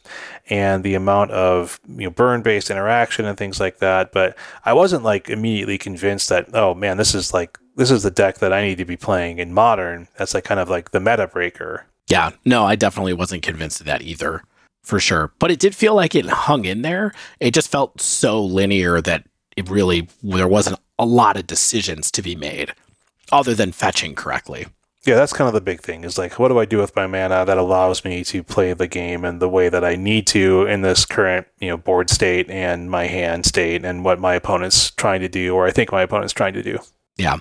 [0.49, 4.73] and the amount of you know burn based interaction and things like that but i
[4.73, 8.53] wasn't like immediately convinced that oh man this is like this is the deck that
[8.53, 11.87] i need to be playing in modern that's like kind of like the meta breaker
[12.11, 14.43] Yeah, no, I definitely wasn't convinced of that either,
[14.83, 15.33] for sure.
[15.39, 17.13] But it did feel like it hung in there.
[17.39, 19.25] It just felt so linear that
[19.57, 22.75] it really there wasn't a lot of decisions to be made,
[23.31, 24.67] other than fetching correctly.
[25.07, 27.07] Yeah that's kind of the big thing is like what do i do with my
[27.07, 30.67] mana that allows me to play the game in the way that i need to
[30.67, 34.91] in this current you know board state and my hand state and what my opponent's
[34.93, 36.79] trying to do or i think my opponent's trying to do
[37.21, 37.39] Yeah,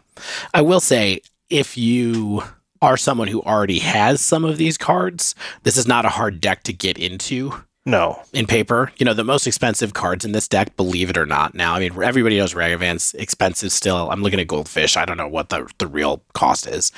[0.53, 2.43] I will say if you
[2.81, 6.63] are someone who already has some of these cards, this is not a hard deck
[6.63, 7.53] to get into.
[7.89, 8.91] No in paper.
[8.97, 11.53] You know, the most expensive cards in this deck, believe it or not.
[11.55, 14.09] Now, I mean, everybody knows Ragavan's expensive still.
[14.11, 14.95] I'm looking at Goldfish.
[14.97, 16.91] I don't know what the, the real cost is,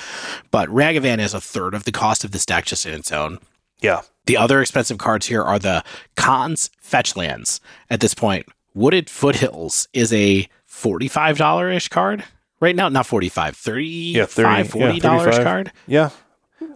[0.50, 3.38] but Ragavan is a third of the cost of this deck just in its own.
[3.80, 5.82] yeah The other expensive cards here are the
[6.16, 7.60] Khans Fetch Lands.
[7.90, 12.24] At this point, Wooded Foothills is a $45 ish card.
[12.60, 15.44] Right now, not 45 30, Yeah, 30, $40 yeah, 35.
[15.44, 15.72] card.
[15.86, 16.10] Yeah.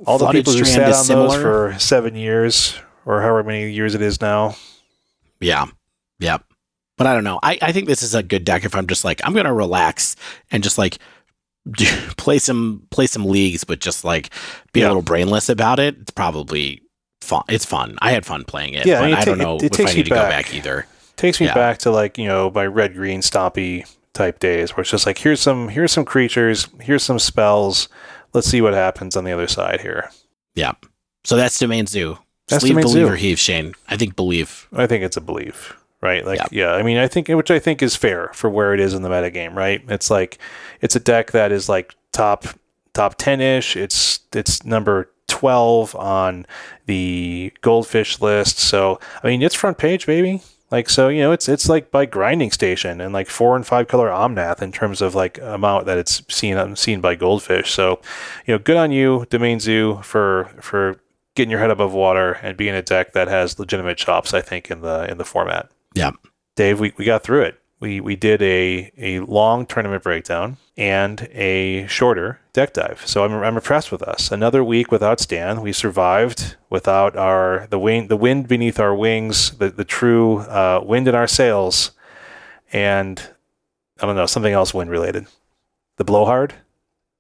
[0.04, 2.76] All the Flooded people who sat on those for seven years
[3.06, 4.54] or however many years it is now.
[5.40, 5.66] Yeah.
[6.18, 6.44] Yep.
[6.98, 7.38] But I don't know.
[7.42, 9.52] I, I think this is a good deck if I'm just like, I'm going to
[9.54, 10.16] relax
[10.50, 10.98] and just like
[12.16, 14.30] play some play some leagues, but just like
[14.72, 14.86] be Yeah.
[14.86, 15.96] a little brainless about it.
[16.00, 16.82] It's probably
[17.20, 17.42] fun.
[17.48, 17.98] It's fun.
[18.00, 19.66] I had fun playing it, Yeah, I but mean, it I don't know it- it
[19.66, 20.46] if takes I need to go back.
[20.46, 20.86] back either.
[21.16, 21.54] Takes me Yeah.
[21.54, 25.18] back to like, you know, my red green stompy type days where it's just like
[25.18, 27.88] here's some here's some creatures, here's some spells.
[28.32, 30.10] Let's see what happens on the other side here.
[30.54, 30.72] Yeah.
[31.24, 32.18] So that's Domain Zoo.
[32.48, 33.12] That's Sleeve, Domain believe, Zoo.
[33.12, 33.74] or heave, Shane.
[33.88, 34.68] I think believe.
[34.72, 36.24] I think it's a belief, right?
[36.24, 36.46] Like, Yeah.
[36.50, 39.02] yeah, I mean, I think which I think is fair for where it is in
[39.02, 39.82] the metagame, right?
[39.88, 40.38] It's like
[40.80, 42.44] it's a deck that is like top
[42.92, 43.76] top ten ish.
[43.76, 46.46] It's it's number twelve on
[46.86, 48.58] the goldfish list.
[48.58, 50.40] So I mean, it's front page, baby.
[50.70, 53.86] Like so, you know, it's it's like by grinding station and like four and five
[53.88, 57.72] color omnath in terms of like amount that it's seen seen by goldfish.
[57.72, 58.00] So,
[58.46, 61.00] you know, good on you, Domain Zoo, for for
[61.36, 64.34] getting your head above water and being a deck that has legitimate chops.
[64.34, 65.70] I think in the in the format.
[65.94, 66.12] Yeah.
[66.56, 67.60] Dave, we, we got through it.
[67.78, 73.02] We we did a a long tournament breakdown and a shorter deck dive.
[73.06, 74.32] So I'm I'm impressed with us.
[74.32, 75.60] Another week without Stan.
[75.60, 80.80] We survived without our the wind the wind beneath our wings, the the true uh,
[80.84, 81.90] wind in our sails,
[82.72, 83.20] and
[84.00, 85.26] I don't know something else wind related.
[85.96, 86.54] The blowhard.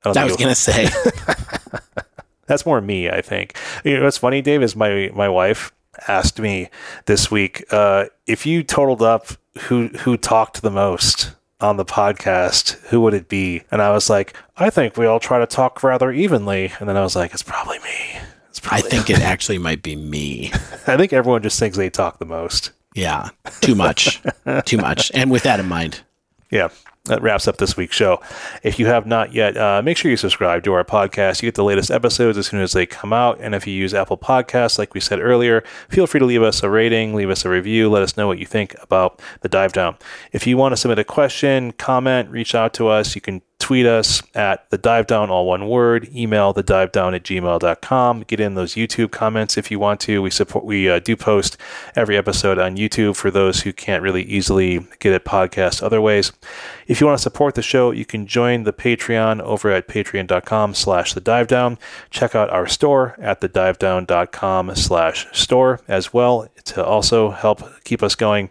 [0.04, 0.88] I, don't I was going to say,
[2.46, 3.56] that's more me, I think.
[3.84, 5.72] You know what's funny, Dave, is my my wife
[6.08, 6.68] asked me
[7.06, 9.28] this week uh, if you totaled up
[9.60, 13.62] who who talked the most on the podcast, who would it be?
[13.70, 16.70] And I was like, I think we all try to talk rather evenly.
[16.78, 18.18] And then I was like, it's probably me.
[18.50, 20.50] It's probably I think it actually might be me.
[20.86, 22.72] I think everyone just thinks they talk the most.
[22.94, 23.30] Yeah.
[23.62, 24.22] Too much.
[24.66, 25.10] Too much.
[25.14, 26.02] And with that in mind,
[26.50, 26.68] Yeah,
[27.06, 28.20] that wraps up this week's show.
[28.62, 31.42] If you have not yet, uh, make sure you subscribe to our podcast.
[31.42, 33.38] You get the latest episodes as soon as they come out.
[33.40, 36.62] And if you use Apple Podcasts, like we said earlier, feel free to leave us
[36.62, 39.72] a rating, leave us a review, let us know what you think about the dive
[39.72, 39.96] down.
[40.32, 43.86] If you want to submit a question, comment, reach out to us, you can tweet
[43.86, 48.38] us at the dive down all one word email the dive down at gmail.com get
[48.38, 51.56] in those youtube comments if you want to we support we uh, do post
[51.94, 56.32] every episode on youtube for those who can't really easily get it podcast other ways
[56.86, 60.74] if you want to support the show you can join the patreon over at patreon.com
[60.74, 61.78] slash the dive down
[62.10, 68.02] check out our store at the divedown.com slash store as well to also help keep
[68.02, 68.50] us going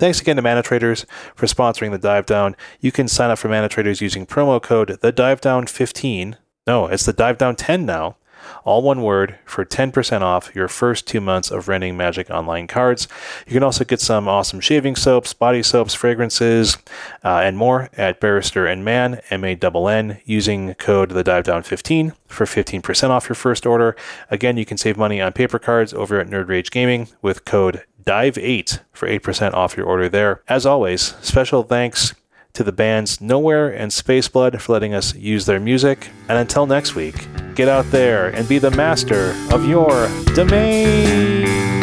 [0.00, 1.04] Thanks again to ManaTraders
[1.34, 2.56] for sponsoring the Dive Down.
[2.80, 6.38] You can sign up for ManaTraders using promo code the Dive Down 15.
[6.66, 8.16] No, it's the Dive Down 10 now.
[8.64, 13.08] All one word for 10% off your first two months of renting Magic Online cards.
[13.46, 16.76] You can also get some awesome shaving soaps, body soaps, fragrances,
[17.24, 21.44] uh, and more at Barrister and Mann, M A N N, using code the Dive
[21.44, 23.96] Down 15 for 15% off your first order.
[24.30, 27.84] Again, you can save money on paper cards over at Nerd Rage Gaming with code
[28.04, 30.42] DIVE8 for 8% off your order there.
[30.48, 32.14] As always, special thanks
[32.52, 36.10] to the bands Nowhere and Spaceblood for letting us use their music.
[36.28, 41.79] And until next week, get out there and be the master of your domain.